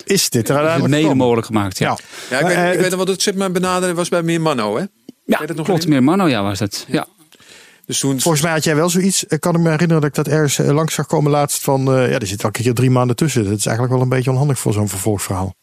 [0.05, 1.89] is dit er uiteindelijk mede mogelijk gemaakt, ja.
[1.89, 1.97] Ja.
[2.29, 4.23] Ja, ik, Maar, weet, eh, ik weet nog wat het SEP me benaderde was bij
[4.23, 4.83] meer Manno, hè?
[5.25, 5.87] Ja, dat nog klopt.
[5.87, 6.85] Meer Mano, ja, was het.
[6.87, 7.07] Ja.
[7.85, 9.23] Dus toen, Volgens mij had jij wel zoiets.
[9.23, 11.93] Ik kan me herinneren dat ik dat ergens eh, langs zag komen laatst van.
[11.95, 13.43] eh, ja, er zit elke keer drie maanden tussen.
[13.43, 15.53] Dat is eigenlijk wel een beetje onhandig voor zo'n vervolgverhaal.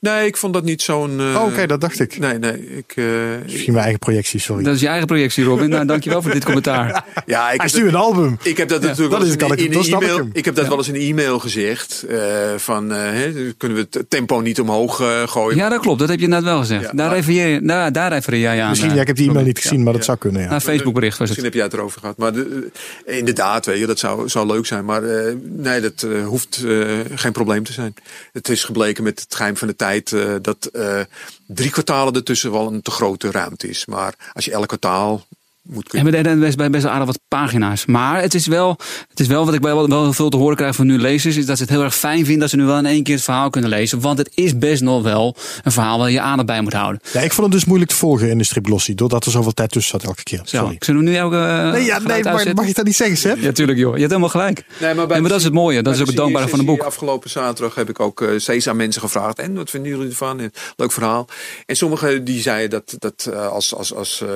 [0.00, 1.20] Nee, ik vond dat niet zo'n...
[1.20, 2.18] eh, Oh, Oké, dat dacht ik.
[2.18, 2.76] Nee, nee.
[2.76, 3.04] Ik, eh,
[3.44, 4.64] Misschien mijn eigen projectie, sorry.
[4.64, 5.68] Dat is je eigen projectie, Robin.
[5.68, 6.86] Nou, dankjewel voor dit commentaar.
[7.26, 8.38] ja, ik Hij heb nu een album.
[8.42, 9.86] Ik heb dat Ja, natuurlijk dat wel is- eens kan in, ik- in dan een
[9.86, 10.22] snap ik e-mail.
[10.24, 10.30] hem.
[10.32, 12.02] Ik, heb dat wel eens in een e-mail gezegd.
[12.08, 12.18] eh,
[12.56, 15.56] van, eh, hè, kunnen we het tempo niet omhoog eh, gooien?
[15.56, 15.98] Ja, dat klopt.
[15.98, 16.82] Dat heb je net wel gezegd.
[16.82, 18.68] Ja, daar, maar- refereer, je- daar, daar refereer jij aan.
[18.68, 20.42] Misschien, eh, ja, ik heb die e-mail niet gezien, maar dat zou kunnen.
[20.42, 20.48] Ja.
[20.48, 21.54] Naar Facebookbericht was Misschien het.
[21.54, 22.16] heb jij het erover gehad.
[22.16, 22.68] Maar de,
[23.06, 24.84] eh, inderdaad, weet je, dat zou, zou leuk zijn.
[24.84, 27.94] Maar eh, nee, dat eh, hoeft eh, geen probleem te zijn.
[28.32, 31.00] Het is gebleken met het geheim van de tijd eh, dat eh,
[31.46, 33.86] drie kwartalen ertussen wel een te grote ruimte is.
[33.86, 35.26] Maar als je elk kwartaal
[35.68, 36.24] moet En kunnen.
[36.26, 37.86] met best, best, best wel aardig wat pagina's.
[37.86, 38.76] Maar het is wel,
[39.08, 41.36] het is wel wat ik wel, wel veel te horen krijg van nu lezers.
[41.36, 43.14] Is dat ze het heel erg fijn vinden dat ze nu wel in één keer
[43.14, 44.00] het verhaal kunnen lezen.
[44.00, 47.00] Want het is best nog wel een verhaal waar je aandacht bij moet houden.
[47.12, 48.94] Ja, ik vond het dus moeilijk te volgen in de strip Glossy.
[48.94, 50.40] Doordat er zoveel tijd tussen zat elke keer.
[50.44, 50.74] Zo, Sorry.
[50.74, 51.32] ik zou nu ook.
[51.32, 52.54] eh, Nee, ja, nee mag, uitzetten?
[52.54, 53.38] mag je dat niet zeggen, Seb?
[53.38, 53.92] Ja, tuurlijk joh.
[53.92, 54.64] Je hebt helemaal gelijk.
[54.80, 55.82] Nee, maar, Nee, maar dat is het mooie.
[55.82, 56.80] Dat is ook het dankbare van een boek.
[56.82, 59.38] Afgelopen zaterdag heb ik ook eh, steeds aan mensen gevraagd.
[59.38, 60.40] En wat vinden jullie ervan?
[60.40, 61.28] En, leuk verhaal.
[61.66, 63.74] En sommigen die zeiden dat, dat eh, als.
[63.74, 64.28] als, als eh,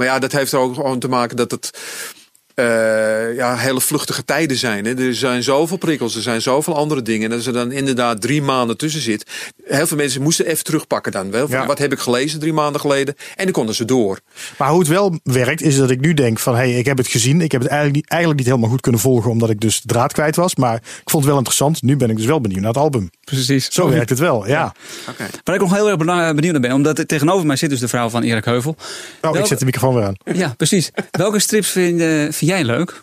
[0.00, 1.70] maar ja, dat heeft er ook gewoon te maken dat het.
[2.60, 4.84] Eh, ja, hele vluchtige tijden zijn.
[4.84, 5.06] Hè.
[5.06, 7.30] Er zijn zoveel prikkels, er zijn zoveel andere dingen.
[7.30, 9.26] En als er dan inderdaad drie maanden tussen zit.
[9.64, 11.30] Heel veel mensen moesten even terugpakken dan.
[11.30, 11.66] Wel, van, Ja.
[11.66, 13.14] Wat heb ik gelezen drie maanden geleden?
[13.36, 14.18] En dan konden ze door.
[14.58, 16.54] Maar hoe het wel werkt, is dat ik nu denk van...
[16.54, 17.40] hey, ik heb het gezien.
[17.40, 19.30] Ik heb het eigenlijk niet, eigenlijk niet helemaal goed kunnen volgen...
[19.30, 20.56] omdat ik dus de draad kwijt was.
[20.56, 21.82] Maar ik vond het wel interessant.
[21.82, 23.10] Nu ben ik dus wel benieuwd naar het album.
[23.24, 23.68] Precies.
[23.70, 24.74] Zo werkt het wel, ja.
[25.08, 25.26] Oké.
[25.44, 25.96] Waar ik nog heel erg
[26.34, 28.76] benieuwd naar ben, omdat er tegenover mij zit dus de vrouw van Erik Heuvel.
[29.20, 30.16] Oh, ik zet de microfoon weer aan.
[30.34, 30.90] Ja, precies.
[31.10, 32.00] Welke strips vind,
[32.34, 33.02] vind jij leuk?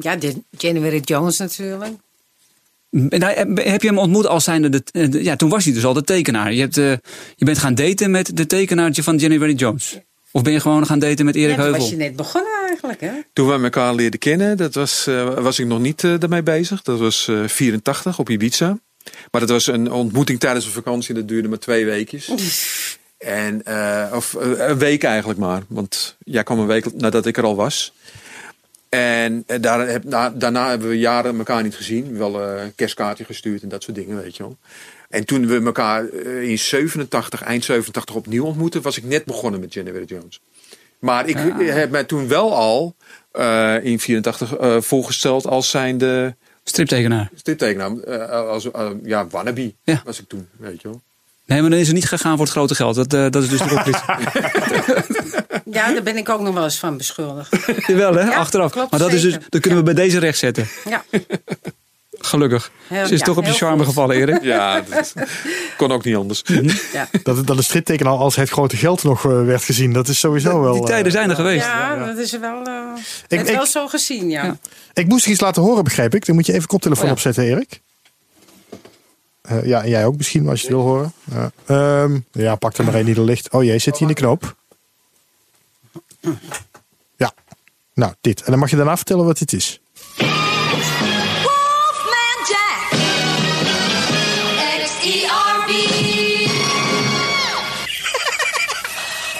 [0.00, 1.92] Ja, de January Jones natuurlijk.
[2.90, 5.72] En hij- Heb je hem ontmoet als zijnde de, eh, de- ja, toen was hij
[5.72, 6.52] dus al de tekenaar.
[6.52, 6.90] Je, hebt, eh,
[7.36, 9.98] je bent gaan daten met de tekenaartje van January Jones.
[10.30, 11.80] Of ben je gewoon gaan daten met Erik ja, toen Heuvel?
[11.80, 13.12] was je net begonnen eigenlijk, hè?
[13.32, 16.82] Toen we elkaar leerden kennen, dat was, eh, was ik nog niet eh, daarmee bezig.
[16.82, 18.78] Dat was eh 84 op Ibiza.
[19.30, 21.14] Maar dat was een ontmoeting tijdens een vakantie.
[21.14, 22.26] Dat duurde maar twee weekjes.
[23.22, 25.62] En, eh, of eh, een week eigenlijk maar.
[25.68, 27.92] Want jij kwam een week nadat ik er al was.
[28.88, 32.18] En eh, daar heb, na- daarna hebben we jaren elkaar niet gezien.
[32.18, 34.56] Wel eh, een kerstkaartje gestuurd en dat soort dingen, weet je wel.
[35.08, 36.08] En toen we elkaar
[36.42, 40.40] in 87, eind 87 opnieuw ontmoetten, was ik net begonnen met January Jones.
[40.98, 42.94] Maar ik heb mij toen wel al
[43.82, 47.30] in 84 eh, voorgesteld als zijnde Striptekenaar.
[47.34, 48.26] striptekenaar.
[48.28, 48.68] als
[49.02, 50.02] ja, wannabe Ja.
[50.04, 51.00] was ik toen, weet je wel.
[51.52, 52.94] Nee, maar dan is het niet gegaan voor het grote geld.
[52.94, 53.90] Dat, eh, dat is dus de.
[55.72, 57.56] Ja, daar ben ik ook nog wel eens van beschuldigd.
[57.86, 58.20] Jawel, hè?
[58.22, 58.72] Ja, Achteraf.
[58.72, 60.68] klopt, maar dat is dus, dat kunnen we bij deze recht zetten.
[60.88, 61.04] Ja,
[62.24, 62.70] Gelukkig.
[62.88, 63.86] Heel- Ze is ja, toch op je charme goed.
[63.86, 64.42] gevallen, Erik.
[64.42, 65.12] Ja, dat
[65.76, 66.42] kon ook niet anders.
[66.92, 67.08] ja.
[67.22, 69.92] Dat, dat de striptekenaar als het grote geld nog eh, werd gezien.
[69.92, 70.72] Dat is sowieso wel...
[70.72, 71.64] Die eh, tijden zijn er geweest.
[71.66, 72.72] ja dat is wel, eh
[73.28, 74.44] Ik- heeft wel ik- zo gezien, ja.
[74.44, 74.56] Ja.
[74.92, 76.26] Ik moest iets laten horen, begreep ik.
[76.26, 77.14] Dan moet je even koptelefoon Oh ja.
[77.16, 77.80] opzetten, Erik.
[79.42, 81.12] Eh, ja, en jij ook misschien, als je het wil horen.
[81.24, 83.50] Ja, Ehm, ja pak er maar één die er ligt.
[83.50, 84.56] Oh jee, zit hij in de knoop?
[87.16, 87.32] Ja,
[87.94, 88.42] nou dit.
[88.42, 89.80] En dan mag je daarna vertellen wat dit is.
[91.42, 92.90] Wolfman Jack.
[94.84, 95.70] X-E-R-B.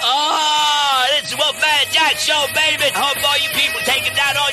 [0.03, 2.89] Oh, it's Wolfman Jack Show, baby.
[2.93, 3.19] Hope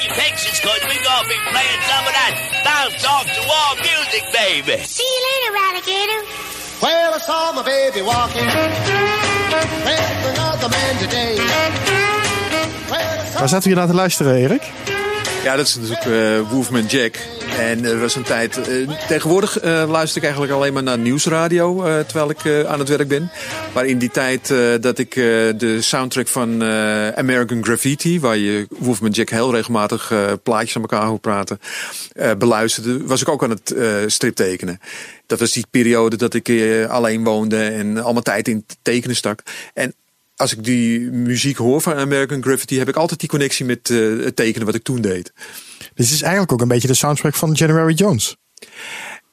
[0.09, 2.33] cause we gonna be playing some of that
[2.65, 4.83] bounce off the wall music, baby.
[4.85, 6.21] See you later, alligator.
[6.83, 8.47] Well, I saw my baby walking
[9.85, 11.37] with another man today.
[13.39, 14.63] Waar zaten we naar te luisteren, Erik?
[15.45, 17.15] Ja, dat is natuurlijk eh Wolfman Jack.
[17.59, 18.69] En er was een tijd.
[18.69, 22.79] eh, tegenwoordig eh, luister ik eigenlijk alleen maar naar nieuwsradio eh, terwijl ik eh, aan
[22.79, 23.31] het werk ben.
[23.75, 25.25] Maar in die tijd eh, dat ik eh,
[25.57, 30.83] de soundtrack van eh, American Graffiti, waar je Wolfman Jack heel regelmatig eh, plaatjes aan
[30.83, 31.61] elkaar hoort praten,
[32.13, 34.81] eh, beluisterde, was ik ook aan het eh strip tekenen.
[35.27, 39.43] Dat was die periode dat ik eh, alleen woonde en allemaal tijd in tekenen stak.
[39.75, 39.95] En
[40.41, 43.99] als ik die muziek hoor van American Graffiti, heb ik altijd die connectie met eh,
[44.25, 45.33] het tekenen wat ik toen deed.
[45.95, 48.37] Dit is eigenlijk ook een beetje de soundtrack van January Jones.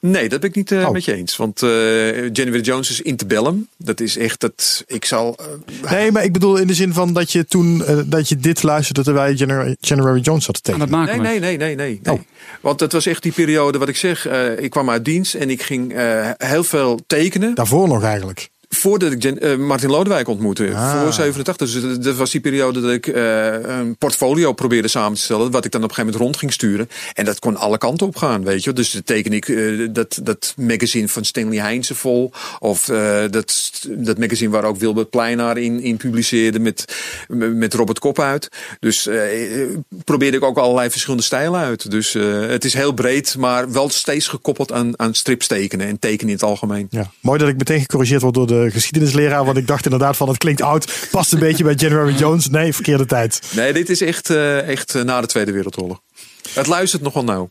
[0.00, 0.90] Nee, dat ben ik niet eh, Oh.
[0.90, 1.36] met je eens.
[1.36, 3.68] Want eh January Jones is Interbellum.
[3.76, 4.84] Dat is echt dat.
[4.86, 5.38] Ik zal.
[5.90, 8.62] Nee, maar ik bedoel in de zin van dat je toen eh, dat je dit
[8.62, 10.90] luisterde terwijl je January, January Jones zat te tekenen.
[10.90, 11.22] maken.
[11.22, 12.00] Nee, nee, nee, nee, nee.
[12.02, 12.14] nee.
[12.14, 12.20] Oh.
[12.60, 14.26] Want dat was echt die periode wat ik zeg.
[14.26, 17.54] eh, ik kwam uit dienst en ik ging eh, heel veel tekenen.
[17.54, 18.48] Daarvoor nog eigenlijk.
[18.68, 20.74] Voordat ik Jen- eh, Martin Lodewijk ontmoette.
[20.74, 21.02] Ah.
[21.02, 21.70] Voor 87.
[21.70, 25.50] Dus dat- was die periode dat ik eh, een portfolio probeerde samen te stellen.
[25.50, 26.88] Wat ik dan op een gegeven moment rond ging sturen.
[27.14, 28.72] En dat kon alle kanten op gaan, weet je.
[28.72, 32.32] Dus teken ik eh, dat, dat magazine van Stanley Heinze vol.
[32.58, 32.84] Of
[33.30, 36.58] dat, dat magazine waar ook Wilbert Pleinaar in, in publiceerde.
[36.58, 36.84] Met,
[37.28, 38.48] met Robert Kop uit.
[38.80, 39.08] Dus
[40.04, 41.90] probeerde ik ook allerlei verschillende stijlen uit.
[41.90, 42.12] Dus
[42.48, 43.36] het is heel breed.
[43.38, 45.86] Maar wel steeds gekoppeld aan, aan strips tekenen.
[45.86, 46.86] En tekenen in het algemeen.
[46.90, 47.10] Ja.
[47.20, 49.44] Mooi dat ik meteen gecorrigeerd word door de geschiedenisleraar.
[49.44, 51.08] Want ik dacht inderdaad van het klinkt oud.
[51.10, 52.48] Past een beetje bij January Jones.
[52.48, 53.40] Nee, verkeerde tijd.
[53.56, 56.00] Nee, dit is echt, eh, echt eh, na de Tweede Wereldoorlog.
[56.54, 57.50] Het luistert nog wel nauw.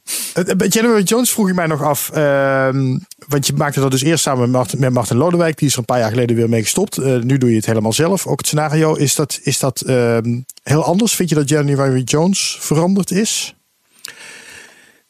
[0.69, 2.09] January Jones vroeg ik mij nog af.
[2.13, 2.97] ehm,
[3.27, 5.57] want je maakte dat dus eerst samen met Martin, met Martin Lodewijk.
[5.57, 6.97] Die is er een paar jaar geleden weer mee gestopt.
[6.97, 8.27] Eh, nu doe je het helemaal zelf.
[8.27, 8.93] Ook het scenario.
[8.93, 11.15] Is dat, is dat ehm, heel anders?
[11.15, 13.55] Vind je dat January Jones veranderd is?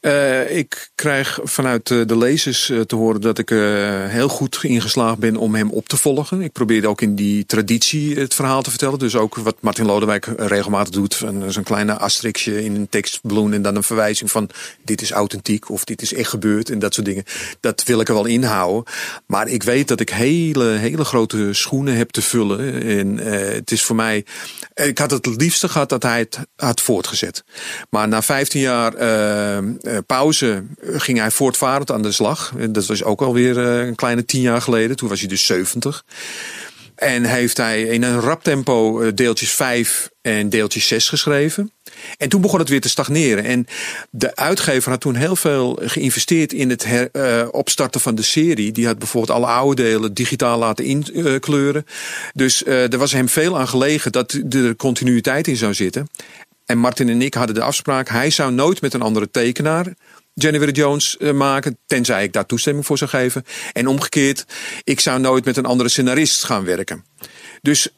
[0.07, 3.49] Eh, ik krijg vanuit eh, de lezers eh, te horen dat ik
[4.09, 6.41] heel goed ingeslaagd ben om hem op te volgen.
[6.41, 8.99] Ik probeerde ook in die traditie het verhaal te vertellen.
[8.99, 11.23] Dus ook wat Martin Lodewijk regelmatig doet.
[11.47, 14.49] Zo'n kleine asterixje in een tekstbloem en dan een verwijzing van
[14.83, 17.23] dit is authentiek of dit is echt gebeurd en dat soort dingen.
[17.59, 18.83] Dat wil ik er wel inhouden.
[19.25, 22.83] Maar ik weet dat ik hele, hele grote schoenen heb te vullen.
[22.83, 23.17] En
[23.55, 24.25] het is voor mij.
[24.73, 27.43] Ik had het liefste gehad dat hij het had voortgezet.
[27.89, 28.93] Maar na 15 jaar
[30.05, 32.53] pauze ging hij voortvarend aan de slag.
[32.69, 34.95] Dat was ook alweer eh, een kleine 10 jaar geleden.
[34.95, 36.03] Toen was hij dus 70.
[36.97, 41.71] En heeft hij in een rap tempo eh, deeltjes 5 en deeltjes 6 geschreven.
[42.17, 43.43] En toen begon het weer te stagneren.
[43.43, 43.67] En
[44.09, 48.71] de uitgever had toen heel veel geïnvesteerd in het eh, opstarten van de serie.
[48.71, 51.85] Die had bijvoorbeeld alle oude delen digitaal laten inkleuren.
[52.33, 56.09] Dus eh, er was hem veel aan gelegen dat er continuïteit in zou zitten.
[56.67, 59.93] En Martin en ik hadden de afspraak: hij zou nooit met een andere tekenaar
[60.33, 63.45] January Jones eh, maken, tenzij ik daar toestemming voor zou geven.
[63.73, 64.45] En omgekeerd,
[64.83, 67.05] ik zou nooit met een andere scenarist gaan werken.
[67.61, 67.89] Dus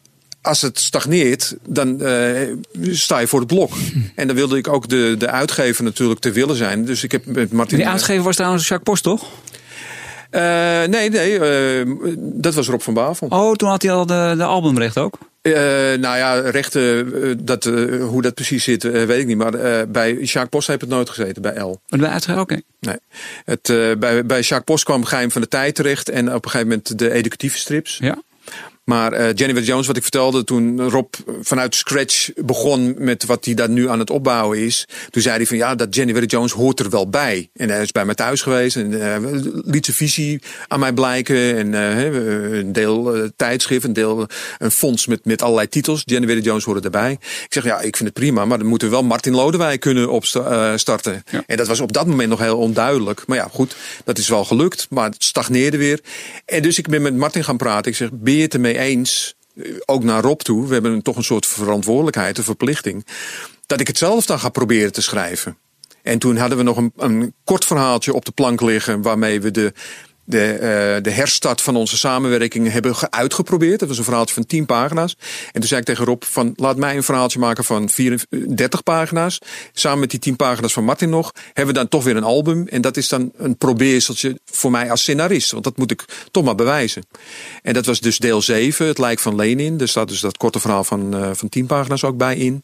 [0.41, 2.47] als het stagneert, dan eh,
[2.91, 3.71] sta je voor het blok.
[4.15, 6.85] En dan wilde ik ook de, de uitgever natuurlijk te willen zijn.
[6.85, 7.77] Dus ik heb met Martin.
[7.77, 9.31] Die uitgever was trouwens Jacques Post, toch?
[10.29, 11.85] Eh, nee, nee, eh,
[12.17, 13.27] dat was Rob van Bavel.
[13.27, 15.17] Oh, toen had hij al de, de albumrecht ook.
[15.41, 15.53] Eh,
[15.99, 17.63] nou ja, rechten, dat,
[17.99, 19.37] hoe dat precies zit, weet ik niet.
[19.37, 19.51] Maar
[19.89, 21.81] bij Jacques Post heb het nooit gezeten, bij L.
[21.85, 22.61] De uitgever, oké.
[22.79, 22.97] Nee.
[23.45, 23.61] Het,
[23.99, 26.09] bij, bij Jacques Post kwam Geheim van de Tijd terecht.
[26.09, 27.97] En op een gegeven moment de educatieve strips.
[28.01, 28.21] Ja.
[28.89, 33.53] Maar eh Jennifer Jones, wat ik vertelde toen Rob vanuit scratch begon met wat hij
[33.53, 34.87] daar nu aan het opbouwen is.
[35.09, 37.49] Toen zei hij van ja, dat Jennifer Jones hoort er wel bij.
[37.53, 39.31] En hij is bij mij thuis geweest en eh,
[39.65, 41.57] liet zijn visie aan mij blijken.
[41.57, 46.01] En eh, een deel tijdschrift, een deel een fonds met, met allerlei titels.
[46.05, 47.11] Jennifer Jones hoorde erbij.
[47.11, 50.09] Ik zeg ja, ik vind het prima, maar dan moeten we wel Martin Lodewijk kunnen
[50.09, 51.23] opstarten.
[51.31, 51.43] Ja.
[51.45, 53.23] En dat was op dat moment nog heel onduidelijk.
[53.27, 54.87] Maar ja, goed, dat is wel gelukt.
[54.89, 55.99] Maar het stagneerde weer.
[56.45, 57.91] En dus ik ben met Martin gaan praten.
[57.91, 59.35] Ik zeg, ben je het ermee eens?
[59.55, 60.67] eh, Ook naar Rob toe.
[60.67, 63.05] We hebben toch een soort verantwoordelijkheid, een verplichting.
[63.65, 65.57] Dat ik het zelf dan ga proberen te schrijven.
[66.03, 69.01] En toen hadden we nog een, een kort verhaaltje op de plank liggen.
[69.01, 69.73] waarmee we de,
[70.29, 73.79] de, eh, de herstart van onze samenwerking hebben ge- uitgeprobeerd.
[73.79, 75.15] Dat was een verhaaltje van 10 pagina's.
[75.51, 79.39] En toen zei ik tegen Rob: van, laat mij een verhaaltje maken van 34 pagina's.
[79.73, 81.31] Samen met die 10 pagina's van Martin nog.
[81.45, 82.67] Hebben we dan toch weer een album.
[82.67, 85.51] En dat is dan een probeerseltje voor mij als scenarist.
[85.51, 87.03] Want dat moet ik toch maar bewijzen.
[87.61, 89.79] En dat was dus deel 7, het lijk van Lenin.
[89.79, 92.63] Er staat dus dat korte verhaal van, eh, van 10 pagina's ook bij in.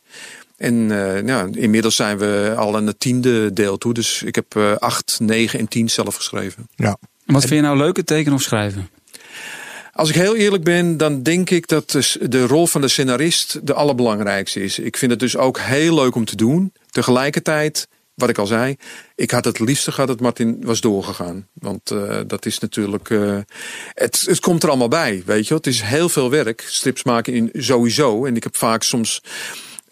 [0.58, 0.92] En
[1.28, 3.94] eh, inmiddels zijn we al aan het tiende deel toe.
[3.94, 6.68] Dus ik heb eh 8, 9 en 10 zelf geschreven.
[6.76, 6.98] Ja.
[7.26, 8.90] Wat vind je nou leuker, tekenen of schrijven?
[9.94, 13.68] Als ik heel eerlijk ben, dan denk ik dat de, de rol van de scenarist
[13.68, 14.80] de allerbelangrijkste is.
[14.80, 16.74] Ik vind het dus ook heel leuk om te doen.
[16.90, 18.76] Tegelijkertijd, wat ik al zei,
[19.16, 21.48] ik had het liefste gehad dat Martin was doorgegaan.
[21.54, 23.10] Want eh, dat is natuurlijk.
[23.10, 23.38] eh,
[23.94, 25.54] het, het komt er allemaal bij, weet je.
[25.54, 26.66] Het is heel veel werk.
[26.68, 28.26] Strips maken in sowieso.
[28.26, 29.22] En ik heb vaak soms.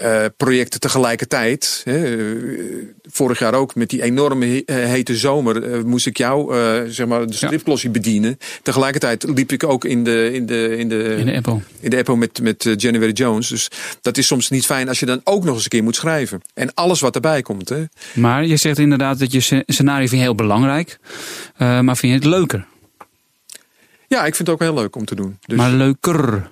[0.04, 1.82] Eh, projecten tegelijkertijd.
[1.84, 2.16] Hè.
[2.16, 2.58] Eh,
[3.10, 6.54] Vorig jaar ook met die enorme eh, hete zomer moest ik jou,
[6.90, 8.38] zeg maar, de stripklossie bedienen.
[8.64, 11.60] Tegelijkertijd liep ik ook in de, in de, in de, In de Apple.
[11.80, 13.48] in de Apple met, met January Jones.
[13.48, 13.68] Dus
[14.02, 16.42] dat is soms niet fijn als je dan ook nog eens een keer moet schrijven.
[16.54, 17.70] En alles wat erbij komt.
[17.70, 17.84] Hè.
[18.14, 21.00] Maar je zegt inderdaad dat je sce- scenario vind je heel belangrijk.
[21.58, 22.66] Maar vind je het leuker?
[24.08, 25.38] Ja, ik vind het ook heel leuk om te doen.
[25.46, 26.50] Dus, Maar leuker.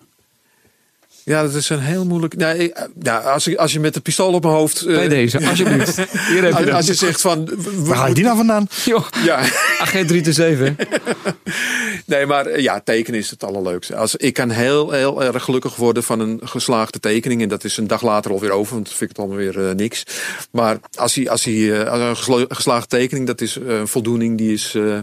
[1.23, 2.35] Ja, dat is een heel moeilijk.
[2.37, 2.71] Nou,
[3.23, 4.81] als, ik, als je met een pistool op mijn hoofd.
[4.81, 5.95] eh, Bij deze, alsjeblieft.
[5.95, 7.49] Hier heb je als, je zegt van.
[7.75, 8.67] Waar haal je die nou vandaan?
[8.85, 9.37] Joh, Ja,
[9.81, 10.75] agent 3 te 7.
[12.05, 13.95] nee, maar eh, ja, tekenen is het allerleukste.
[13.95, 17.41] Als, ik kan heel, heel erg gelukkig worden van een geslaagde tekening.
[17.41, 19.69] En dat is een dag later alweer over, want dan vind ik het allemaal weer
[19.69, 20.03] eh, niks.
[20.51, 24.73] Maar als, hij, als, hij, als een geslaagde tekening, dat is een voldoening, die is
[24.75, 24.97] eh,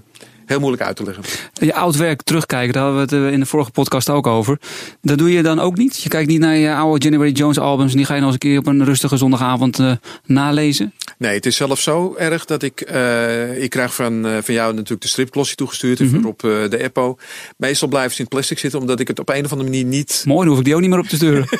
[0.49, 1.25] heel moeilijk uit te leggen.
[1.53, 4.59] Je oud werk terugkijken, daar hadden we het eh, in de vorige podcast ook over.
[5.03, 6.03] Dat doe je dan ook niet?
[6.03, 8.51] Je kijkt niet naar je oude January Jones albums die ga je nog eens een
[8.51, 9.93] keer op een rustige zondagavond eh,
[10.25, 10.93] nalezen?
[11.19, 12.81] Nee, het is zelfs zo erg dat ik...
[12.81, 16.01] eh, ik krijg van, van jou natuurlijk de stripklossie toegestuurd.
[16.01, 16.15] Mhm.
[16.15, 17.16] en op de Eppo.
[17.57, 19.85] Meestal blijft ze in het plastic zitten, omdat ik het op een of andere manier
[19.85, 20.23] niet...
[20.27, 21.47] Mooi, dan hoef ik die ook niet meer op te sturen.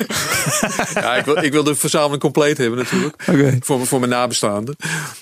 [0.95, 3.15] Ja, ik, wil, ik wil de verzameling compleet hebben natuurlijk.
[3.27, 3.57] Oké.
[3.61, 4.77] Voor, voor mijn nabestaanden.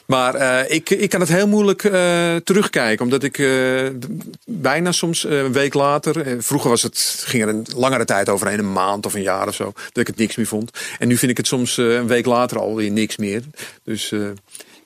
[0.07, 1.81] Maar ik, ik kan het heel moeilijk
[2.45, 3.05] terugkijken.
[3.05, 3.37] Omdat ik
[4.45, 6.21] bijna soms eh, een week later...
[6.21, 8.59] eh, vroeger was het, ging er een langere tijd overheen.
[8.59, 9.65] Een maand of een jaar of zo.
[9.65, 10.71] Dat ik het niks meer vond.
[10.99, 13.43] En nu vind ik het soms eh, een week later alweer niks meer.
[13.85, 14.13] Dus...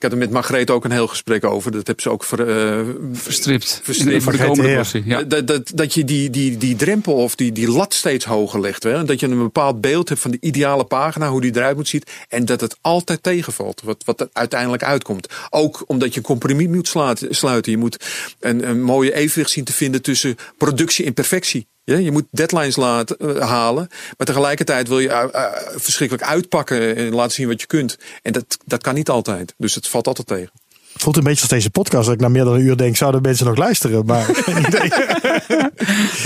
[0.01, 1.71] Ik had er met Margreet ook een heel gesprek over.
[1.71, 3.79] Dat hebben ze ook ver, eh, Verstript.
[3.83, 4.23] Verstript.
[4.23, 5.01] Voor de Vergeet komende.
[5.05, 5.23] Ja.
[5.23, 8.83] Dat, dat, dat je die, die, die drempel of die, die lat steeds hoger legt.
[8.83, 9.03] Hè?
[9.05, 12.03] Dat je een bepaald beeld hebt van de ideale pagina, hoe die eruit moet zien.
[12.29, 15.27] En dat het altijd tegenvalt, wat, wat er uiteindelijk uitkomt.
[15.49, 17.35] Ook omdat je een compromis moet sluiten.
[17.35, 17.71] sluiten.
[17.71, 18.05] Je moet
[18.39, 21.67] een, een mooie evenwicht zien te vinden tussen productie en perfectie.
[21.83, 23.87] Je moet deadlines eh, halen,
[24.17, 27.97] maar tegelijkertijd wil je eh, eh, verschrikkelijk uitpakken en laten zien wat je kunt.
[28.21, 29.53] En dat, dat kan niet altijd.
[29.57, 30.60] Dus het valt altijd tegen.
[31.01, 32.05] Voelt een beetje als deze podcast.
[32.05, 34.05] Dat ik na meer dan een uur denk, zouden mensen nog luisteren?
[34.05, 34.29] Maar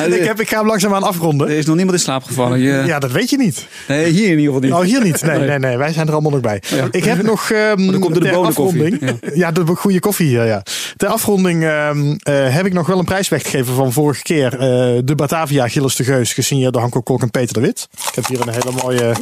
[0.08, 1.48] ik, heb, ik ga hem langzaamaan afronden.
[1.48, 2.60] Er is nog niemand in slaap gevallen.
[2.60, 3.68] Je, Ja, dat weet je niet.
[3.88, 4.72] Nee, hier in ieder geval niet.
[4.74, 5.22] Oh, hier niet.
[5.22, 5.78] Nee, nee, nee.
[5.78, 6.62] Wij zijn er allemaal nog bij.
[6.68, 6.88] Ja.
[6.92, 9.20] Ik heb nog dan komt er de ter afronding.
[9.34, 10.64] Ja, de goede koffie hier, ja.
[10.98, 14.54] Ter afronding ehm, eh, heb ik nog wel een prijs weggegeven van vorige keer.
[14.54, 14.60] eh,
[15.04, 17.88] de Batavia Gilles de Geus, gesigneerd door Hanko Kok en Peter de Wit.
[18.10, 19.14] Ik heb hier een hele mooie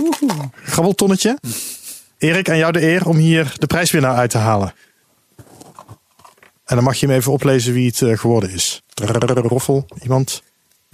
[0.65, 1.37] grabbeltonnetje.
[2.17, 4.73] Erik, aan jou de eer om hier de prijswinnaar uit te halen.
[6.73, 8.81] En dan mag je hem even oplezen wie het eh, geworden is.
[9.33, 10.43] Roffel, iemand?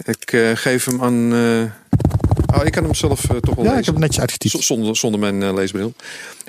[0.04, 1.32] Ik eh, geef hem aan.
[1.32, 4.54] eh, oh, ik kan hem zelf toch wel Ja, ik heb het netjes uitgetypt.
[4.54, 5.92] Z- Zonder, zonder mijn leesbril.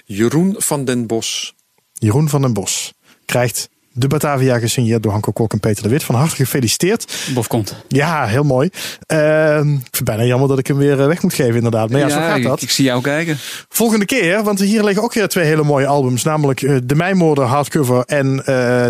[0.06, 1.56] Jeroen van den Bos.
[1.94, 2.94] Jeroen van den Bos
[3.26, 6.04] krijgt de Batavia gesigneerd door Hanko Kok en Peter de Wit.
[6.04, 7.30] Van harte gefeliciteerd.
[7.34, 7.76] Bof komt.
[7.88, 8.70] Ja, heel mooi.
[9.06, 11.90] Ehm, ik vind het bijna jammer dat ik hem weer eh, weg moet geven inderdaad.
[11.90, 12.62] Maar ja, zo gaat ik, dat.
[12.62, 13.38] ik zie jou kijken.
[13.70, 16.24] Volgende keer, want hier liggen ook weer twee hele mooie albums.
[16.24, 18.84] Namelijk eh, De Mijnmoorder hardcover en eh,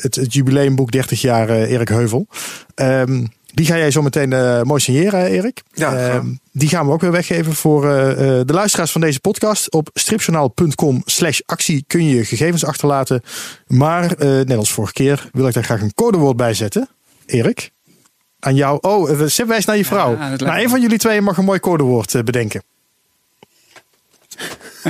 [0.00, 2.26] het, het jubileumboek 30 jaar Erik Heuvel.
[2.74, 3.24] Ehm,
[3.54, 5.62] die ga jij zo meteen eh, mooi signeren, Erik.
[5.72, 5.96] Ja.
[5.96, 9.72] Ehm, die gaan we ook weer weggeven voor eh, eh, de luisteraars van deze podcast.
[9.72, 13.22] Op stripjournaal.com slash actie kun je je gegevens achterlaten.
[13.66, 16.88] Maar, eh, net als vorige keer, wil ik daar graag een codewoord bij zetten.
[17.26, 17.70] Erik,
[18.40, 18.78] aan jou.
[18.80, 20.16] Oh, eh, Seb wijst naar je vrouw.
[20.18, 22.62] lijkt nou, een van jullie twee mag een mooi codewoord eh, bedenken.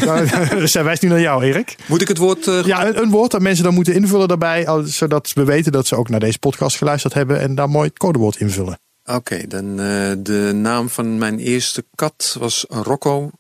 [0.05, 1.77] Nou, Zij wijst nu naar jou, Erik.
[1.87, 2.47] Moet ik het woord.
[2.47, 4.67] eh, Ja, een, een woord dat mensen dan moeten invullen daarbij.
[4.85, 7.41] Zodat we weten dat ze ook naar deze podcast geluisterd hebben.
[7.41, 8.79] En daar mooi het codewoord invullen.
[9.05, 13.31] Oké, dan eh, de naam van mijn eerste kat was Rocco.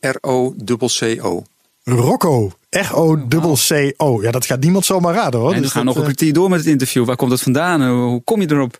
[0.00, 1.42] R-O-C-C-O.
[1.84, 2.52] Rocco.
[2.70, 4.22] R-O-C-C-O.
[4.22, 5.48] Ja, dat gaat niemand zomaar raden hoor.
[5.50, 7.04] En we Dus gaan dat, nog een eh, kwartier door met het interview.
[7.04, 7.82] Waar komt dat vandaan?
[7.88, 8.78] Hoe, hoe kom je erop?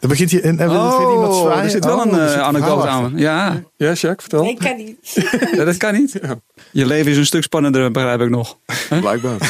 [0.00, 1.64] Dan begint hij en, en oh, iemand zwaaien.
[1.64, 3.12] er zit wel Oh, een een anekdote aan.
[3.16, 4.44] Ja, Ja, Jacques, vertel.
[4.44, 4.96] Ik kan niet.
[5.56, 6.12] Ja, dat kan niet.
[6.70, 8.56] Je leven is een stuk spannender, begrijp ik nog.
[9.00, 9.36] Blijkbaar.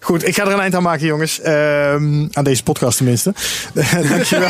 [0.00, 1.40] Goed, ik ga er een eind aan maken, jongens.
[1.40, 3.34] Ehm, aan deze podcast tenminste.
[4.08, 4.48] Dankjewel.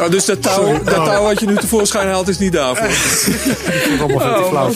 [0.00, 2.88] Oh, dus dat touw, dat touw wat je nu tevoorschijn haalt is niet daarvoor.
[4.00, 4.72] Allemaal veel te flauw.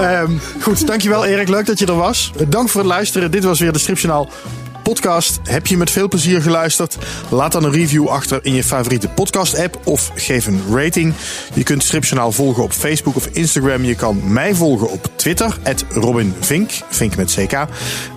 [0.00, 1.48] Ehm, goed, dankjewel Erik.
[1.48, 2.32] Leuk dat je er was.
[2.48, 3.30] Dank voor het luisteren.
[3.30, 4.28] Dit was weer de Stripjournaal
[4.86, 5.40] podcast.
[5.42, 6.96] Heb je met veel plezier geluisterd?
[7.30, 11.14] Laat dan een review achter in je favoriete podcast app of geef een rating.
[11.54, 13.84] Je kunt Stripjournaal volgen op Facebook of Instagram.
[13.84, 15.58] Je kan mij volgen op Twitter,
[15.88, 16.70] Robin Vink,
[17.16, 17.66] met CK.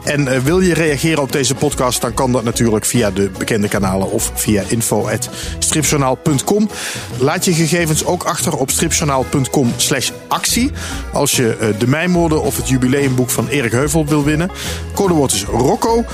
[0.04, 3.68] En eh, wil je reageren op deze podcast, dan kan dat natuurlijk via de bekende
[3.68, 6.70] kanalen of via info.stripjournaal.com.
[7.18, 10.72] Laat je gegevens ook achter op stripjournaal.com slash actie.
[11.14, 14.52] Als je eh, de mijnmoorden of het jubileumboek van Erik Heuvel wil winnen.
[14.94, 16.06] Codewoord is Rocco.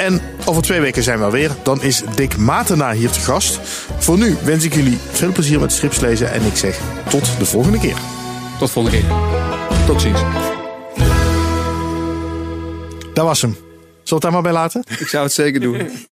[0.00, 1.50] En over twee weken zijn we er weer.
[1.62, 3.58] Dan is Dick Matena hier te gast.
[3.98, 6.32] Voor nu wens ik jullie veel plezier met strips lezen.
[6.32, 7.96] En ik zeg tot de volgende keer.
[8.58, 9.08] Tot volgende keer.
[9.86, 10.20] Tot ziens.
[13.14, 13.52] Dat was hem.
[13.52, 13.64] Zullen
[14.04, 14.84] we het daar maar bij laten?
[14.98, 15.90] Ik zou het zeker doen.